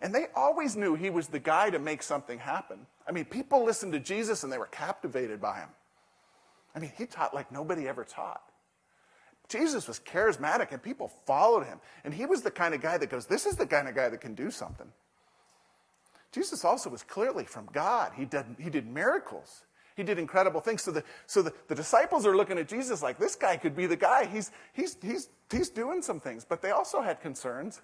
And 0.01 0.15
they 0.15 0.27
always 0.35 0.77
knew 0.77 0.95
he 0.95 1.11
was 1.11 1.29
the 1.29 1.39
guy 1.39 1.71
to 1.71 1.79
make 1.79 2.03
something 2.03 2.39
happen. 2.39 2.87
I 3.07 3.13
mean, 3.13 3.25
people 3.25 3.65
listened 3.65 3.93
to 3.93 4.01
Jesus 4.01 4.43
and 4.43 4.53
they 4.53 4.59
were 4.59 4.67
captivated 4.67 5.41
by 5.41 5.61
him. 5.61 5.69
I 6.75 6.81
mean, 6.81 6.93
he 6.97 7.07
taught 7.07 7.35
like 7.35 7.53
nobody 7.53 7.87
ever 7.87 8.05
taught. 8.05 8.43
Jesus 9.49 9.87
was 9.87 10.01
charismatic 10.01 10.73
and 10.73 10.83
people 10.83 11.09
followed 11.27 11.65
him. 11.65 11.79
And 12.05 12.13
he 12.13 12.27
was 12.27 12.43
the 12.43 12.51
kind 12.51 12.75
of 12.75 12.81
guy 12.81 12.99
that 12.99 13.11
goes, 13.11 13.27
This 13.27 13.47
is 13.47 13.57
the 13.57 13.67
kind 13.67 13.87
of 13.89 13.95
guy 13.95 14.09
that 14.09 14.21
can 14.21 14.35
do 14.35 14.51
something. 14.51 14.91
Jesus 16.33 16.65
also 16.65 16.89
was 16.89 17.03
clearly 17.03 17.45
from 17.45 17.69
God. 17.73 18.13
He 18.17 18.25
did, 18.25 18.47
he 18.59 18.71
did 18.71 18.87
miracles. 18.87 19.65
He 19.97 20.03
did 20.03 20.19
incredible 20.19 20.61
things. 20.61 20.83
So, 20.83 20.91
the, 20.91 21.05
so 21.27 21.43
the, 21.43 21.53
the 21.69 21.75
disciples 21.75 22.27
are 22.27 22.37
looking 22.37 22.59
at 22.59 22.69
Jesus 22.69 23.03
like, 23.03 23.19
this 23.19 23.35
guy 23.35 23.57
could 23.57 23.77
be 23.77 23.87
the 23.87 23.97
guy. 23.97 24.27
He's, 24.27 24.51
he's, 24.73 24.97
he's, 25.03 25.29
he's 25.51 25.69
doing 25.69 26.03
some 26.03 26.21
things. 26.21 26.45
But 26.45 26.63
they 26.63 26.71
also 26.71 27.01
had 27.01 27.21
concerns. 27.21 27.81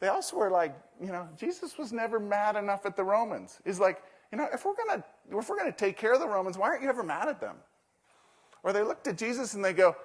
They 0.00 0.08
also 0.08 0.36
were 0.36 0.50
like, 0.50 0.76
you 1.00 1.08
know, 1.08 1.28
Jesus 1.36 1.78
was 1.78 1.92
never 1.92 2.20
mad 2.20 2.56
enough 2.56 2.84
at 2.84 2.96
the 2.96 3.04
Romans. 3.04 3.60
He's 3.64 3.80
like, 3.80 4.02
you 4.30 4.38
know, 4.38 4.48
if 4.52 4.64
we're 4.64 4.74
going 4.74 5.00
to 5.00 5.38
if 5.38 5.48
we're 5.48 5.56
going 5.56 5.70
to 5.70 5.78
take 5.78 5.96
care 5.96 6.12
of 6.12 6.20
the 6.20 6.28
Romans, 6.28 6.58
why 6.58 6.68
aren't 6.68 6.82
you 6.82 6.88
ever 6.88 7.02
mad 7.02 7.28
at 7.28 7.40
them? 7.40 7.56
Or 8.62 8.72
they 8.72 8.82
looked 8.82 9.06
at 9.06 9.16
Jesus 9.16 9.54
and 9.54 9.64
they 9.64 9.72
go, 9.72 9.96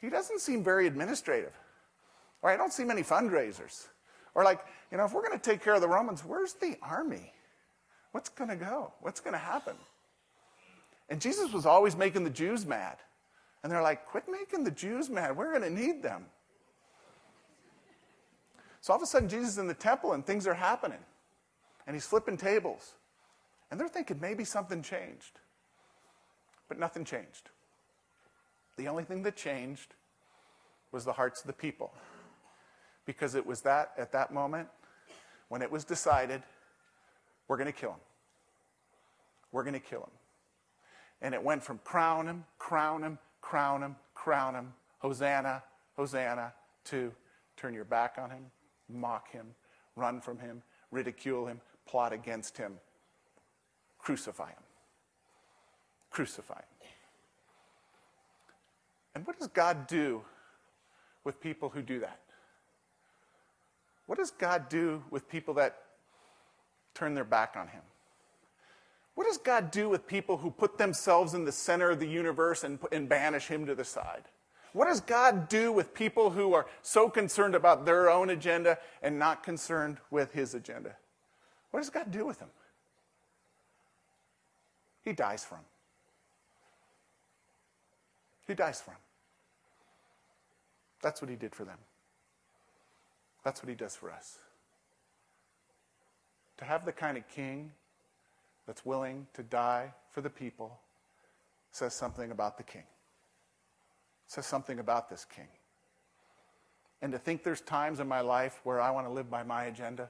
he 0.00 0.10
doesn't 0.10 0.40
seem 0.40 0.62
very 0.64 0.86
administrative. 0.86 1.52
Or 2.42 2.50
I 2.50 2.56
don't 2.56 2.72
see 2.72 2.84
many 2.84 3.02
fundraisers. 3.02 3.86
Or 4.34 4.44
like, 4.44 4.60
you 4.90 4.98
know, 4.98 5.04
if 5.04 5.12
we're 5.12 5.26
going 5.26 5.38
to 5.38 5.50
take 5.50 5.62
care 5.62 5.74
of 5.74 5.80
the 5.80 5.88
Romans, 5.88 6.22
where's 6.24 6.54
the 6.54 6.76
army? 6.82 7.32
What's 8.12 8.28
going 8.28 8.50
to 8.50 8.56
go? 8.56 8.92
What's 9.00 9.20
going 9.20 9.32
to 9.32 9.38
happen? 9.38 9.76
And 11.08 11.20
Jesus 11.20 11.52
was 11.52 11.66
always 11.66 11.96
making 11.96 12.24
the 12.24 12.30
Jews 12.30 12.66
mad. 12.66 12.96
And 13.62 13.72
they're 13.72 13.82
like, 13.82 14.06
quit 14.06 14.24
making 14.30 14.64
the 14.64 14.70
Jews 14.70 15.08
mad. 15.10 15.36
We're 15.36 15.50
going 15.50 15.62
to 15.62 15.70
need 15.70 16.02
them. 16.02 16.26
So 18.80 18.92
all 18.92 18.98
of 18.98 19.02
a 19.02 19.06
sudden, 19.06 19.28
Jesus 19.28 19.50
is 19.50 19.58
in 19.58 19.66
the 19.66 19.74
temple 19.74 20.12
and 20.12 20.24
things 20.24 20.46
are 20.46 20.54
happening. 20.54 20.98
And 21.86 21.94
he's 21.94 22.06
flipping 22.06 22.36
tables. 22.36 22.94
And 23.70 23.80
they're 23.80 23.88
thinking 23.88 24.20
maybe 24.20 24.44
something 24.44 24.82
changed. 24.82 25.40
But 26.68 26.78
nothing 26.78 27.04
changed. 27.04 27.50
The 28.76 28.88
only 28.88 29.04
thing 29.04 29.22
that 29.22 29.36
changed 29.36 29.94
was 30.92 31.04
the 31.04 31.12
hearts 31.12 31.40
of 31.40 31.46
the 31.46 31.52
people. 31.52 31.92
Because 33.06 33.34
it 33.34 33.46
was 33.46 33.62
that, 33.62 33.92
at 33.96 34.12
that 34.12 34.32
moment, 34.32 34.68
when 35.48 35.62
it 35.62 35.70
was 35.70 35.84
decided, 35.84 36.42
we're 37.48 37.56
going 37.56 37.72
to 37.72 37.78
kill 37.78 37.90
him. 37.90 38.00
We're 39.52 39.62
going 39.62 39.74
to 39.74 39.80
kill 39.80 40.00
him. 40.00 40.10
And 41.22 41.34
it 41.34 41.42
went 41.42 41.62
from 41.62 41.78
crown 41.78 42.26
him, 42.26 42.44
crown 42.58 43.02
him, 43.02 43.18
crown 43.40 43.82
him, 43.82 43.96
crown 44.14 44.54
him, 44.54 44.72
Hosanna, 44.98 45.62
Hosanna, 45.96 46.52
to 46.84 47.12
turn 47.56 47.74
your 47.74 47.84
back 47.84 48.16
on 48.18 48.30
him, 48.30 48.46
mock 48.88 49.30
him, 49.30 49.46
run 49.94 50.20
from 50.20 50.38
him, 50.38 50.62
ridicule 50.90 51.46
him, 51.46 51.60
plot 51.86 52.12
against 52.12 52.56
him, 52.56 52.74
crucify 53.98 54.48
him. 54.48 54.62
Crucify 56.10 56.54
him. 56.54 56.88
And 59.14 59.26
what 59.26 59.38
does 59.38 59.48
God 59.48 59.86
do 59.86 60.22
with 61.24 61.40
people 61.40 61.70
who 61.70 61.82
do 61.82 62.00
that? 62.00 62.20
What 64.06 64.18
does 64.18 64.30
God 64.30 64.68
do 64.68 65.02
with 65.10 65.28
people 65.28 65.54
that 65.54 65.78
turn 66.94 67.14
their 67.14 67.24
back 67.24 67.54
on 67.56 67.68
him? 67.68 67.82
What 69.16 69.26
does 69.26 69.38
God 69.38 69.70
do 69.70 69.88
with 69.88 70.06
people 70.06 70.36
who 70.36 70.50
put 70.50 70.76
themselves 70.76 71.32
in 71.32 71.46
the 71.46 71.52
center 71.52 71.90
of 71.90 71.98
the 71.98 72.06
universe 72.06 72.62
and, 72.62 72.78
and 72.92 73.08
banish 73.08 73.48
him 73.48 73.66
to 73.66 73.74
the 73.74 73.82
side? 73.82 74.24
What 74.74 74.88
does 74.88 75.00
God 75.00 75.48
do 75.48 75.72
with 75.72 75.94
people 75.94 76.30
who 76.30 76.52
are 76.52 76.66
so 76.82 77.08
concerned 77.08 77.54
about 77.54 77.86
their 77.86 78.10
own 78.10 78.28
agenda 78.28 78.76
and 79.02 79.18
not 79.18 79.42
concerned 79.42 79.96
with 80.10 80.32
his 80.32 80.54
agenda? 80.54 80.96
What 81.70 81.80
does 81.80 81.88
God 81.88 82.10
do 82.10 82.26
with 82.26 82.38
them? 82.40 82.50
He 85.02 85.14
dies 85.14 85.44
for 85.44 85.54
them. 85.54 85.64
He 88.46 88.52
dies 88.52 88.82
for 88.82 88.90
them. 88.90 89.00
That's 91.00 91.22
what 91.22 91.30
he 91.30 91.36
did 91.36 91.54
for 91.54 91.64
them. 91.64 91.78
That's 93.44 93.62
what 93.62 93.70
he 93.70 93.74
does 93.74 93.96
for 93.96 94.12
us. 94.12 94.40
To 96.58 96.66
have 96.66 96.84
the 96.84 96.92
kind 96.92 97.16
of 97.16 97.26
king 97.28 97.72
that's 98.66 98.84
willing 98.84 99.26
to 99.34 99.42
die 99.42 99.92
for 100.10 100.20
the 100.20 100.30
people 100.30 100.80
says 101.76 101.94
something 101.94 102.30
about 102.30 102.56
the 102.56 102.62
king. 102.62 102.84
Says 104.26 104.46
something 104.46 104.78
about 104.78 105.08
this 105.08 105.24
king. 105.24 105.48
And 107.02 107.12
to 107.12 107.18
think 107.18 107.44
there's 107.44 107.60
times 107.60 108.00
in 108.00 108.08
my 108.08 108.22
life 108.22 108.60
where 108.64 108.80
I 108.80 108.90
want 108.90 109.06
to 109.06 109.12
live 109.12 109.30
by 109.30 109.42
my 109.42 109.64
agenda. 109.64 110.08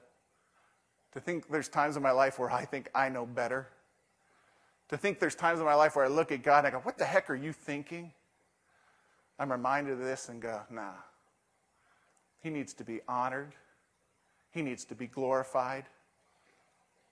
To 1.11 1.19
think 1.19 1.49
there's 1.49 1.67
times 1.67 1.97
in 1.97 2.03
my 2.03 2.11
life 2.11 2.39
where 2.39 2.49
I 2.49 2.65
think 2.65 2.89
I 2.95 3.09
know 3.09 3.25
better. 3.25 3.67
To 4.89 4.97
think 4.97 5.19
there's 5.19 5.35
times 5.35 5.59
in 5.59 5.65
my 5.65 5.73
life 5.73 5.95
where 5.95 6.05
I 6.05 6.07
look 6.07 6.31
at 6.31 6.41
God 6.41 6.59
and 6.59 6.67
I 6.67 6.71
go, 6.71 6.79
What 6.79 6.97
the 6.97 7.05
heck 7.05 7.29
are 7.29 7.35
you 7.35 7.51
thinking? 7.51 8.13
I'm 9.37 9.51
reminded 9.51 9.93
of 9.93 9.99
this 9.99 10.29
and 10.29 10.41
go, 10.41 10.61
Nah. 10.71 10.93
He 12.39 12.49
needs 12.49 12.73
to 12.75 12.85
be 12.85 13.01
honored, 13.07 13.53
He 14.51 14.61
needs 14.61 14.85
to 14.85 14.95
be 14.95 15.07
glorified. 15.07 15.83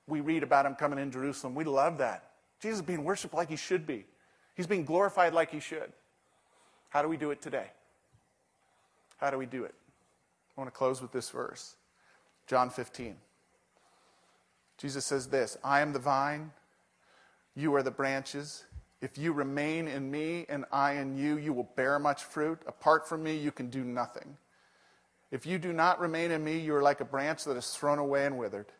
We 0.07 0.21
read 0.21 0.43
about 0.43 0.65
Him 0.65 0.75
coming 0.75 0.99
in 0.99 1.11
Jerusalem. 1.11 1.55
We 1.55 1.63
love 1.63 1.97
that. 1.99 2.31
Jesus 2.61 2.81
being 2.81 3.03
worshiped 3.03 3.33
like 3.33 3.49
He 3.49 3.55
should 3.55 3.85
be, 3.85 4.05
He's 4.55 4.67
being 4.67 4.85
glorified 4.85 5.33
like 5.33 5.51
He 5.51 5.59
should. 5.59 5.91
How 6.89 7.01
do 7.01 7.07
we 7.07 7.17
do 7.17 7.31
it 7.31 7.41
today? 7.41 7.67
How 9.17 9.29
do 9.29 9.37
we 9.37 9.45
do 9.45 9.63
it? 9.65 9.75
I 10.55 10.61
want 10.61 10.73
to 10.73 10.77
close 10.77 11.01
with 11.01 11.11
this 11.11 11.29
verse 11.29 11.75
John 12.47 12.69
15. 12.69 13.15
Jesus 14.77 15.05
says 15.05 15.27
this 15.27 15.57
I 15.63 15.81
am 15.81 15.93
the 15.93 15.99
vine, 15.99 16.51
you 17.55 17.73
are 17.75 17.83
the 17.83 17.91
branches. 17.91 18.65
If 19.01 19.17
you 19.17 19.33
remain 19.33 19.87
in 19.87 20.09
me 20.09 20.45
and 20.49 20.65
I 20.71 20.93
in 20.93 21.17
you, 21.17 21.37
you 21.37 21.53
will 21.53 21.69
bear 21.75 21.99
much 21.99 22.23
fruit. 22.23 22.59
Apart 22.65 23.07
from 23.07 23.21
me, 23.21 23.37
you 23.37 23.51
can 23.51 23.69
do 23.69 23.83
nothing. 23.83 24.37
If 25.31 25.45
you 25.45 25.59
do 25.59 25.73
not 25.73 25.99
remain 25.99 26.31
in 26.31 26.43
me, 26.43 26.59
you 26.59 26.73
are 26.75 26.81
like 26.81 27.01
a 27.01 27.05
branch 27.05 27.43
that 27.43 27.57
is 27.57 27.69
thrown 27.71 27.99
away 27.99 28.25
and 28.25 28.37
withered. 28.37 28.71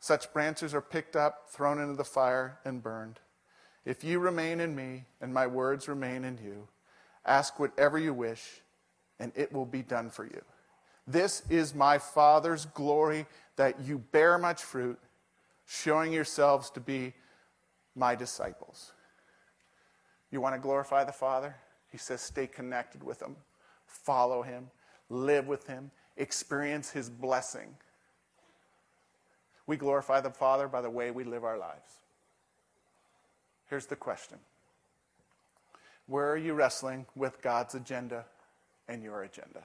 Such 0.00 0.32
branches 0.32 0.74
are 0.74 0.80
picked 0.80 1.14
up, 1.14 1.50
thrown 1.50 1.78
into 1.78 1.94
the 1.94 2.04
fire, 2.04 2.58
and 2.64 2.82
burned. 2.82 3.20
If 3.84 4.02
you 4.02 4.18
remain 4.18 4.60
in 4.60 4.74
me 4.74 5.04
and 5.20 5.32
my 5.32 5.46
words 5.46 5.88
remain 5.88 6.24
in 6.24 6.38
you, 6.42 6.68
ask 7.26 7.60
whatever 7.60 7.98
you 7.98 8.14
wish, 8.14 8.62
and 9.18 9.30
it 9.36 9.52
will 9.52 9.66
be 9.66 9.82
done 9.82 10.08
for 10.08 10.24
you. 10.24 10.42
This 11.06 11.42
is 11.50 11.74
my 11.74 11.98
Father's 11.98 12.64
glory 12.66 13.26
that 13.56 13.80
you 13.80 13.98
bear 13.98 14.38
much 14.38 14.62
fruit, 14.62 14.98
showing 15.66 16.12
yourselves 16.12 16.70
to 16.70 16.80
be 16.80 17.12
my 17.94 18.14
disciples. 18.14 18.92
You 20.30 20.40
want 20.40 20.54
to 20.54 20.60
glorify 20.60 21.04
the 21.04 21.12
Father? 21.12 21.56
He 21.92 21.98
says, 21.98 22.20
stay 22.20 22.46
connected 22.46 23.02
with 23.02 23.20
Him, 23.20 23.36
follow 23.86 24.42
Him, 24.42 24.70
live 25.10 25.46
with 25.46 25.66
Him, 25.66 25.90
experience 26.16 26.90
His 26.90 27.10
blessing. 27.10 27.74
We 29.70 29.76
glorify 29.76 30.20
the 30.20 30.30
Father 30.30 30.66
by 30.66 30.80
the 30.80 30.90
way 30.90 31.12
we 31.12 31.22
live 31.22 31.44
our 31.44 31.56
lives. 31.56 31.92
Here's 33.68 33.86
the 33.86 33.94
question 33.94 34.38
Where 36.08 36.28
are 36.28 36.36
you 36.36 36.54
wrestling 36.54 37.06
with 37.14 37.40
God's 37.40 37.76
agenda 37.76 38.24
and 38.88 39.00
your 39.00 39.22
agenda? 39.22 39.62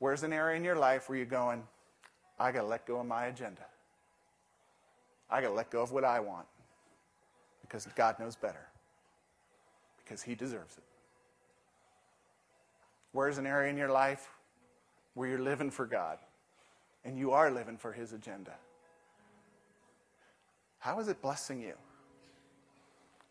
Where's 0.00 0.24
an 0.24 0.32
area 0.32 0.56
in 0.56 0.64
your 0.64 0.74
life 0.74 1.08
where 1.08 1.16
you're 1.16 1.26
going, 1.26 1.62
I 2.40 2.50
got 2.50 2.62
to 2.62 2.66
let 2.66 2.86
go 2.86 2.98
of 2.98 3.06
my 3.06 3.26
agenda? 3.26 3.64
I 5.30 5.40
got 5.40 5.50
to 5.50 5.54
let 5.54 5.70
go 5.70 5.80
of 5.80 5.92
what 5.92 6.02
I 6.02 6.18
want 6.18 6.48
because 7.60 7.86
God 7.94 8.18
knows 8.18 8.34
better, 8.34 8.66
because 10.04 10.22
He 10.22 10.34
deserves 10.34 10.76
it. 10.76 10.82
Where's 13.12 13.38
an 13.38 13.46
area 13.46 13.70
in 13.70 13.76
your 13.76 13.92
life 13.92 14.28
where 15.14 15.28
you're 15.28 15.38
living 15.38 15.70
for 15.70 15.86
God 15.86 16.18
and 17.06 17.16
you 17.16 17.30
are 17.30 17.50
living 17.50 17.78
for 17.78 17.92
His 17.92 18.12
agenda? 18.12 18.52
How 20.78 20.98
is 21.00 21.08
it 21.08 21.22
blessing 21.22 21.62
you? 21.62 21.74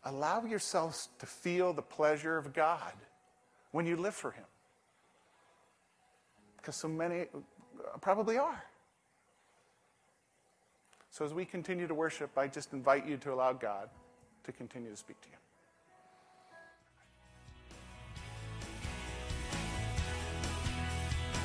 Allow 0.02 0.44
yourselves 0.44 1.10
to 1.18 1.26
feel 1.26 1.72
the 1.72 1.82
pleasure 1.82 2.38
of 2.38 2.52
God 2.52 2.92
when 3.72 3.86
you 3.86 3.96
live 3.96 4.14
for 4.14 4.30
Him. 4.30 4.44
Because 6.56 6.74
so 6.74 6.88
many 6.88 7.22
uh, 7.22 7.98
probably 8.00 8.38
are. 8.38 8.64
So 11.10 11.24
as 11.24 11.34
we 11.34 11.44
continue 11.44 11.86
to 11.86 11.94
worship, 11.94 12.36
I 12.36 12.48
just 12.48 12.72
invite 12.72 13.06
you 13.06 13.16
to 13.18 13.32
allow 13.32 13.52
God 13.52 13.90
to 14.44 14.52
continue 14.52 14.90
to 14.90 14.96
speak 14.96 15.20
to 15.22 15.28
you. 15.28 15.36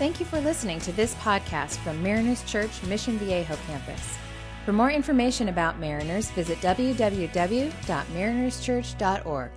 Thank 0.02 0.18
you 0.20 0.26
for 0.26 0.42
listening 0.42 0.80
to 0.80 0.92
this 0.94 1.14
podcast 1.14 1.76
from 1.84 2.02
Mariners 2.02 2.44
Church 2.46 2.82
Mission 2.88 3.20
Viejo 3.20 3.56
campus. 3.68 4.18
For 4.66 4.74
more 4.74 4.90
information 4.90 5.50
about 5.50 5.78
Mariners, 5.78 6.32
visit 6.32 6.58
www.marinerschurch.org. 6.58 9.52